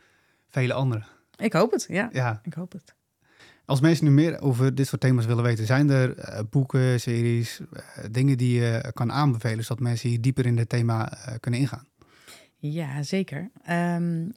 vele 0.48 0.72
anderen. 0.72 1.06
Ik 1.36 1.52
hoop 1.52 1.72
het, 1.72 1.86
ja. 1.88 2.08
ja. 2.12 2.40
Ik 2.42 2.54
hoop 2.54 2.72
het. 2.72 2.94
Als 3.64 3.80
mensen 3.80 4.04
nu 4.04 4.10
meer 4.10 4.40
over 4.40 4.74
dit 4.74 4.86
soort 4.86 5.00
thema's 5.00 5.26
willen 5.26 5.44
weten, 5.44 5.66
zijn 5.66 5.90
er 5.90 6.18
uh, 6.18 6.38
boeken, 6.50 7.00
series, 7.00 7.60
uh, 7.60 8.04
dingen 8.10 8.36
die 8.36 8.60
je 8.60 8.90
kan 8.94 9.12
aanbevelen, 9.12 9.64
zodat 9.64 9.82
mensen 9.82 10.08
hier 10.08 10.20
dieper 10.20 10.46
in 10.46 10.58
het 10.58 10.68
thema 10.68 11.12
uh, 11.12 11.34
kunnen 11.40 11.60
ingaan? 11.60 11.86
Ja, 12.72 13.02
zeker. 13.02 13.50
Um, 13.70 14.32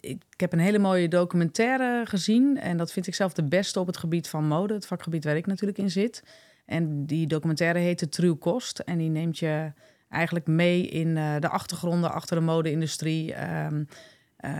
ik, 0.00 0.22
heb 0.36 0.52
een 0.52 0.58
hele 0.58 0.78
mooie 0.78 1.08
documentaire 1.08 2.02
gezien. 2.06 2.58
En 2.58 2.76
dat 2.76 2.92
vind 2.92 3.06
ik 3.06 3.14
zelf 3.14 3.32
de 3.32 3.44
beste 3.44 3.80
op 3.80 3.86
het 3.86 3.96
gebied 3.96 4.28
van 4.28 4.46
mode, 4.46 4.74
het 4.74 4.86
vakgebied 4.86 5.24
waar 5.24 5.36
ik 5.36 5.46
natuurlijk 5.46 5.78
in 5.78 5.90
zit. 5.90 6.22
En 6.66 7.06
die 7.06 7.26
documentaire 7.26 7.78
heet 7.78 7.98
De 7.98 8.08
True 8.08 8.34
Kost. 8.34 8.78
En 8.78 8.98
die 8.98 9.10
neemt 9.10 9.38
je 9.38 9.72
eigenlijk 10.08 10.46
mee 10.46 10.86
in 10.86 11.08
uh, 11.08 11.34
de 11.38 11.48
achtergronden 11.48 12.12
achter 12.12 12.36
de 12.36 12.42
mode-industrie. 12.42 13.34
Um, 13.64 13.88
uh, 14.40 14.50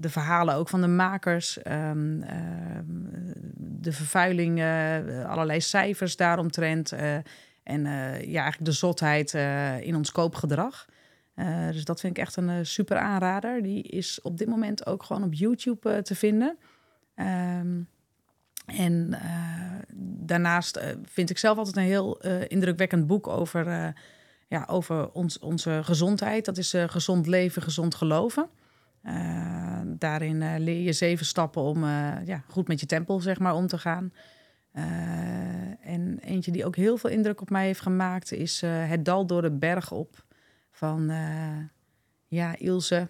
de 0.00 0.08
verhalen 0.08 0.54
ook 0.54 0.68
van 0.68 0.80
de 0.80 0.86
makers. 0.86 1.58
Um, 1.66 2.24
de 3.56 3.92
vervuiling, 3.92 4.62
allerlei 5.26 5.60
cijfers 5.60 6.16
daaromtrent. 6.16 6.92
en 7.62 7.82
ja, 8.26 8.42
eigenlijk 8.42 8.64
de 8.64 8.72
zotheid 8.72 9.34
in 9.84 9.96
ons 9.96 10.12
koopgedrag. 10.12 10.86
Eh, 11.40 11.70
dus 11.70 11.84
dat 11.84 12.00
vind 12.00 12.16
ik 12.16 12.22
echt 12.22 12.36
een 12.36 12.48
uh, 12.48 12.58
super 12.62 12.98
aanrader. 12.98 13.62
Die 13.62 13.82
is 13.82 14.20
op 14.22 14.38
dit 14.38 14.48
moment 14.48 14.86
ook 14.86 15.02
gewoon 15.02 15.22
op 15.22 15.34
YouTube 15.34 15.90
uh, 15.90 15.98
te 15.98 16.14
vinden. 16.14 16.56
Um, 17.16 17.88
en 18.66 19.18
daarnaast 20.26 20.80
vind 21.02 21.30
ik 21.30 21.38
zelf 21.38 21.58
altijd 21.58 21.76
een 21.76 21.82
heel 21.82 22.20
indrukwekkend 22.48 23.06
boek 23.06 23.28
over, 23.28 23.94
ja, 24.48 24.64
over 24.66 25.10
ons, 25.10 25.38
onze 25.38 25.80
gezondheid. 25.82 26.44
Dat 26.44 26.58
is 26.58 26.74
Gezond 26.86 27.26
Leven, 27.26 27.62
Gezond 27.62 27.94
Geloven. 27.94 28.48
daarin 29.84 30.58
leer 30.58 30.80
je 30.80 30.92
zeven 30.92 31.26
stappen 31.26 31.62
om 31.62 31.84
ja, 32.24 32.42
goed 32.48 32.68
met 32.68 32.80
je 32.80 32.86
tempel 32.86 33.20
zeg 33.20 33.38
maar, 33.38 33.54
om 33.54 33.66
te 33.66 33.78
gaan. 33.78 34.12
en 35.82 36.18
eentje 36.20 36.52
die 36.52 36.64
ook 36.64 36.76
heel 36.76 36.96
veel 36.96 37.10
indruk 37.10 37.40
op 37.40 37.50
mij 37.50 37.66
heeft 37.66 37.80
gemaakt 37.80 38.32
is 38.32 38.60
Het 38.60 39.04
Dal 39.04 39.26
door 39.26 39.42
de 39.42 39.52
Berg 39.52 39.92
op 39.92 40.24
van 40.80 41.10
ja, 42.26 42.56
Ilse. 42.58 43.08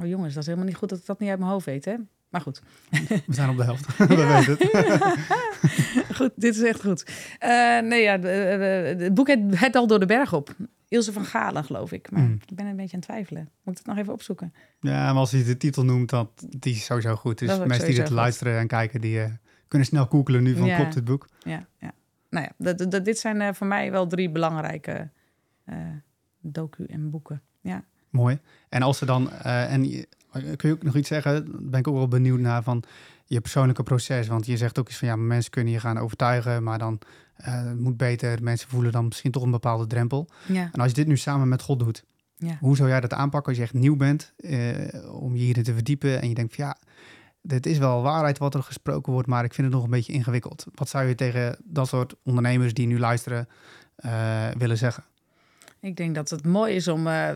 Oh 0.00 0.06
jongens, 0.06 0.34
dat 0.34 0.42
is 0.42 0.48
helemaal 0.48 0.68
niet 0.68 0.76
goed 0.76 0.88
dat 0.88 0.98
ik 0.98 1.06
dat 1.06 1.18
niet 1.18 1.28
uit 1.28 1.38
mijn 1.38 1.50
hoofd 1.50 1.66
weet, 1.66 1.84
hè? 1.84 1.94
Maar 2.28 2.40
goed. 2.40 2.62
We 2.90 3.22
zijn 3.28 3.50
op 3.50 3.56
de 3.56 3.64
helft. 3.64 3.96
We 3.96 4.06
weten 4.06 4.56
het. 4.58 6.16
goed, 6.16 6.30
dit 6.36 6.56
is 6.56 6.62
echt 6.62 6.80
goed. 6.80 7.04
Uh, 7.42 7.80
nee, 7.80 8.02
ja, 8.02 8.18
het 8.18 9.14
boek 9.14 9.26
heet 9.26 9.58
Het 9.58 9.72
Dal 9.72 9.86
door 9.86 10.00
de 10.00 10.06
Berg 10.06 10.32
op. 10.32 10.54
Ilse 10.88 11.12
van 11.12 11.24
Galen, 11.24 11.64
geloof 11.64 11.92
ik. 11.92 12.10
Maar 12.10 12.22
mm. 12.22 12.38
ik 12.46 12.56
ben 12.56 12.66
een 12.66 12.76
beetje 12.76 12.92
aan 12.92 12.98
het 12.98 13.08
twijfelen. 13.08 13.48
Moet 13.62 13.78
ik 13.78 13.78
het 13.78 13.86
nog 13.86 13.98
even 13.98 14.12
opzoeken? 14.12 14.52
Ja, 14.80 15.04
maar 15.04 15.20
als 15.20 15.30
hij 15.30 15.44
de 15.44 15.56
titel 15.56 15.84
noemt, 15.84 16.10
dat 16.10 16.46
die 16.48 16.74
is 16.74 16.84
sowieso 16.84 17.14
goed. 17.14 17.38
Dus 17.38 17.58
mensen 17.58 17.86
die 17.86 17.96
dit 17.96 18.10
luisteren 18.10 18.58
en 18.58 18.66
kijken, 18.66 19.00
die 19.00 19.18
uh, 19.18 19.24
kunnen 19.68 19.88
snel 19.88 20.06
googelen 20.06 20.42
nu 20.42 20.56
van 20.56 20.66
ja. 20.66 20.76
klopt 20.76 20.94
dit 20.94 21.04
boek. 21.04 21.28
Ja, 21.42 21.66
ja. 21.78 21.92
Nou 22.30 22.48
ja, 22.58 23.00
dit 23.00 23.18
zijn 23.18 23.40
uh, 23.40 23.48
voor 23.52 23.66
mij 23.66 23.90
wel 23.90 24.06
drie 24.06 24.30
belangrijke 24.30 25.10
docu 26.52 26.84
en 26.84 27.10
boeken. 27.10 27.42
Ja. 27.60 27.84
Mooi. 28.10 28.38
En 28.68 28.82
als 28.82 28.98
ze 28.98 29.04
dan, 29.04 29.30
en 29.42 30.06
kun 30.56 30.68
je 30.68 30.74
ook 30.74 30.82
nog 30.82 30.96
iets 30.96 31.08
zeggen? 31.08 31.46
Ben 31.70 31.80
ik 31.80 31.88
ook 31.88 31.94
wel 31.94 32.08
benieuwd 32.08 32.40
naar 32.40 32.62
van 32.62 32.82
je 33.24 33.40
persoonlijke 33.40 33.82
proces. 33.82 34.26
Want 34.26 34.46
je 34.46 34.56
zegt 34.56 34.78
ook 34.78 34.88
eens 34.88 34.96
van 34.96 35.08
ja, 35.08 35.16
mensen 35.16 35.50
kunnen 35.50 35.72
je 35.72 35.80
gaan 35.80 35.98
overtuigen, 35.98 36.62
maar 36.62 36.78
dan 36.78 36.98
uh, 37.48 37.72
moet 37.72 37.96
beter. 37.96 38.42
Mensen 38.42 38.68
voelen 38.68 38.92
dan 38.92 39.04
misschien 39.04 39.30
toch 39.30 39.42
een 39.42 39.50
bepaalde 39.50 39.86
drempel. 39.86 40.28
Ja. 40.46 40.68
En 40.72 40.80
als 40.80 40.88
je 40.88 40.94
dit 40.94 41.06
nu 41.06 41.16
samen 41.16 41.48
met 41.48 41.62
God 41.62 41.78
doet, 41.78 42.04
ja. 42.36 42.56
hoe 42.60 42.76
zou 42.76 42.88
jij 42.88 43.00
dat 43.00 43.12
aanpakken 43.12 43.48
als 43.48 43.56
je 43.56 43.62
echt 43.62 43.72
nieuw 43.74 43.96
bent 43.96 44.32
uh, 44.36 45.20
om 45.20 45.36
je 45.36 45.42
hierin 45.42 45.62
te 45.62 45.74
verdiepen 45.74 46.20
en 46.20 46.28
je 46.28 46.34
denkt 46.34 46.54
van 46.54 46.64
ja, 46.64 46.76
dit 47.42 47.66
is 47.66 47.78
wel 47.78 48.02
waarheid 48.02 48.38
wat 48.38 48.54
er 48.54 48.62
gesproken 48.62 49.12
wordt, 49.12 49.28
maar 49.28 49.44
ik 49.44 49.54
vind 49.54 49.66
het 49.66 49.76
nog 49.76 49.84
een 49.84 49.90
beetje 49.90 50.12
ingewikkeld. 50.12 50.66
Wat 50.74 50.88
zou 50.88 51.06
je 51.06 51.14
tegen 51.14 51.56
dat 51.64 51.88
soort 51.88 52.14
ondernemers 52.22 52.74
die 52.74 52.86
nu 52.86 52.98
luisteren 52.98 53.48
uh, 54.04 54.48
willen 54.58 54.78
zeggen? 54.78 55.04
Ik 55.80 55.96
denk 55.96 56.14
dat 56.14 56.30
het 56.30 56.46
mooi 56.46 56.74
is 56.74 56.88
om 56.88 57.06
uh, 57.06 57.30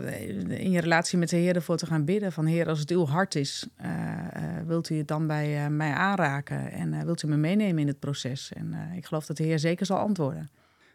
in 0.49 0.71
je 0.71 0.79
relatie 0.79 1.17
met 1.17 1.29
de 1.29 1.35
Heer 1.35 1.55
ervoor 1.55 1.77
te 1.77 1.85
gaan 1.85 2.05
bidden. 2.05 2.31
Van 2.31 2.45
Heer, 2.45 2.67
als 2.67 2.79
het 2.79 2.91
uw 2.91 3.05
hart 3.05 3.35
is, 3.35 3.67
uh, 3.81 3.87
uh, 3.87 4.43
wilt 4.65 4.89
u 4.89 4.97
het 4.97 5.07
dan 5.07 5.27
bij 5.27 5.69
mij 5.69 5.93
aanraken? 5.93 6.71
En 6.71 7.05
wilt 7.05 7.23
u 7.23 7.27
me 7.27 7.37
meenemen 7.37 7.79
in 7.79 7.87
het 7.87 7.99
proces? 7.99 8.51
En 8.53 8.75
ik 8.95 9.05
geloof 9.05 9.25
dat 9.25 9.37
de 9.37 9.43
Heer 9.43 9.59
zeker 9.59 9.85
zal 9.85 9.97
antwoorden. 9.97 10.49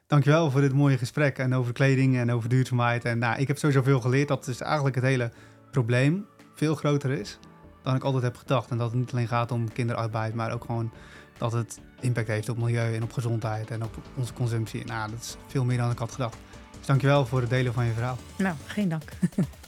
Dankjewel 0.06 0.50
voor 0.50 0.60
dit 0.60 0.72
mooie 0.72 0.98
gesprek 0.98 1.38
en 1.38 1.54
over 1.54 1.72
kleding 1.72 2.16
en 2.16 2.30
over 2.30 2.48
duurzaamheid. 2.48 3.04
En 3.04 3.18
nou, 3.18 3.38
ik 3.38 3.48
heb 3.48 3.58
sowieso 3.58 3.82
veel 3.82 4.00
geleerd 4.00 4.28
dat 4.28 4.44
dus 4.44 4.60
eigenlijk 4.60 4.94
het 4.94 5.04
hele 5.04 5.30
probleem 5.70 6.26
veel 6.54 6.74
groter 6.74 7.10
is 7.10 7.38
dan 7.82 7.94
ik 7.94 8.02
altijd 8.02 8.22
heb 8.22 8.36
gedacht. 8.36 8.70
En 8.70 8.78
dat 8.78 8.90
het 8.90 8.98
niet 8.98 9.12
alleen 9.12 9.28
gaat 9.28 9.52
om 9.52 9.72
kinderarbeid, 9.72 10.34
maar 10.34 10.52
ook 10.52 10.64
gewoon 10.64 10.92
dat 11.38 11.52
het 11.52 11.80
impact 12.00 12.28
heeft 12.28 12.48
op 12.48 12.58
milieu 12.58 12.94
en 12.94 13.02
op 13.02 13.12
gezondheid 13.12 13.70
en 13.70 13.82
op 13.82 13.96
onze 14.16 14.32
consumptie. 14.32 14.84
Nou, 14.84 15.10
dat 15.10 15.20
is 15.20 15.36
veel 15.46 15.64
meer 15.64 15.78
dan 15.78 15.90
ik 15.90 15.98
had 15.98 16.12
gedacht. 16.12 16.36
Dus 16.78 16.86
dankjewel 16.86 17.26
voor 17.26 17.40
het 17.40 17.50
delen 17.50 17.72
van 17.72 17.84
je 17.84 17.92
verhaal. 17.92 18.18
Nou, 18.36 18.54
geen 18.66 18.88
dank. 18.88 19.12